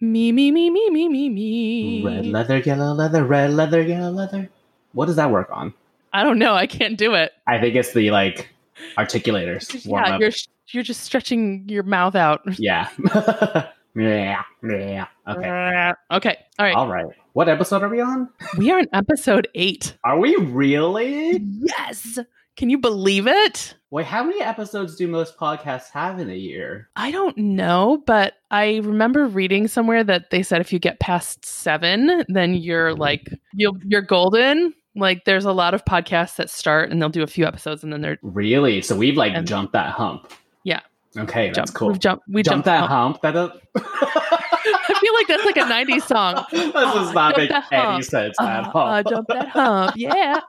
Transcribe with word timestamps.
Me, 0.00 0.30
me, 0.30 0.52
me, 0.52 0.70
me, 0.70 0.90
me, 0.90 1.08
me, 1.08 1.28
me. 1.28 2.04
Red 2.04 2.26
leather, 2.26 2.58
yellow 2.58 2.92
leather, 2.94 3.24
red 3.24 3.52
leather, 3.52 3.82
yellow 3.82 4.12
leather. 4.12 4.48
What 4.92 5.06
does 5.06 5.16
that 5.16 5.30
work 5.30 5.48
on? 5.52 5.74
I 6.12 6.22
don't 6.22 6.38
know. 6.38 6.54
I 6.54 6.66
can't 6.66 6.96
do 6.96 7.14
it. 7.14 7.32
I 7.46 7.58
think 7.60 7.74
it's 7.74 7.92
the 7.92 8.10
like 8.10 8.48
articulators. 8.96 9.84
warm 9.86 10.04
Yeah, 10.04 10.14
up. 10.14 10.20
you're 10.20 10.30
you're 10.68 10.82
just 10.84 11.02
stretching 11.02 11.68
your 11.68 11.82
mouth 11.82 12.14
out. 12.14 12.42
Yeah. 12.58 12.88
yeah. 13.96 14.42
Yeah. 14.62 15.06
Okay. 15.26 15.92
Okay. 16.12 16.36
All 16.58 16.64
right. 16.66 16.74
All 16.76 16.88
right. 16.88 17.06
What 17.32 17.48
episode 17.48 17.82
are 17.82 17.88
we 17.88 18.00
on? 18.00 18.28
We 18.56 18.70
are 18.70 18.78
in 18.78 18.88
episode 18.92 19.48
eight. 19.54 19.96
Are 20.04 20.18
we 20.18 20.34
really? 20.36 21.38
Yes. 21.60 22.18
Can 22.58 22.68
you 22.70 22.76
believe 22.78 23.26
it? 23.28 23.74
Wait, 23.90 24.04
how 24.04 24.22
many 24.24 24.42
episodes 24.42 24.96
do 24.96 25.06
most 25.06 25.38
podcasts 25.38 25.90
have 25.92 26.18
in 26.18 26.28
a 26.28 26.34
year? 26.34 26.88
I 26.96 27.10
don't 27.12 27.38
know, 27.38 28.02
but 28.04 28.34
I 28.50 28.78
remember 28.78 29.26
reading 29.28 29.68
somewhere 29.68 30.02
that 30.04 30.30
they 30.30 30.42
said 30.42 30.60
if 30.60 30.72
you 30.72 30.78
get 30.80 30.98
past 31.00 31.46
seven, 31.46 32.24
then 32.28 32.54
you're 32.54 32.94
like 32.94 33.32
you'll 33.54 33.78
you're 33.84 34.02
golden. 34.02 34.74
Like 34.96 35.24
there's 35.24 35.44
a 35.44 35.52
lot 35.52 35.72
of 35.72 35.84
podcasts 35.84 36.34
that 36.36 36.50
start 36.50 36.90
and 36.90 37.00
they'll 37.00 37.08
do 37.08 37.22
a 37.22 37.26
few 37.28 37.46
episodes 37.46 37.84
and 37.84 37.92
then 37.92 38.00
they're 38.00 38.18
Really? 38.22 38.82
So 38.82 38.96
we've 38.96 39.16
like 39.16 39.32
And- 39.34 39.46
jumped 39.46 39.72
that 39.74 39.92
hump. 39.92 40.32
Yeah. 40.64 40.80
Okay, 41.16 41.46
that's 41.54 41.70
jump. 41.70 41.74
cool. 41.74 41.88
We've 41.88 42.00
jumped. 42.00 42.24
We 42.28 42.42
Jump 42.42 42.64
jumped 42.64 42.66
that 42.66 42.88
hump. 42.88 43.20
hump. 43.22 43.54
That. 43.74 44.37
I 44.74 44.98
feel 45.00 45.14
like 45.14 45.26
that's 45.28 45.44
like 45.44 45.56
a 45.56 45.60
'90s 45.60 46.02
song. 46.06 46.44
This 46.50 46.72
Oh, 46.74 46.94
does 46.94 47.14
not 47.14 47.36
make 47.36 47.50
any 47.72 48.02
sense 48.02 48.36
at 48.40 48.74
all. 48.74 48.86
uh, 48.88 49.02
jump 49.02 49.28
that 49.28 49.48
hump. 49.48 49.92
Yeah. 49.96 50.40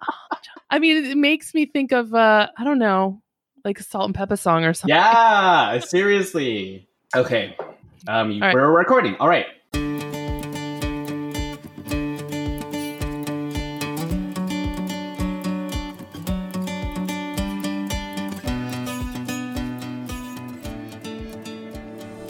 I 0.69 0.79
mean, 0.79 1.05
it 1.05 1.17
makes 1.17 1.53
me 1.53 1.65
think 1.65 1.91
of 1.91 2.13
uh, 2.13 2.47
I 2.57 2.63
don't 2.63 2.79
know, 2.79 3.21
like 3.65 3.79
a 3.79 3.83
Salt-N-Pepa 3.83 4.37
song 4.37 4.63
or 4.65 4.73
something. 4.73 4.95
Yeah, 4.95 5.79
seriously. 5.79 6.87
Okay. 7.15 7.55
Um, 8.07 8.39
right. 8.39 8.53
we're 8.53 8.71
recording. 8.71 9.15
All 9.15 9.27
right. 9.27 9.45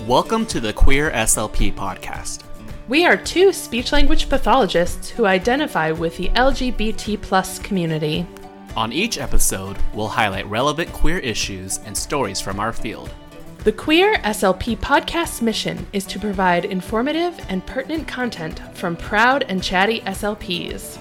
Welcome 0.09 0.47
to 0.47 0.59
the 0.59 0.73
Queer 0.73 1.11
SLP 1.11 1.71
podcast. 1.75 2.41
We 2.87 3.05
are 3.05 3.15
two 3.15 3.53
speech 3.53 3.91
language 3.91 4.27
pathologists 4.27 5.07
who 5.07 5.27
identify 5.27 5.91
with 5.91 6.17
the 6.17 6.29
LGBT 6.29 7.21
plus 7.21 7.59
community. 7.59 8.25
On 8.75 8.91
each 8.91 9.19
episode, 9.19 9.77
we'll 9.93 10.07
highlight 10.07 10.47
relevant 10.47 10.91
queer 10.93 11.19
issues 11.19 11.77
and 11.85 11.95
stories 11.95 12.41
from 12.41 12.59
our 12.59 12.73
field. 12.73 13.13
The 13.65 13.71
Queer 13.71 14.15
SLP 14.23 14.79
podcast's 14.79 15.43
mission 15.43 15.85
is 15.93 16.05
to 16.05 16.19
provide 16.19 16.65
informative 16.65 17.39
and 17.47 17.63
pertinent 17.67 18.07
content 18.07 18.61
from 18.75 18.97
proud 18.97 19.45
and 19.47 19.61
chatty 19.61 20.01
SLPs. 20.01 20.97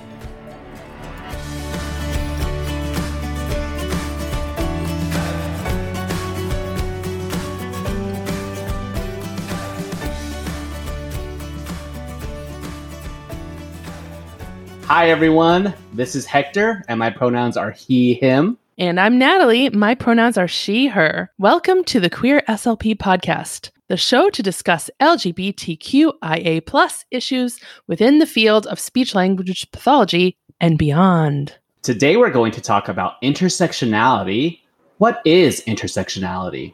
Hi, 14.88 15.10
everyone. 15.10 15.74
This 15.92 16.14
is 16.16 16.24
Hector, 16.24 16.82
and 16.88 16.98
my 16.98 17.10
pronouns 17.10 17.58
are 17.58 17.72
he, 17.72 18.14
him. 18.14 18.56
And 18.78 18.98
I'm 18.98 19.18
Natalie. 19.18 19.68
My 19.68 19.94
pronouns 19.94 20.38
are 20.38 20.48
she, 20.48 20.86
her. 20.86 21.30
Welcome 21.36 21.84
to 21.84 22.00
the 22.00 22.08
Queer 22.08 22.40
SLP 22.48 22.96
podcast, 22.96 23.68
the 23.88 23.98
show 23.98 24.30
to 24.30 24.42
discuss 24.42 24.88
LGBTQIA 24.98 26.64
plus 26.64 27.04
issues 27.10 27.60
within 27.86 28.18
the 28.18 28.24
field 28.24 28.66
of 28.68 28.80
speech 28.80 29.14
language 29.14 29.70
pathology 29.72 30.38
and 30.58 30.78
beyond. 30.78 31.58
Today, 31.82 32.16
we're 32.16 32.30
going 32.30 32.52
to 32.52 32.62
talk 32.62 32.88
about 32.88 33.20
intersectionality. 33.20 34.60
What 34.96 35.20
is 35.26 35.62
intersectionality? 35.66 36.72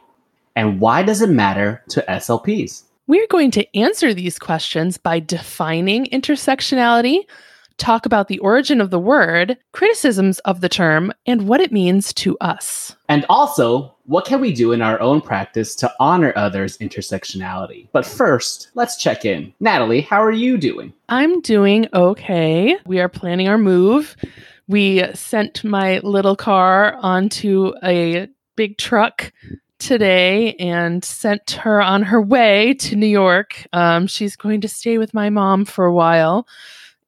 And 0.55 0.79
why 0.79 1.03
does 1.03 1.21
it 1.21 1.29
matter 1.29 1.83
to 1.89 2.05
SLPs? 2.07 2.83
We're 3.07 3.27
going 3.27 3.51
to 3.51 3.77
answer 3.77 4.13
these 4.13 4.39
questions 4.39 4.97
by 4.97 5.19
defining 5.19 6.05
intersectionality, 6.05 7.25
talk 7.77 8.05
about 8.05 8.27
the 8.27 8.39
origin 8.39 8.81
of 8.81 8.89
the 8.89 8.99
word, 8.99 9.57
criticisms 9.71 10.39
of 10.39 10.61
the 10.61 10.69
term, 10.69 11.11
and 11.25 11.47
what 11.47 11.61
it 11.61 11.71
means 11.71 12.13
to 12.13 12.37
us. 12.39 12.95
And 13.09 13.25
also, 13.29 13.95
what 14.05 14.25
can 14.25 14.41
we 14.41 14.53
do 14.53 14.71
in 14.71 14.81
our 14.81 14.99
own 15.01 15.21
practice 15.21 15.75
to 15.77 15.93
honor 15.99 16.33
others' 16.35 16.77
intersectionality? 16.77 17.89
But 17.91 18.05
first, 18.05 18.69
let's 18.75 18.97
check 18.97 19.25
in. 19.25 19.53
Natalie, 19.59 20.01
how 20.01 20.23
are 20.23 20.31
you 20.31 20.57
doing? 20.57 20.93
I'm 21.09 21.41
doing 21.41 21.87
okay. 21.93 22.77
We 22.85 22.99
are 22.99 23.09
planning 23.09 23.47
our 23.47 23.57
move. 23.57 24.15
We 24.67 25.03
sent 25.13 25.63
my 25.63 25.99
little 25.99 26.35
car 26.35 26.95
onto 26.95 27.73
a 27.83 28.27
big 28.55 28.77
truck 28.77 29.31
today 29.79 30.53
and 30.55 31.03
sent 31.03 31.51
her 31.51 31.81
on 31.81 32.01
her 32.03 32.21
way 32.21 32.73
to 32.75 32.95
New 32.95 33.05
York. 33.05 33.67
Um, 33.73 34.07
she's 34.07 34.35
going 34.35 34.61
to 34.61 34.67
stay 34.67 34.97
with 34.97 35.13
my 35.13 35.29
mom 35.29 35.65
for 35.65 35.85
a 35.85 35.93
while 35.93 36.47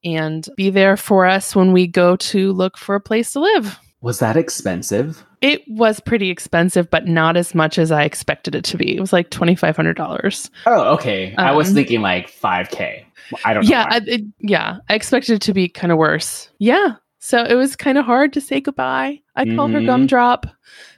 and 0.04 0.48
be 0.56 0.70
there 0.70 0.96
for 0.96 1.26
us 1.26 1.54
when 1.56 1.72
we 1.72 1.86
go 1.86 2.16
to 2.16 2.52
look 2.52 2.76
for 2.78 2.94
a 2.94 3.00
place 3.00 3.32
to 3.32 3.40
live. 3.40 3.78
Was 4.00 4.20
that 4.20 4.36
expensive? 4.36 5.24
It 5.40 5.62
was 5.68 5.98
pretty 6.00 6.30
expensive, 6.30 6.88
but 6.90 7.06
not 7.06 7.36
as 7.36 7.54
much 7.54 7.78
as 7.78 7.90
I 7.90 8.04
expected 8.04 8.54
it 8.54 8.64
to 8.66 8.76
be. 8.76 8.96
It 8.96 9.00
was 9.00 9.12
like 9.12 9.30
twenty 9.30 9.54
five 9.56 9.74
hundred 9.76 9.96
dollars. 9.96 10.50
Oh, 10.66 10.94
okay. 10.94 11.34
I 11.36 11.52
was 11.52 11.68
Um, 11.68 11.74
thinking 11.74 12.00
like 12.02 12.28
5K. 12.30 13.04
I 13.44 13.54
don't 13.54 13.64
know. 13.64 13.70
Yeah. 13.70 13.86
I, 13.88 14.00
it, 14.06 14.22
yeah. 14.40 14.78
I 14.88 14.94
expected 14.94 15.34
it 15.34 15.42
to 15.42 15.52
be 15.52 15.68
kind 15.68 15.92
of 15.92 15.98
worse. 15.98 16.48
Yeah, 16.58 16.94
so 17.18 17.42
it 17.44 17.54
was 17.54 17.76
kind 17.76 17.98
of 17.98 18.04
hard 18.04 18.32
to 18.34 18.40
say 18.40 18.60
goodbye. 18.60 19.20
I 19.36 19.44
call 19.44 19.68
her 19.68 19.80
Mhm. 19.80 19.86
Gumdrop 19.86 20.46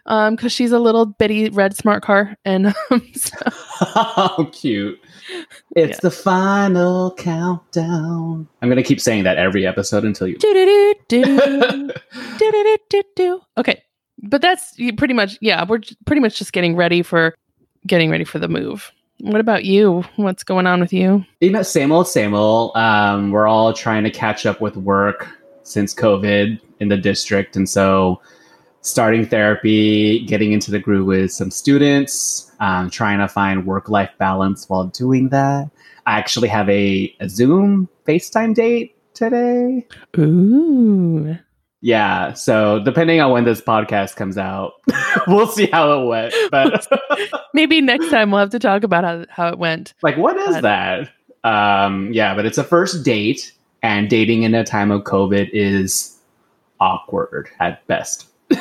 um 0.06 0.34
because 0.36 0.52
she's 0.52 0.72
a 0.72 0.78
little 0.78 1.06
bitty 1.06 1.50
red 1.50 1.76
smart 1.76 2.02
car, 2.02 2.36
and 2.44 2.68
um, 2.90 3.06
so, 3.14 3.36
How 3.94 4.48
cute. 4.52 4.98
It's 5.76 5.96
Yeah. 5.96 6.00
the 6.02 6.10
final 6.10 7.14
countdown. 7.14 8.48
I'm 8.62 8.68
going 8.68 8.76
to 8.76 8.82
keep 8.82 9.00
saying 9.00 9.22
that 9.24 9.36
every 9.38 9.66
episode 9.66 10.04
until 10.04 10.26
you. 10.26 10.36
okay, 13.58 13.82
but 14.22 14.42
that's 14.42 14.74
pretty 14.96 15.14
much 15.14 15.38
yeah. 15.40 15.64
We're 15.66 15.80
pretty 16.06 16.20
much 16.20 16.38
just 16.38 16.52
getting 16.52 16.76
ready 16.76 17.02
for 17.02 17.34
getting 17.86 18.10
ready 18.10 18.24
for 18.24 18.38
the 18.38 18.48
move. 18.48 18.90
What 19.20 19.40
about 19.40 19.64
you? 19.64 20.02
What's 20.16 20.42
going 20.44 20.66
on 20.66 20.80
with 20.80 20.92
you? 20.92 21.24
you 21.40 21.50
know, 21.50 21.62
same 21.62 21.92
old, 21.92 22.08
same 22.08 22.34
old. 22.34 22.74
Um, 22.76 23.30
we're 23.32 23.46
all 23.46 23.72
trying 23.74 24.04
to 24.04 24.10
catch 24.10 24.46
up 24.46 24.60
with 24.62 24.76
work 24.76 25.28
since 25.70 25.94
COVID 25.94 26.60
in 26.80 26.88
the 26.88 26.96
district. 26.96 27.56
And 27.56 27.68
so 27.68 28.20
starting 28.82 29.26
therapy, 29.26 30.24
getting 30.26 30.52
into 30.52 30.70
the 30.70 30.78
groove 30.78 31.06
with 31.06 31.32
some 31.32 31.50
students, 31.50 32.50
um, 32.60 32.90
trying 32.90 33.18
to 33.18 33.28
find 33.28 33.66
work 33.66 33.88
life 33.88 34.10
balance 34.18 34.68
while 34.68 34.86
doing 34.86 35.28
that. 35.30 35.70
I 36.06 36.18
actually 36.18 36.48
have 36.48 36.68
a, 36.68 37.14
a 37.20 37.28
Zoom 37.28 37.88
FaceTime 38.06 38.54
date 38.54 38.96
today. 39.14 39.86
Ooh. 40.18 41.36
Yeah. 41.82 42.34
So 42.34 42.80
depending 42.84 43.20
on 43.20 43.32
when 43.32 43.44
this 43.44 43.60
podcast 43.60 44.16
comes 44.16 44.36
out, 44.36 44.72
we'll 45.26 45.46
see 45.46 45.66
how 45.66 46.02
it 46.02 46.06
went. 46.06 46.34
But 46.50 46.86
Maybe 47.54 47.80
next 47.80 48.10
time 48.10 48.30
we'll 48.30 48.40
have 48.40 48.50
to 48.50 48.58
talk 48.58 48.82
about 48.84 49.04
how, 49.04 49.24
how 49.28 49.48
it 49.48 49.58
went. 49.58 49.94
like, 50.02 50.16
what 50.16 50.36
is 50.36 50.60
that? 50.62 51.10
Um, 51.42 52.12
yeah, 52.12 52.34
but 52.34 52.44
it's 52.44 52.58
a 52.58 52.64
first 52.64 53.04
date, 53.04 53.52
and 53.82 54.08
dating 54.10 54.42
in 54.42 54.54
a 54.54 54.64
time 54.64 54.90
of 54.90 55.02
COVID 55.02 55.50
is 55.52 56.16
awkward 56.80 57.48
at 57.60 57.86
best. 57.86 58.26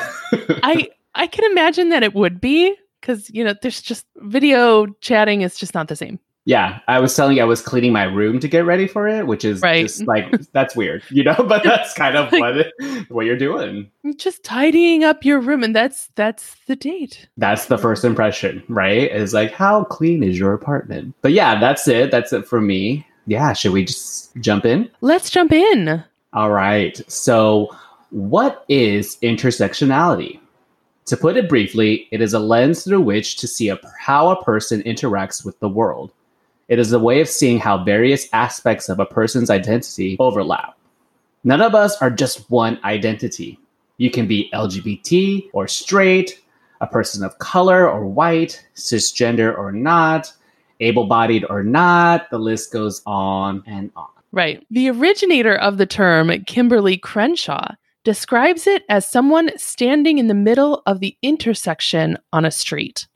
I 0.63 0.89
I 1.15 1.27
can 1.27 1.49
imagine 1.51 1.89
that 1.89 2.03
it 2.03 2.13
would 2.13 2.39
be 2.39 2.75
because 3.01 3.29
you 3.31 3.43
know 3.43 3.53
there's 3.61 3.81
just 3.81 4.05
video 4.17 4.85
chatting 5.01 5.41
is 5.41 5.57
just 5.57 5.73
not 5.73 5.87
the 5.87 5.95
same. 5.95 6.19
yeah, 6.45 6.79
I 6.87 6.99
was 6.99 7.15
telling 7.15 7.37
you 7.37 7.43
I 7.43 7.45
was 7.45 7.61
cleaning 7.61 7.91
my 7.93 8.03
room 8.03 8.39
to 8.39 8.47
get 8.47 8.65
ready 8.65 8.87
for 8.87 9.07
it, 9.07 9.27
which 9.27 9.45
is 9.45 9.61
Right. 9.61 9.83
just 9.85 10.05
like 10.07 10.25
that's 10.53 10.75
weird, 10.75 11.03
you 11.09 11.23
know. 11.23 11.35
But 11.47 11.63
that's 11.63 11.93
kind 11.93 12.15
of 12.15 12.31
what 12.31 12.57
it, 12.57 12.73
what 13.09 13.25
you're 13.25 13.37
doing. 13.37 13.89
Just 14.17 14.43
tidying 14.43 15.03
up 15.03 15.23
your 15.25 15.39
room, 15.39 15.63
and 15.63 15.75
that's 15.75 16.09
that's 16.15 16.55
the 16.67 16.75
date. 16.75 17.27
That's 17.37 17.65
the 17.65 17.77
first 17.77 18.03
impression, 18.05 18.63
right? 18.67 19.11
Is 19.11 19.33
like 19.33 19.51
how 19.51 19.83
clean 19.85 20.23
is 20.23 20.37
your 20.39 20.53
apartment? 20.53 21.15
But 21.21 21.33
yeah, 21.33 21.59
that's 21.59 21.87
it. 21.87 22.11
That's 22.11 22.33
it 22.33 22.45
for 22.47 22.61
me. 22.61 23.05
Yeah, 23.29 23.53
should 23.53 23.73
we 23.73 23.85
just 23.85 24.35
jump 24.37 24.65
in? 24.65 24.89
Let's 25.01 25.29
jump 25.29 25.51
in. 25.51 26.03
All 26.33 26.49
right. 26.49 26.99
So, 27.07 27.69
what 28.09 28.65
is 28.69 29.17
intersectionality? 29.21 30.39
To 31.05 31.15
put 31.15 31.37
it 31.37 31.47
briefly, 31.47 32.07
it 32.09 32.21
is 32.21 32.33
a 32.33 32.39
lens 32.39 32.83
through 32.83 33.01
which 33.01 33.37
to 33.37 33.47
see 33.47 33.69
a, 33.69 33.79
how 33.99 34.29
a 34.29 34.43
person 34.43 34.81
interacts 34.81 35.45
with 35.45 35.59
the 35.59 35.69
world. 35.69 36.11
It 36.69 36.79
is 36.79 36.91
a 36.91 36.97
way 36.97 37.21
of 37.21 37.29
seeing 37.29 37.59
how 37.59 37.83
various 37.83 38.27
aspects 38.33 38.89
of 38.89 38.99
a 38.99 39.05
person's 39.05 39.51
identity 39.51 40.17
overlap. 40.19 40.75
None 41.43 41.61
of 41.61 41.75
us 41.75 42.01
are 42.01 42.09
just 42.09 42.49
one 42.49 42.79
identity. 42.83 43.59
You 43.97 44.09
can 44.09 44.25
be 44.25 44.49
LGBT 44.55 45.51
or 45.53 45.67
straight, 45.67 46.41
a 46.81 46.87
person 46.87 47.23
of 47.23 47.37
color 47.37 47.87
or 47.87 48.07
white, 48.07 48.65
cisgender 48.75 49.55
or 49.55 49.71
not, 49.71 50.33
able 50.79 51.07
bodied 51.07 51.45
or 51.49 51.63
not. 51.63 52.29
The 52.29 52.39
list 52.39 52.71
goes 52.71 53.01
on 53.05 53.63
and 53.65 53.91
on. 53.95 54.07
Right. 54.31 54.65
The 54.69 54.89
originator 54.89 55.55
of 55.55 55.77
the 55.77 55.85
term, 55.85 56.31
Kimberly 56.45 56.97
Crenshaw, 56.97 57.73
describes 58.03 58.67
it 58.67 58.83
as 58.89 59.07
someone 59.07 59.51
standing 59.57 60.19
in 60.19 60.27
the 60.27 60.33
middle 60.33 60.81
of 60.85 60.99
the 60.99 61.17
intersection 61.21 62.17
on 62.31 62.45
a 62.45 62.51
street. 62.51 63.07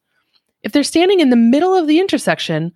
If 0.64 0.72
they're 0.72 0.84
standing 0.84 1.20
in 1.20 1.30
the 1.30 1.36
middle 1.36 1.76
of 1.76 1.88
the 1.88 2.00
intersection, 2.00 2.74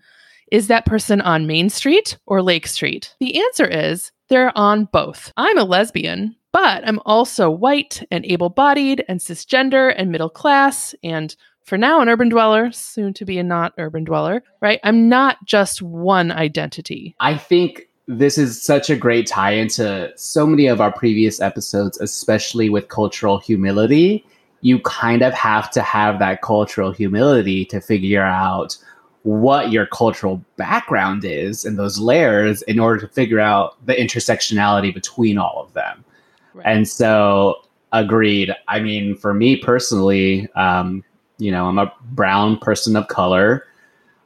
is 0.51 0.67
that 0.67 0.85
person 0.85 1.19
on 1.21 1.47
Main 1.47 1.69
Street 1.69 2.17
or 2.25 2.41
Lake 2.41 2.67
Street? 2.67 3.15
The 3.19 3.39
answer 3.39 3.65
is 3.65 4.11
they're 4.29 4.57
on 4.57 4.85
both. 4.85 5.31
I'm 5.35 5.57
a 5.57 5.63
lesbian, 5.63 6.35
but 6.53 6.87
I'm 6.87 6.99
also 7.05 7.49
white 7.49 8.05
and 8.11 8.25
able 8.25 8.49
bodied 8.49 9.03
and 9.07 9.19
cisgender 9.19 9.93
and 9.95 10.11
middle 10.11 10.29
class 10.29 10.95
and 11.03 11.35
for 11.67 11.77
now 11.77 11.99
an 11.99 12.07
urban 12.07 12.29
dweller, 12.29 12.71
soon 12.71 13.13
to 13.13 13.25
be 13.25 13.37
a 13.37 13.43
not 13.43 13.73
urban 13.77 14.05
dweller, 14.05 14.41
right? 14.61 14.79
I'm 14.85 15.09
not 15.09 15.37
just 15.45 15.81
one 15.81 16.31
identity. 16.31 17.13
I 17.19 17.37
think 17.37 17.89
this 18.07 18.37
is 18.37 18.63
such 18.63 18.89
a 18.89 18.95
great 18.95 19.27
tie 19.27 19.51
into 19.51 20.09
so 20.15 20.47
many 20.47 20.67
of 20.67 20.79
our 20.79 20.93
previous 20.93 21.41
episodes, 21.41 21.99
especially 21.99 22.69
with 22.69 22.87
cultural 22.87 23.37
humility. 23.37 24.25
You 24.61 24.79
kind 24.79 25.21
of 25.21 25.33
have 25.33 25.69
to 25.71 25.81
have 25.81 26.19
that 26.19 26.41
cultural 26.41 26.93
humility 26.93 27.65
to 27.65 27.81
figure 27.81 28.23
out 28.23 28.77
what 29.23 29.69
your 29.69 29.87
cultural 29.87 30.41
background 30.55 31.25
is 31.25 31.65
and 31.65 31.77
those 31.77 31.99
layers 31.99 32.61
in 32.61 32.79
order 32.79 33.05
to 33.05 33.13
figure 33.13 33.41
out 33.41 33.75
the 33.85 33.93
intersectionality 33.93 34.93
between 34.93 35.37
all 35.37 35.61
of 35.61 35.73
them. 35.73 36.05
Right. 36.53 36.65
And 36.65 36.87
so, 36.87 37.57
agreed. 37.91 38.53
I 38.69 38.79
mean, 38.79 39.17
for 39.17 39.33
me 39.33 39.57
personally, 39.57 40.47
um, 40.55 41.03
you 41.37 41.51
know, 41.51 41.65
I'm 41.67 41.77
a 41.77 41.93
brown 42.11 42.57
person 42.57 42.95
of 42.95 43.07
color. 43.07 43.65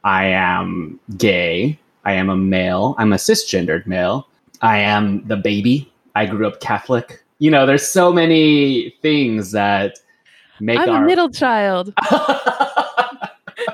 I 0.04 0.25
am 0.25 1.00
gay. 1.18 1.80
I 2.06 2.13
am 2.13 2.30
a 2.30 2.38
male. 2.38 2.96
I'm 2.98 3.13
a 3.13 3.18
cisgendered 3.18 3.86
male. 3.86 4.28
I 4.62 4.78
am 4.78 5.25
the 5.28 5.38
baby. 5.38 5.92
I 6.16 6.25
grew 6.25 6.48
up 6.48 6.60
Catholic. 6.62 7.24
You 7.40 7.52
know, 7.52 7.66
there's 7.66 7.88
so 7.88 8.12
many 8.12 8.96
things 9.02 9.52
that 9.52 10.00
make 10.60 10.80
I'm 10.80 10.90
our 10.90 11.04
a 11.04 11.08
middle 11.08 11.30
child. 11.30 11.94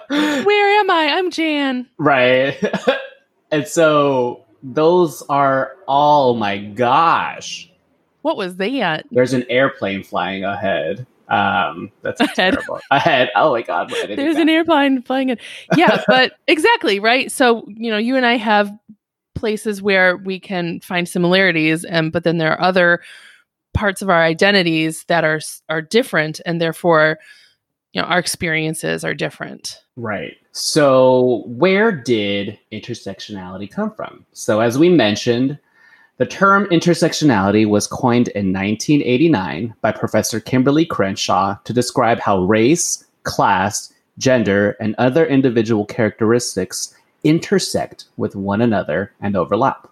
Where 0.10 0.80
am 0.80 0.90
I? 0.90 1.16
I'm 1.18 1.32
Jan. 1.32 1.88
Right. 1.98 2.58
and 3.52 3.68
so 3.68 4.44
those 4.64 5.22
are 5.30 5.76
oh 5.88 6.34
my 6.34 6.58
gosh. 6.58 7.70
What 8.22 8.38
was 8.38 8.58
that? 8.58 9.06
There's 9.12 9.34
an 9.34 9.46
airplane 9.50 10.04
flying 10.04 10.44
ahead. 10.44 11.06
Um, 11.28 11.92
that's 12.02 12.20
ahead. 12.22 12.36
terrible. 12.36 12.80
Ahead. 12.92 13.30
Oh 13.36 13.52
my 13.52 13.62
god. 13.62 13.90
There's 13.90 14.38
an 14.38 14.50
airplane 14.50 15.02
flying 15.02 15.30
in. 15.30 15.38
Yeah, 15.76 16.04
but 16.08 16.34
exactly 16.48 17.00
right. 17.00 17.32
So 17.32 17.66
you 17.68 17.92
know, 17.92 17.98
you 17.98 18.16
and 18.16 18.26
I 18.26 18.38
have 18.38 18.72
places 19.36 19.82
where 19.82 20.18
we 20.18 20.40
can 20.40 20.80
find 20.82 21.08
similarities, 21.08 21.84
and 21.84 22.12
but 22.12 22.24
then 22.24 22.38
there 22.38 22.52
are 22.54 22.62
other 22.62 23.02
parts 23.74 24.02
of 24.02 24.10
our 24.10 24.24
identities 24.24 25.06
that 25.08 25.24
are 25.24 25.40
are 25.70 25.82
different, 25.82 26.40
and 26.46 26.62
therefore, 26.62 27.20
you 27.94 28.02
know, 28.02 28.08
our 28.08 28.20
experiences 28.20 29.04
are 29.04 29.14
different. 29.14 29.82
Right. 29.96 30.38
So, 30.52 31.44
where 31.46 31.92
did 31.92 32.58
intersectionality 32.72 33.70
come 33.70 33.94
from? 33.94 34.26
So, 34.34 34.60
as 34.60 34.78
we 34.78 34.90
mentioned, 34.90 35.60
the 36.18 36.26
term 36.26 36.66
intersectionality 36.68 37.68
was 37.68 37.86
coined 37.86 38.30
in 38.30 38.52
1989 38.52 39.76
by 39.82 39.92
Professor 39.92 40.40
Kimberly 40.40 40.86
Crenshaw 40.86 41.58
to 41.64 41.74
describe 41.74 42.20
how 42.20 42.42
race, 42.44 43.06
class, 43.24 43.94
gender, 44.18 44.76
and 44.80 44.96
other 44.98 45.26
individual 45.28 45.86
characteristics 45.86 46.96
intersect 47.24 48.06
with 48.18 48.36
one 48.36 48.62
another 48.62 49.14
and 49.22 49.36
overlap. 49.36 49.88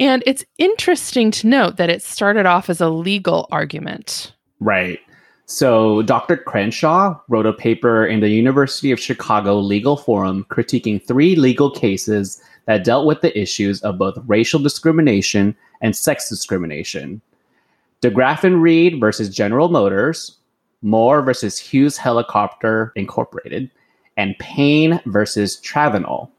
And 0.00 0.22
it's 0.26 0.44
interesting 0.58 1.30
to 1.32 1.46
note 1.46 1.76
that 1.76 1.90
it 1.90 2.02
started 2.02 2.46
off 2.46 2.70
as 2.70 2.80
a 2.80 2.88
legal 2.88 3.46
argument. 3.52 4.32
Right. 4.58 4.98
So, 5.44 6.02
Dr. 6.02 6.36
Crenshaw 6.36 7.20
wrote 7.28 7.46
a 7.46 7.52
paper 7.52 8.06
in 8.06 8.20
the 8.20 8.28
University 8.28 8.92
of 8.92 9.00
Chicago 9.00 9.58
Legal 9.58 9.96
Forum 9.96 10.46
critiquing 10.48 11.04
three 11.04 11.34
legal 11.36 11.70
cases 11.70 12.40
that 12.66 12.84
dealt 12.84 13.06
with 13.06 13.20
the 13.20 13.38
issues 13.38 13.80
of 13.82 13.98
both 13.98 14.18
racial 14.26 14.60
discrimination 14.60 15.56
and 15.80 15.96
sex 15.96 16.28
discrimination. 16.28 17.20
DeGraffenreid 18.02 19.00
versus 19.00 19.28
General 19.28 19.68
Motors, 19.68 20.36
Moore 20.82 21.22
versus 21.22 21.58
Hughes 21.58 21.96
Helicopter 21.96 22.92
Incorporated, 22.96 23.70
and 24.16 24.38
Payne 24.38 25.00
versus 25.06 25.60
Travenol. 25.60 26.30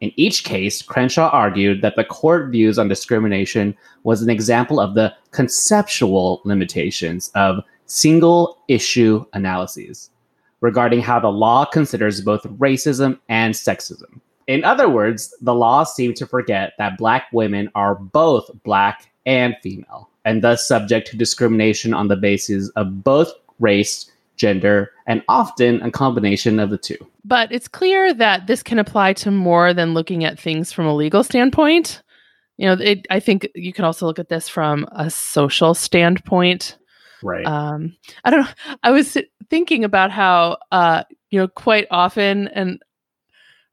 In 0.00 0.12
each 0.16 0.44
case, 0.44 0.80
Crenshaw 0.82 1.28
argued 1.30 1.82
that 1.82 1.96
the 1.96 2.04
court 2.04 2.50
views 2.50 2.78
on 2.78 2.88
discrimination 2.88 3.76
was 4.02 4.22
an 4.22 4.30
example 4.30 4.80
of 4.80 4.94
the 4.94 5.14
conceptual 5.30 6.40
limitations 6.44 7.30
of 7.34 7.62
single 7.86 8.58
issue 8.68 9.24
analyses 9.34 10.10
regarding 10.60 11.00
how 11.00 11.18
the 11.18 11.28
law 11.28 11.64
considers 11.64 12.20
both 12.20 12.42
racism 12.44 13.18
and 13.28 13.54
sexism. 13.54 14.20
In 14.50 14.64
other 14.64 14.88
words, 14.88 15.32
the 15.40 15.54
laws 15.54 15.94
seem 15.94 16.12
to 16.14 16.26
forget 16.26 16.72
that 16.76 16.98
black 16.98 17.28
women 17.32 17.70
are 17.76 17.94
both 17.94 18.50
black 18.64 19.08
and 19.24 19.54
female, 19.62 20.10
and 20.24 20.42
thus 20.42 20.66
subject 20.66 21.06
to 21.08 21.16
discrimination 21.16 21.94
on 21.94 22.08
the 22.08 22.16
basis 22.16 22.68
of 22.70 23.04
both 23.04 23.32
race, 23.60 24.10
gender, 24.34 24.90
and 25.06 25.22
often 25.28 25.80
a 25.82 25.90
combination 25.92 26.58
of 26.58 26.70
the 26.70 26.78
two. 26.78 26.96
But 27.24 27.52
it's 27.52 27.68
clear 27.68 28.12
that 28.12 28.48
this 28.48 28.60
can 28.64 28.80
apply 28.80 29.12
to 29.22 29.30
more 29.30 29.72
than 29.72 29.94
looking 29.94 30.24
at 30.24 30.40
things 30.40 30.72
from 30.72 30.86
a 30.86 30.96
legal 30.96 31.22
standpoint. 31.22 32.02
You 32.56 32.66
know, 32.66 32.82
it, 32.82 33.06
I 33.08 33.20
think 33.20 33.48
you 33.54 33.72
can 33.72 33.84
also 33.84 34.04
look 34.04 34.18
at 34.18 34.30
this 34.30 34.48
from 34.48 34.84
a 34.90 35.10
social 35.10 35.74
standpoint. 35.74 36.76
Right. 37.22 37.46
Um, 37.46 37.94
I 38.24 38.30
don't 38.30 38.40
know. 38.40 38.74
I 38.82 38.90
was 38.90 39.16
thinking 39.48 39.84
about 39.84 40.10
how, 40.10 40.58
uh, 40.72 41.04
you 41.30 41.38
know, 41.38 41.46
quite 41.46 41.86
often, 41.92 42.48
and 42.48 42.82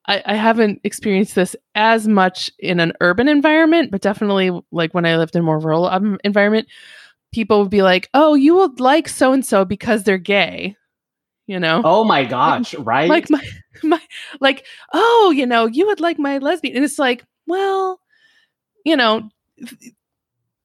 I, 0.07 0.23
I 0.25 0.35
haven't 0.35 0.81
experienced 0.83 1.35
this 1.35 1.55
as 1.75 2.07
much 2.07 2.51
in 2.59 2.79
an 2.79 2.93
urban 3.01 3.27
environment, 3.27 3.91
but 3.91 4.01
definitely 4.01 4.51
like 4.71 4.93
when 4.93 5.05
I 5.05 5.17
lived 5.17 5.35
in 5.35 5.43
more 5.43 5.59
rural 5.59 5.87
um, 5.87 6.17
environment, 6.23 6.67
people 7.33 7.61
would 7.61 7.69
be 7.69 7.81
like, 7.81 8.09
"Oh, 8.13 8.35
you 8.35 8.55
would 8.55 8.79
like 8.79 9.09
so 9.09 9.33
and 9.33 9.45
so 9.45 9.65
because 9.65 10.03
they're 10.03 10.17
gay." 10.17 10.75
You 11.45 11.59
know? 11.59 11.81
Oh 11.83 12.03
my 12.03 12.25
gosh! 12.25 12.73
Like, 12.73 12.85
right? 12.87 13.09
Like 13.09 13.29
my 13.29 13.45
my 13.83 14.01
like, 14.39 14.65
oh, 14.93 15.33
you 15.35 15.45
know, 15.45 15.65
you 15.65 15.87
would 15.87 15.99
like 15.99 16.19
my 16.19 16.37
lesbian, 16.37 16.75
and 16.75 16.85
it's 16.85 16.99
like, 16.99 17.25
well, 17.45 17.99
you 18.85 18.95
know, 18.95 19.29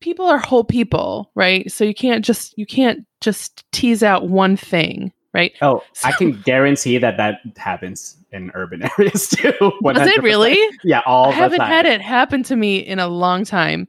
people 0.01 0.27
are 0.27 0.39
whole 0.39 0.65
people, 0.65 1.31
right? 1.35 1.71
So 1.71 1.85
you 1.85 1.95
can't 1.95 2.25
just 2.25 2.57
you 2.57 2.67
can't 2.67 3.07
just 3.21 3.65
tease 3.73 4.03
out 4.03 4.29
one 4.29 4.57
thing 4.57 5.13
right? 5.33 5.53
Oh, 5.63 5.83
so, 5.93 6.09
I 6.09 6.13
can 6.13 6.41
guarantee 6.43 6.99
that 6.99 7.17
that 7.17 7.41
happens 7.57 8.17
in 8.33 8.51
urban 8.55 8.83
areas 8.99 9.29
too. 9.29 9.53
100%. 9.53 9.95
Does 9.95 10.09
it 10.09 10.23
really? 10.23 10.59
Yeah, 10.85 11.03
all 11.07 11.31
I 11.31 11.33
haven't 11.33 11.59
time. 11.59 11.69
had 11.69 11.87
it 11.87 12.01
happen 12.01 12.43
to 12.45 12.57
me 12.57 12.79
in 12.79 12.99
a 12.99 13.09
long 13.09 13.45
time. 13.45 13.89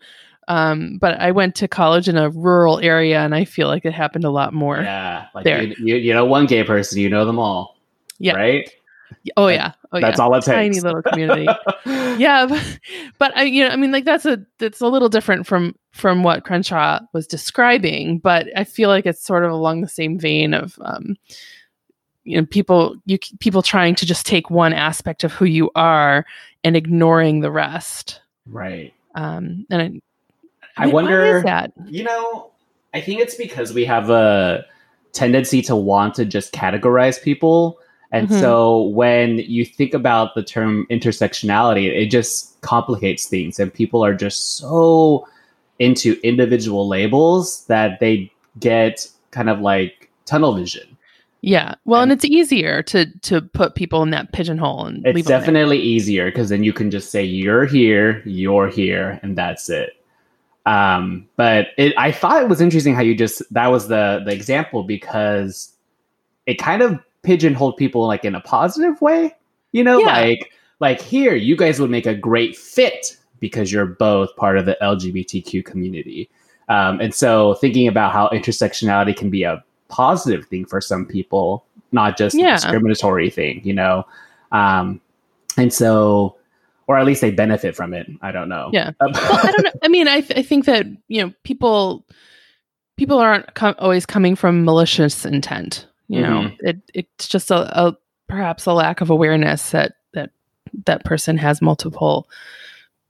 Um, 0.50 0.98
but 0.98 1.20
I 1.22 1.32
went 1.32 1.56
to 1.56 1.70
college 1.70 2.10
in 2.10 2.18
a 2.18 2.30
rural 2.30 2.80
area, 2.80 3.22
and 3.22 3.34
I 3.34 3.46
feel 3.46 3.68
like 3.68 3.86
it 3.86 3.94
happened 3.94 4.26
a 4.26 4.30
lot 4.30 4.54
more. 4.54 4.82
Yeah, 4.82 5.28
like 5.34 5.46
there. 5.46 5.64
You, 5.64 5.76
you, 5.80 5.96
you 5.96 6.14
know 6.14 6.26
one 6.26 6.48
gay 6.48 6.64
person, 6.64 7.00
you 7.00 7.10
know 7.10 7.26
them 7.26 7.40
all. 7.40 7.78
Yeah. 8.20 8.36
Right. 8.36 8.70
Oh 9.38 9.48
yeah. 9.48 9.74
Oh 9.92 10.00
that's 10.00 10.18
yeah. 10.18 10.24
all 10.24 10.34
it 10.36 10.44
takes. 10.44 10.48
Tiny 10.48 10.80
little 10.82 11.02
community. 11.02 11.48
yeah, 11.86 12.46
but, 12.46 12.80
but 13.18 13.38
I, 13.38 13.44
you 13.44 13.64
know, 13.64 13.70
I 13.70 13.76
mean, 13.76 13.92
like 13.92 14.06
that's 14.06 14.26
a 14.26 14.44
that's 14.58 14.82
a 14.82 14.88
little 14.88 15.10
different 15.10 15.48
from 15.48 15.76
from 15.92 16.24
what 16.24 16.44
Crenshaw 16.44 17.00
was 17.14 17.28
describing, 17.28 18.20
but 18.20 18.48
I 18.58 18.64
feel 18.64 18.90
like 18.90 19.06
it's 19.06 19.24
sort 19.24 19.46
of 19.46 19.52
along 19.52 19.82
the 19.82 19.88
same 19.88 20.20
vein 20.20 20.54
of, 20.54 20.78
um, 20.82 21.16
you 22.24 22.38
know, 22.38 22.46
people 22.46 22.96
you 23.06 23.18
people 23.40 23.62
trying 23.62 23.96
to 23.96 24.06
just 24.06 24.26
take 24.26 24.50
one 24.50 24.74
aspect 24.74 25.24
of 25.24 25.32
who 25.32 25.46
you 25.46 25.72
are 25.76 26.26
and 26.64 26.76
ignoring 26.76 27.40
the 27.40 27.52
rest. 27.52 28.20
Right. 28.46 28.94
Um, 29.16 29.66
and 29.70 29.82
I, 30.78 30.84
I, 30.84 30.86
I 30.86 30.88
wonder 30.88 31.42
that. 31.46 31.72
You 31.86 32.04
know, 32.04 32.52
I 32.94 33.00
think 33.00 33.22
it's 33.22 33.36
because 33.36 33.74
we 33.74 33.86
have 33.86 34.10
a 34.10 34.66
tendency 35.14 35.62
to 35.62 35.76
want 35.76 36.16
to 36.16 36.26
just 36.26 36.54
categorize 36.54 37.22
people 37.22 37.80
and 38.14 38.30
mm-hmm. 38.30 38.40
so 38.40 38.84
when 38.84 39.40
you 39.40 39.66
think 39.66 39.96
about 39.96 40.36
the 40.36 40.44
term 40.44 40.86
intersectionality, 40.92 41.88
it 41.88 42.12
just 42.12 42.62
complicates 42.62 43.26
things. 43.26 43.60
And 43.60 43.74
people 43.74 44.06
are 44.06 44.14
just 44.14 44.58
so 44.58 45.28
into 45.80 46.20
individual 46.24 46.88
labels 46.88 47.66
that 47.66 48.00
they 48.00 48.32
get 48.60 49.10
kind 49.32 49.50
of 49.50 49.60
like 49.62 50.12
tunnel 50.26 50.54
vision. 50.54 50.96
Yeah. 51.42 51.74
Well, 51.86 52.04
and, 52.04 52.12
and 52.12 52.18
it's 52.18 52.24
easier 52.24 52.84
to 52.84 53.08
to 53.22 53.42
put 53.42 53.74
people 53.74 54.04
in 54.04 54.12
that 54.12 54.32
pigeonhole 54.32 54.86
and 54.86 55.06
it's 55.06 55.28
definitely 55.28 55.80
easier 55.80 56.26
because 56.26 56.50
then 56.50 56.64
you 56.64 56.72
can 56.72 56.92
just 56.92 57.10
say 57.10 57.24
you're 57.24 57.66
here, 57.66 58.22
you're 58.26 58.70
here, 58.70 59.20
and 59.24 59.36
that's 59.36 59.70
it. 59.70 59.98
Um, 60.68 61.28
but 61.36 61.70
it, 61.78 61.94
I 61.98 62.12
thought 62.12 62.44
it 62.44 62.48
was 62.48 62.62
interesting 62.62 62.94
how 62.94 63.02
you 63.02 63.16
just 63.16 63.42
that 63.52 63.68
was 63.68 63.88
the 63.88 64.22
the 64.24 64.32
example 64.32 64.84
because 64.84 65.74
it 66.46 66.60
kind 66.60 66.82
of 66.82 67.00
pigeonhole 67.24 67.74
people 67.74 68.06
like 68.08 68.24
in 68.26 68.36
a 68.36 68.42
positive 68.42 69.02
way. 69.02 69.36
You 69.72 69.84
know, 69.84 70.00
Yeah. 70.00 70.06
like 70.20 70.52
like 70.80 71.02
here, 71.02 71.34
you 71.36 71.56
guys 71.56 71.80
would 71.80 71.90
make 71.90 72.06
a 72.06 72.14
great 72.16 72.56
fit 72.58 73.18
because 73.40 73.72
you're 73.72 73.86
both 73.86 74.36
part 74.36 74.58
of 74.58 74.66
the 74.66 74.78
LGBTQ 74.82 75.64
community. 75.66 76.30
Um, 76.70 77.00
and 77.02 77.14
so 77.14 77.56
thinking 77.56 77.88
about 77.88 78.14
how 78.14 78.30
intersectionality 78.30 79.16
can 79.16 79.30
be 79.30 79.44
a 79.44 79.64
positive 79.90 80.46
thing 80.46 80.66
for 80.66 80.80
some 80.82 81.06
people, 81.06 81.66
not 81.92 82.18
just 82.18 82.36
Yeah. 82.38 82.50
a 82.50 82.58
discriminatory 82.58 83.30
thing, 83.30 83.62
you 83.64 83.74
know. 83.74 84.06
Um, 84.52 85.02
and 85.58 85.74
so 85.74 86.36
or 86.88 86.98
at 86.98 87.06
least 87.06 87.22
they 87.22 87.32
benefit 87.32 87.76
from 87.78 87.94
it. 87.94 88.08
I 88.22 88.34
don't 88.34 88.50
know. 88.50 88.70
Yeah. 88.74 88.92
well, 89.00 89.12
I 89.16 89.52
don't 89.52 89.64
know. 89.64 89.72
I 89.84 89.88
mean, 89.88 90.08
I, 90.10 90.20
th- 90.20 90.38
I 90.38 90.42
think 90.44 90.66
that 90.66 90.86
you 91.08 91.22
know 91.24 91.34
people 91.44 92.06
people 92.98 93.18
aren't 93.20 93.54
com- 93.56 93.76
always 93.80 94.06
coming 94.06 94.36
from 94.36 94.66
malicious 94.66 95.26
intent. 95.26 95.88
You 96.16 96.22
know, 96.22 96.52
it 96.60 96.78
it's 96.94 97.28
just 97.28 97.52
a, 97.52 97.86
a 97.86 97.98
perhaps 98.28 98.66
a 98.66 98.74
lack 98.74 99.02
of 99.02 99.10
awareness 99.10 99.72
that 99.72 99.94
that 100.14 100.32
that 100.86 101.04
person 101.06 101.38
has 101.38 101.62
multiple 101.62 102.28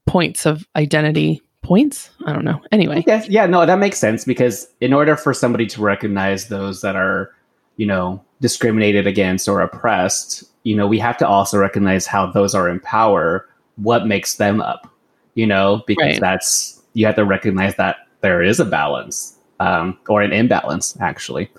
points 0.06 0.46
of 0.46 0.68
identity 0.76 1.42
points. 1.62 2.10
I 2.26 2.34
don't 2.34 2.44
know. 2.44 2.62
Anyway, 2.72 3.04
Yes, 3.08 3.28
yeah, 3.30 3.46
no, 3.46 3.66
that 3.66 3.80
makes 3.80 3.98
sense 3.98 4.26
because 4.26 4.68
in 4.82 4.94
order 4.94 5.16
for 5.16 5.34
somebody 5.34 5.66
to 5.68 5.82
recognize 5.82 6.50
those 6.50 6.82
that 6.82 6.96
are, 6.96 7.34
you 7.78 7.86
know, 7.86 8.22
discriminated 8.42 9.08
against 9.08 9.48
or 9.48 9.62
oppressed, 9.62 10.44
you 10.64 10.76
know, 10.76 10.88
we 10.88 11.00
have 11.00 11.18
to 11.20 11.28
also 11.28 11.58
recognize 11.58 12.06
how 12.06 12.26
those 12.26 12.54
are 12.54 12.68
in 12.70 12.80
power, 12.82 13.48
what 13.78 14.06
makes 14.08 14.36
them 14.36 14.62
up, 14.62 14.90
you 15.36 15.48
know, 15.48 15.84
because 15.88 16.04
Right. 16.14 16.20
that's 16.20 16.82
you 16.94 17.06
have 17.06 17.16
to 17.16 17.26
recognize 17.26 17.76
that 17.76 17.96
there 18.22 18.44
is 18.44 18.60
a 18.60 18.66
balance 18.66 19.38
um, 19.60 19.98
or 20.10 20.22
an 20.22 20.34
imbalance, 20.34 20.98
actually. 21.00 21.50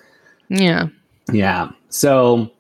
yeah. 0.51 0.89
Yeah. 1.33 1.71
So 1.89 2.37
hmm. 2.37 2.55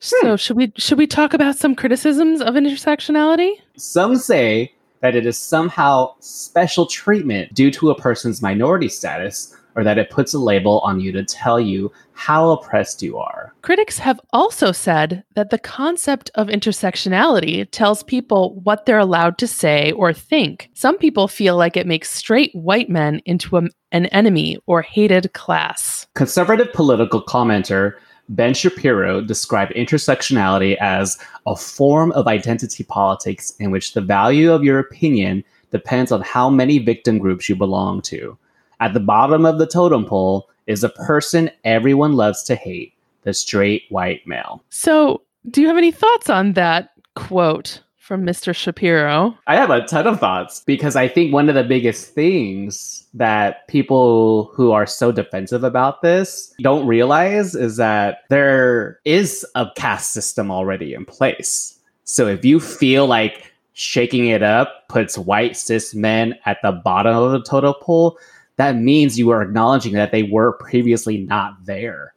So 0.00 0.36
should 0.36 0.56
we 0.56 0.72
should 0.76 0.98
we 0.98 1.06
talk 1.06 1.34
about 1.34 1.56
some 1.56 1.74
criticisms 1.74 2.40
of 2.40 2.54
intersectionality? 2.54 3.54
Some 3.76 4.16
say 4.16 4.72
that 5.00 5.16
it 5.16 5.26
is 5.26 5.38
somehow 5.38 6.14
special 6.20 6.86
treatment 6.86 7.54
due 7.54 7.70
to 7.72 7.90
a 7.90 7.94
person's 7.94 8.42
minority 8.42 8.88
status, 8.88 9.56
or 9.76 9.84
that 9.84 9.98
it 9.98 10.10
puts 10.10 10.34
a 10.34 10.38
label 10.38 10.80
on 10.80 10.98
you 10.98 11.12
to 11.12 11.24
tell 11.24 11.60
you 11.60 11.92
how 12.12 12.50
oppressed 12.50 13.00
you 13.00 13.16
are. 13.16 13.54
Critics 13.62 13.98
have 13.98 14.20
also 14.32 14.72
said 14.72 15.22
that 15.36 15.50
the 15.50 15.58
concept 15.58 16.32
of 16.34 16.48
intersectionality 16.48 17.68
tells 17.70 18.02
people 18.02 18.60
what 18.64 18.86
they're 18.86 18.98
allowed 18.98 19.38
to 19.38 19.46
say 19.46 19.92
or 19.92 20.12
think. 20.12 20.68
Some 20.74 20.98
people 20.98 21.28
feel 21.28 21.56
like 21.56 21.76
it 21.76 21.86
makes 21.86 22.10
straight 22.10 22.52
white 22.54 22.90
men 22.90 23.20
into 23.24 23.56
a, 23.56 23.68
an 23.92 24.06
enemy 24.06 24.58
or 24.66 24.82
hated 24.82 25.32
class. 25.32 26.08
Conservative 26.14 26.72
political 26.72 27.22
commenter 27.22 27.94
Ben 28.28 28.54
Shapiro 28.54 29.20
described 29.20 29.72
intersectionality 29.74 30.76
as 30.80 31.18
a 31.46 31.56
form 31.56 32.12
of 32.12 32.26
identity 32.26 32.84
politics 32.84 33.54
in 33.58 33.70
which 33.70 33.94
the 33.94 34.00
value 34.00 34.52
of 34.52 34.64
your 34.64 34.78
opinion 34.78 35.44
depends 35.70 36.12
on 36.12 36.20
how 36.22 36.50
many 36.50 36.78
victim 36.78 37.18
groups 37.18 37.48
you 37.48 37.56
belong 37.56 38.02
to. 38.02 38.36
At 38.80 38.94
the 38.94 39.00
bottom 39.00 39.44
of 39.44 39.58
the 39.58 39.66
totem 39.66 40.04
pole 40.04 40.48
is 40.66 40.84
a 40.84 40.90
person 40.90 41.50
everyone 41.64 42.14
loves 42.14 42.42
to 42.44 42.54
hate 42.54 42.92
the 43.22 43.34
straight 43.34 43.84
white 43.88 44.26
male. 44.26 44.62
So, 44.70 45.22
do 45.50 45.60
you 45.60 45.66
have 45.68 45.78
any 45.78 45.90
thoughts 45.90 46.28
on 46.30 46.52
that 46.52 46.90
quote 47.14 47.82
from 48.08 48.24
Mr. 48.24 48.54
Shapiro? 48.54 49.36
I 49.46 49.56
have 49.56 49.68
a 49.68 49.86
ton 49.86 50.06
of 50.06 50.18
thoughts 50.18 50.62
because 50.64 50.96
I 50.96 51.08
think 51.08 51.30
one 51.30 51.50
of 51.50 51.54
the 51.54 51.62
biggest 51.62 52.14
things 52.14 53.06
that 53.12 53.68
people 53.68 54.50
who 54.54 54.72
are 54.72 54.86
so 54.86 55.12
defensive 55.12 55.62
about 55.62 56.00
this 56.00 56.54
don't 56.60 56.86
realize 56.86 57.54
is 57.54 57.76
that 57.76 58.20
there 58.30 58.98
is 59.04 59.44
a 59.54 59.66
caste 59.76 60.14
system 60.14 60.50
already 60.50 60.94
in 60.94 61.04
place. 61.04 61.78
So 62.04 62.26
if 62.26 62.46
you 62.46 62.60
feel 62.60 63.06
like 63.06 63.52
shaking 63.74 64.28
it 64.28 64.42
up 64.42 64.88
puts 64.88 65.18
white 65.18 65.54
cis 65.54 65.94
men 65.94 66.34
at 66.46 66.56
the 66.62 66.72
bottom 66.72 67.14
of 67.14 67.32
the 67.32 67.42
totem 67.42 67.74
pole, 67.82 68.18
that 68.56 68.74
means 68.74 69.18
you 69.18 69.28
are 69.30 69.42
acknowledging 69.42 69.92
that 69.92 70.12
they 70.12 70.22
were 70.22 70.52
previously 70.54 71.18
not 71.18 71.62
there. 71.66 72.14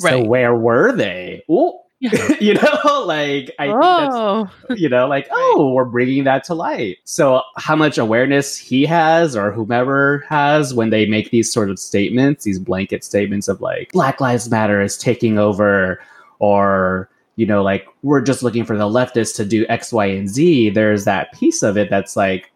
Right. 0.00 0.10
So 0.10 0.24
where 0.24 0.56
were 0.56 0.90
they? 0.90 1.44
Ooh. 1.48 1.78
You 2.40 2.54
know, 2.54 3.04
like 3.04 3.52
I 3.58 3.66
think 3.66 3.80
that's 3.80 4.14
oh, 4.14 4.48
you 4.76 4.88
know, 4.88 5.08
like, 5.08 5.26
oh, 5.32 5.72
we're 5.72 5.84
bringing 5.84 6.24
that 6.24 6.44
to 6.44 6.54
light. 6.54 6.98
So, 7.04 7.42
how 7.56 7.74
much 7.74 7.98
awareness 7.98 8.56
he 8.56 8.86
has 8.86 9.34
or 9.34 9.50
whomever 9.50 10.24
has 10.28 10.72
when 10.72 10.90
they 10.90 11.06
make 11.06 11.30
these 11.30 11.52
sort 11.52 11.70
of 11.70 11.78
statements, 11.78 12.44
these 12.44 12.60
blanket 12.60 13.02
statements 13.02 13.48
of 13.48 13.60
like, 13.60 13.90
Black 13.92 14.20
Lives 14.20 14.48
Matter 14.48 14.80
is 14.80 14.96
taking 14.96 15.38
over, 15.38 16.00
or, 16.38 17.10
you 17.34 17.46
know, 17.46 17.62
like, 17.64 17.86
we're 18.02 18.20
just 18.20 18.44
looking 18.44 18.64
for 18.64 18.76
the 18.76 18.84
leftists 18.88 19.34
to 19.36 19.44
do 19.44 19.66
X, 19.68 19.92
Y, 19.92 20.06
and 20.06 20.28
Z. 20.28 20.70
There's 20.70 21.04
that 21.04 21.32
piece 21.32 21.64
of 21.64 21.76
it 21.76 21.90
that's 21.90 22.14
like, 22.16 22.52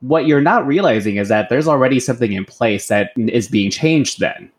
what 0.00 0.26
you're 0.26 0.42
not 0.42 0.66
realizing 0.66 1.16
is 1.16 1.28
that 1.28 1.48
there's 1.48 1.68
already 1.68 2.00
something 2.00 2.32
in 2.32 2.44
place 2.44 2.88
that 2.88 3.12
is 3.16 3.48
being 3.48 3.70
changed 3.70 4.20
then. 4.20 4.50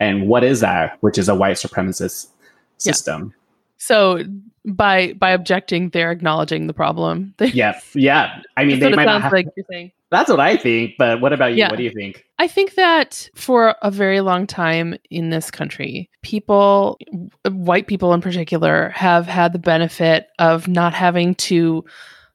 And 0.00 0.26
what 0.28 0.44
is 0.44 0.60
that? 0.60 0.98
Which 1.00 1.16
is 1.16 1.28
a 1.28 1.34
white 1.34 1.56
supremacist 1.56 2.26
Yeah. 2.84 3.30
So 3.80 4.22
by 4.66 5.14
by 5.14 5.30
objecting, 5.30 5.88
they're 5.88 6.12
acknowledging 6.12 6.66
the 6.66 6.74
problem. 6.74 7.34
They- 7.38 7.48
Yeah. 7.48 7.80
Yeah. 7.94 8.42
I 8.56 8.64
mean, 8.64 8.78
That's 8.78 8.80
they 8.80 8.86
what 8.90 8.96
might 8.96 9.04
not 9.06 9.22
have, 9.22 9.32
like 9.32 9.46
you're 9.56 9.66
saying. 9.70 9.92
That's 10.10 10.28
what 10.28 10.40
I 10.40 10.56
think. 10.56 10.94
But 10.98 11.20
what 11.20 11.32
about 11.32 11.52
you? 11.52 11.58
Yeah. 11.58 11.70
What 11.70 11.76
do 11.78 11.84
you 11.84 11.90
think? 11.90 12.24
I 12.38 12.46
think 12.46 12.74
that 12.74 13.28
for 13.34 13.74
a 13.82 13.90
very 13.90 14.20
long 14.20 14.46
time 14.46 14.96
in 15.08 15.30
this 15.30 15.50
country, 15.50 16.10
people, 16.22 16.98
white 17.48 17.86
people 17.86 18.12
in 18.12 18.20
particular, 18.20 18.90
have 18.90 19.26
had 19.26 19.52
the 19.52 19.58
benefit 19.58 20.28
of 20.38 20.68
not 20.68 20.92
having 20.94 21.34
to 21.36 21.84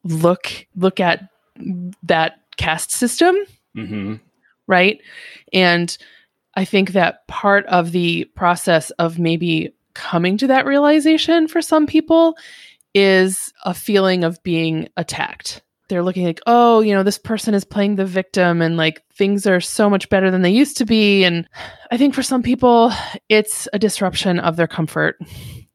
look 0.03 0.65
look 0.75 0.99
at 0.99 1.29
that 2.03 2.39
caste 2.57 2.91
system, 2.91 3.35
hmm 3.75 4.15
right? 4.67 4.99
And 5.53 5.95
I 6.55 6.65
think 6.65 6.93
that 6.93 7.27
part 7.27 7.65
of 7.67 7.91
the 7.91 8.23
process 8.35 8.89
of 8.91 9.19
maybe 9.19 9.73
coming 9.95 10.37
to 10.37 10.47
that 10.47 10.65
realization 10.65 11.47
for 11.47 11.61
some 11.61 11.87
people 11.87 12.37
is 12.93 13.51
a 13.63 13.73
feeling 13.73 14.23
of 14.23 14.41
being 14.43 14.87
attacked. 14.95 15.61
They're 15.87 16.03
looking 16.03 16.25
like, 16.25 16.41
oh, 16.47 16.79
you 16.81 16.93
know, 16.93 17.03
this 17.03 17.17
person 17.17 17.53
is 17.53 17.63
playing 17.63 17.95
the 17.95 18.05
victim 18.05 18.61
and 18.61 18.77
like 18.77 19.03
things 19.13 19.45
are 19.45 19.61
so 19.61 19.89
much 19.89 20.09
better 20.09 20.31
than 20.31 20.41
they 20.41 20.49
used 20.51 20.77
to 20.77 20.85
be. 20.85 21.23
And 21.23 21.47
I 21.91 21.97
think 21.97 22.15
for 22.15 22.23
some 22.23 22.41
people, 22.41 22.91
it's 23.29 23.67
a 23.73 23.79
disruption 23.79 24.39
of 24.39 24.55
their 24.55 24.67
comfort. 24.67 25.17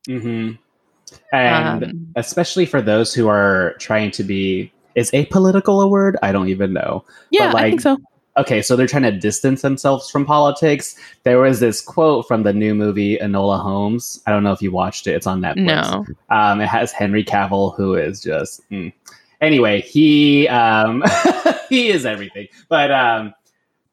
hmm 0.08 0.52
And 1.32 1.84
Um, 1.84 2.12
especially 2.16 2.66
for 2.66 2.82
those 2.82 3.14
who 3.14 3.28
are 3.28 3.74
trying 3.78 4.10
to 4.12 4.24
be, 4.24 4.72
is 4.96 5.10
apolitical 5.12 5.84
a 5.84 5.88
word? 5.88 6.16
I 6.22 6.32
don't 6.32 6.48
even 6.48 6.72
know. 6.72 7.04
yeah, 7.30 7.50
I 7.50 7.52
like, 7.52 7.70
think 7.70 7.80
so. 7.80 7.96
Okay, 8.36 8.62
so 8.62 8.76
they're 8.76 8.86
trying 8.86 9.02
to 9.02 9.12
distance 9.12 9.62
themselves 9.62 10.08
from 10.08 10.24
politics. 10.24 10.94
There 11.24 11.40
was 11.40 11.58
this 11.58 11.80
quote 11.80 12.28
from 12.28 12.44
the 12.44 12.52
new 12.52 12.74
movie 12.74 13.18
Enola 13.18 13.60
Holmes. 13.60 14.22
I 14.26 14.30
don't 14.30 14.44
know 14.44 14.52
if 14.52 14.62
you 14.62 14.70
watched 14.70 15.06
it. 15.06 15.12
It's 15.12 15.26
on 15.26 15.40
Netflix. 15.40 15.66
No. 15.66 16.06
Um, 16.30 16.60
it 16.60 16.68
has 16.68 16.92
Henry 16.92 17.24
Cavill, 17.24 17.74
who 17.76 17.94
is 17.94 18.22
just 18.22 18.68
mm. 18.70 18.92
anyway. 19.40 19.80
He 19.80 20.46
um, 20.48 21.02
he 21.68 21.90
is 21.90 22.06
everything. 22.06 22.46
But 22.68 22.92
um, 22.92 23.34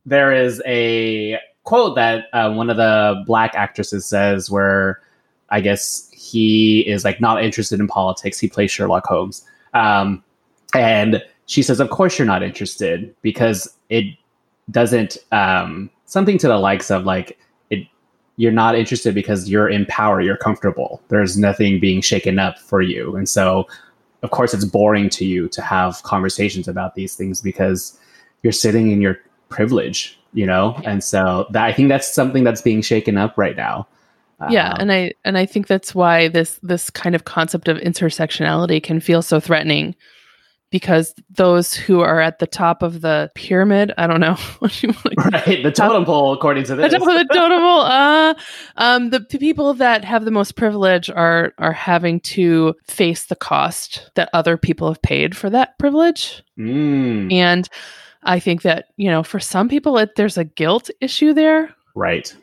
there 0.06 0.32
is 0.32 0.62
a 0.68 1.40
quote 1.64 1.96
that 1.96 2.26
uh, 2.32 2.54
one 2.54 2.70
of 2.70 2.78
the 2.78 3.24
black 3.26 3.56
actresses 3.56 4.06
says, 4.06 4.52
where 4.52 5.02
I 5.50 5.62
guess 5.62 6.10
he 6.14 6.82
is 6.82 7.04
like 7.04 7.20
not 7.20 7.44
interested 7.44 7.80
in 7.80 7.88
politics. 7.88 8.40
He 8.40 8.48
plays 8.48 8.70
Sherlock 8.70 9.06
Holmes, 9.08 9.44
um, 9.74 10.24
and 10.76 11.24
she 11.48 11.64
says, 11.64 11.80
"Of 11.80 11.90
course 11.90 12.20
you're 12.20 12.28
not 12.28 12.44
interested 12.44 13.16
because 13.24 13.74
it 13.90 14.16
doesn't 14.72 15.18
um, 15.32 15.90
something 16.06 16.38
to 16.40 16.48
the 16.48 16.58
likes 16.58 16.92
of 16.92 17.06
like." 17.06 17.38
it 17.70 17.88
you're 18.38 18.52
not 18.52 18.76
interested 18.76 19.16
because 19.16 19.50
you're 19.50 19.68
in 19.68 19.86
power, 19.88 20.22
you're 20.22 20.38
comfortable. 20.38 21.02
There's 21.10 21.38
nothing 21.38 21.80
being 21.80 22.02
shaken 22.02 22.38
up 22.38 22.60
for 22.60 22.82
you. 22.82 23.16
And 23.16 23.28
so, 23.28 23.68
of 24.22 24.30
course, 24.30 24.54
it's 24.54 24.64
boring 24.64 25.10
to 25.10 25.26
you 25.26 25.50
to 25.50 25.62
have 25.62 26.02
conversations 26.04 26.68
about 26.68 26.94
these 26.94 27.16
things 27.16 27.42
because 27.42 28.00
you're 28.44 28.54
sitting 28.54 28.92
in 28.92 29.02
your 29.02 29.18
privilege, 29.50 30.20
you 30.34 30.46
know? 30.46 30.80
And 30.86 31.04
so, 31.04 31.48
that, 31.50 31.66
I 31.66 31.74
think 31.74 31.90
that's 31.90 32.14
something 32.14 32.44
that's 32.44 32.62
being 32.62 32.82
shaken 32.82 33.18
up 33.18 33.38
right 33.38 33.58
now. 33.58 33.88
yeah, 34.50 34.74
Um, 34.74 34.82
and 34.82 34.92
I 34.92 35.14
and 35.26 35.38
I 35.38 35.48
think 35.48 35.66
that's 35.66 35.96
why 35.96 36.28
this 36.28 36.60
this 36.62 36.92
kind 36.92 37.16
of 37.16 37.26
concept 37.26 37.68
of 37.68 37.78
intersectionality 37.78 38.82
can 38.82 39.00
feel 39.00 39.24
so 39.24 39.40
threatening 39.40 39.96
because 40.70 41.14
those 41.30 41.74
who 41.74 42.02
are 42.02 42.20
at 42.20 42.40
the 42.40 42.48
top 42.48 42.84
of 42.84 43.02
the 43.02 43.32
pyramid, 43.36 43.94
I 43.98 44.08
don't 44.08 44.20
know 44.20 44.34
what 44.60 44.82
you 44.84 44.90
want 44.90 45.04
to 45.04 45.30
right. 45.46 45.64
The 45.64 45.72
totem 45.72 46.06
pole, 46.06 46.34
according 46.34 46.66
to 46.66 46.76
the 46.76 46.84
this. 46.84 46.94
top 46.94 47.02
of 47.02 47.08
the 47.08 47.26
totem 47.34 47.60
pole, 47.60 47.82
uh, 47.82 48.34
um, 48.78 49.10
the, 49.12 49.20
the 49.20 49.38
people 49.38 49.74
that 49.76 50.04
have 50.04 50.26
the 50.26 50.32
most 50.32 50.56
privilege 50.56 51.10
are 51.10 51.54
are 51.58 51.74
having 51.74 52.20
to 52.22 52.76
face 52.86 53.26
the 53.26 53.36
cost 53.36 54.10
that 54.16 54.30
other 54.34 54.58
people 54.58 54.88
have 54.90 55.02
paid 55.02 55.36
for 55.36 55.50
that 55.50 55.78
privilege, 55.80 56.44
Mm, 56.58 57.32
and 57.32 57.70
I 58.24 58.40
think 58.40 58.64
that 58.64 58.88
you 58.98 59.10
know 59.10 59.24
for 59.24 59.40
some 59.40 59.70
people 59.70 59.98
it, 59.98 60.16
there's 60.16 60.38
a 60.38 60.44
guilt 60.44 60.90
issue 61.02 61.34
there, 61.34 61.74
right. 61.96 62.36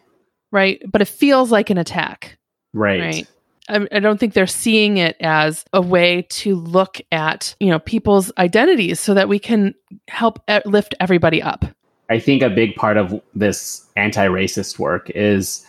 right? 0.50 0.80
But 0.90 1.02
it 1.02 1.08
feels 1.08 1.50
like 1.52 1.68
an 1.70 1.78
attack, 1.78 2.38
Right. 2.72 3.00
Right. 3.00 3.28
I, 3.68 3.98
don't 3.98 4.20
think 4.20 4.34
they're 4.34 4.46
seeing 4.46 4.98
it 4.98 5.16
as 5.20 5.64
a 5.72 5.80
way 5.80 6.22
to 6.22 6.54
look 6.54 7.00
at 7.12 7.54
you 7.60 7.70
know 7.70 7.78
people's 7.78 8.30
identities 8.36 9.00
so 9.00 9.14
that 9.14 9.28
we 9.28 9.38
can 9.38 9.74
help 10.08 10.42
lift 10.66 10.94
everybody 11.00 11.42
up. 11.42 11.64
I 12.10 12.18
think 12.18 12.42
a 12.42 12.50
big 12.50 12.74
part 12.74 12.98
of 12.98 13.20
this 13.34 13.86
anti-racist 13.96 14.78
work 14.78 15.10
is 15.14 15.64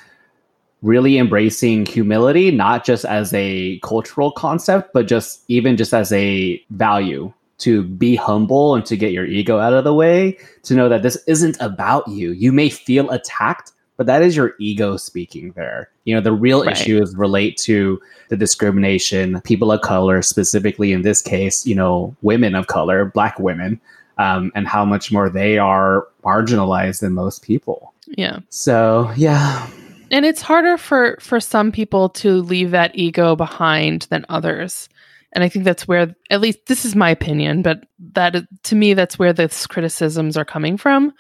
really 0.82 1.18
embracing 1.18 1.86
humility, 1.86 2.52
not 2.52 2.86
just 2.86 3.06
as 3.06 3.34
a 3.34 3.80
cultural 3.80 4.32
concept, 4.32 4.92
but 4.94 5.08
just 5.08 5.44
even 5.48 5.78
just 5.78 5.94
as 5.94 6.12
a 6.12 6.62
value 6.72 7.34
to 7.58 7.84
be 7.84 8.16
humble 8.16 8.76
and 8.76 8.86
to 8.86 8.98
get 8.98 9.12
your 9.12 9.26
ego 9.26 9.60
out 9.60 9.74
of 9.74 9.84
the 9.84 9.94
way, 9.94 10.38
to 10.64 10.76
know 10.76 10.90
that 10.90 11.02
this 11.02 11.18
isn't 11.28 11.58
about 11.62 12.08
you. 12.08 12.32
You 12.32 12.52
may 12.52 12.70
feel 12.70 13.10
attacked, 13.10 13.72
but 13.98 14.06
that 14.08 14.22
is 14.22 14.36
your 14.36 14.54
ego 14.60 14.98
speaking 14.98 15.52
there. 15.56 15.90
You 16.06 16.16
know, 16.16 16.22
the 16.22 16.34
real 16.34 16.64
Right. 16.64 16.72
issues 16.74 17.16
relate 17.16 17.58
to 17.58 18.02
the 18.30 18.38
discrimination, 18.38 19.42
people 19.42 19.72
of 19.72 19.82
color, 19.82 20.22
specifically 20.22 20.92
in 20.92 21.02
this 21.02 21.22
case, 21.22 21.66
you 21.66 21.76
know, 21.76 22.16
women 22.22 22.56
of 22.56 22.68
color, 22.68 23.06
black 23.06 23.40
women, 23.40 23.80
um, 24.18 24.52
and 24.56 24.68
how 24.68 24.86
much 24.86 25.12
more 25.12 25.30
they 25.30 25.58
are 25.58 26.08
marginalized 26.24 27.02
than 27.02 27.14
most 27.14 27.42
people. 27.44 27.94
Yeah. 28.08 28.40
So, 28.50 29.12
yeah. 29.16 29.68
and 30.12 30.26
it's 30.26 30.42
harder 30.42 30.78
for 30.78 31.18
for 31.20 31.40
some 31.40 31.72
people 31.72 32.10
to 32.10 32.42
leave 32.42 32.72
that 32.72 32.92
ego 32.96 33.36
behind 33.36 34.04
than 34.12 34.26
others 34.30 34.88
and 35.34 35.44
i 35.44 35.50
think 35.50 35.66
that's 35.66 35.88
where 35.88 36.16
at 36.30 36.42
least 36.42 36.60
this 36.68 36.86
is 36.86 36.96
my 36.96 37.10
opinion 37.10 37.64
but 37.64 37.84
that 38.14 38.36
to 38.64 38.76
me 38.76 38.94
that's 38.94 39.18
where 39.18 39.34
those 39.34 39.66
criticisms 39.66 40.38
are 40.38 40.46
coming 40.46 40.78
from 40.78 41.12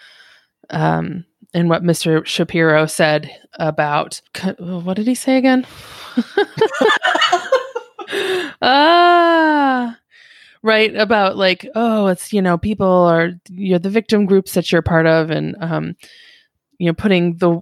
um 0.70 1.25
and 1.55 1.69
what 1.69 1.81
mr 1.83 2.24
shapiro 2.25 2.85
said 2.85 3.31
about 3.53 4.21
what 4.59 4.95
did 4.95 5.07
he 5.07 5.15
say 5.15 5.38
again? 5.38 5.65
Ah 8.62 9.97
right 10.65 10.95
about 10.95 11.38
like 11.38 11.69
oh 11.75 12.07
it's 12.07 12.33
you 12.33 12.41
know 12.41 12.57
people 12.57 12.88
are 12.88 13.31
you're 13.50 13.77
the 13.77 13.89
victim 13.89 14.25
groups 14.25 14.53
that 14.53 14.71
you're 14.71 14.81
part 14.81 15.05
of 15.05 15.29
and 15.29 15.55
um 15.59 15.95
you 16.79 16.88
know 16.88 16.93
putting 16.93 17.38
the 17.38 17.62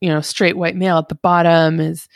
you 0.00 0.10
know 0.10 0.20
straight 0.20 0.54
white 0.54 0.76
male 0.76 0.98
at 0.98 1.08
the 1.08 1.14
bottom 1.14 1.80
is 1.80 2.06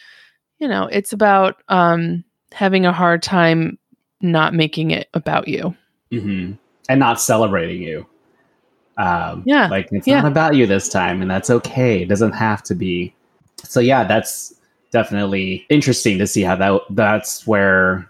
you 0.58 0.68
know 0.68 0.86
it's 0.92 1.14
about 1.14 1.62
um 1.68 2.22
having 2.52 2.84
a 2.84 2.92
hard 2.92 3.22
time 3.22 3.78
not 4.20 4.52
making 4.52 4.90
it 4.90 5.08
about 5.14 5.48
you. 5.48 5.74
Hmm 6.10 6.52
And 6.90 7.00
not 7.00 7.20
celebrating 7.20 7.82
you. 7.82 8.06
Um, 8.98 9.42
Yeah, 9.46 9.68
Like, 9.68 9.88
it's 9.92 10.06
yeah. 10.06 10.20
not 10.20 10.30
about 10.32 10.56
you 10.56 10.66
this 10.66 10.88
time, 10.88 11.22
and 11.22 11.30
that's 11.30 11.50
okay. 11.50 12.02
It 12.02 12.08
doesn't 12.08 12.32
have 12.32 12.62
to 12.64 12.74
be. 12.74 13.14
So, 13.62 13.80
yeah, 13.80 14.04
that's 14.04 14.54
definitely 14.90 15.66
interesting 15.68 16.18
to 16.18 16.26
see 16.26 16.42
how 16.42 16.56
that 16.56 16.80
that's 16.90 17.46
where 17.46 18.08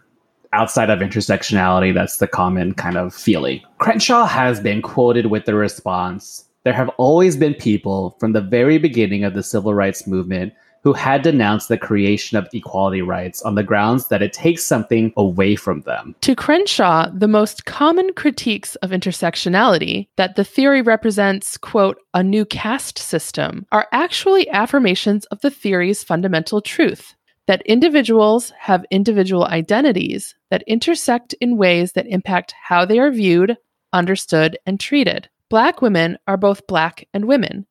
outside 0.52 0.90
of 0.90 1.00
intersectionality 1.00 1.92
that's 1.92 2.18
the 2.18 2.26
common 2.26 2.72
kind 2.72 2.96
of 2.96 3.14
feeling 3.14 3.60
crenshaw 3.78 4.24
has 4.24 4.60
been 4.60 4.80
quoted 4.80 5.26
with 5.26 5.44
the 5.44 5.54
response 5.54 6.44
there 6.64 6.72
have 6.72 6.88
always 6.96 7.36
been 7.36 7.54
people 7.54 8.16
from 8.20 8.32
the 8.32 8.40
very 8.40 8.78
beginning 8.78 9.24
of 9.24 9.34
the 9.34 9.42
civil 9.42 9.74
rights 9.74 10.06
movement 10.06 10.52
who 10.82 10.92
had 10.92 11.22
denounced 11.22 11.68
the 11.68 11.78
creation 11.78 12.38
of 12.38 12.48
equality 12.52 13.02
rights 13.02 13.42
on 13.42 13.54
the 13.54 13.62
grounds 13.62 14.08
that 14.08 14.22
it 14.22 14.32
takes 14.32 14.64
something 14.64 15.12
away 15.16 15.56
from 15.56 15.80
them 15.82 16.14
to 16.20 16.34
crenshaw 16.34 17.08
the 17.12 17.28
most 17.28 17.64
common 17.64 18.12
critiques 18.14 18.74
of 18.76 18.90
intersectionality 18.90 20.08
that 20.16 20.36
the 20.36 20.44
theory 20.44 20.82
represents 20.82 21.56
quote 21.56 21.98
a 22.14 22.22
new 22.22 22.44
caste 22.44 22.98
system 22.98 23.66
are 23.72 23.88
actually 23.92 24.48
affirmations 24.50 25.24
of 25.26 25.40
the 25.40 25.50
theory's 25.50 26.02
fundamental 26.02 26.60
truth 26.60 27.14
that 27.48 27.62
individuals 27.62 28.52
have 28.58 28.84
individual 28.90 29.46
identities 29.46 30.34
that 30.50 30.62
intersect 30.66 31.34
in 31.40 31.56
ways 31.56 31.92
that 31.92 32.06
impact 32.06 32.54
how 32.62 32.84
they 32.84 32.98
are 32.98 33.10
viewed, 33.10 33.56
understood, 33.94 34.58
and 34.66 34.78
treated. 34.78 35.30
Black 35.48 35.80
women 35.80 36.18
are 36.28 36.36
both 36.36 36.66
black 36.66 37.08
and 37.14 37.24
women, 37.24 37.66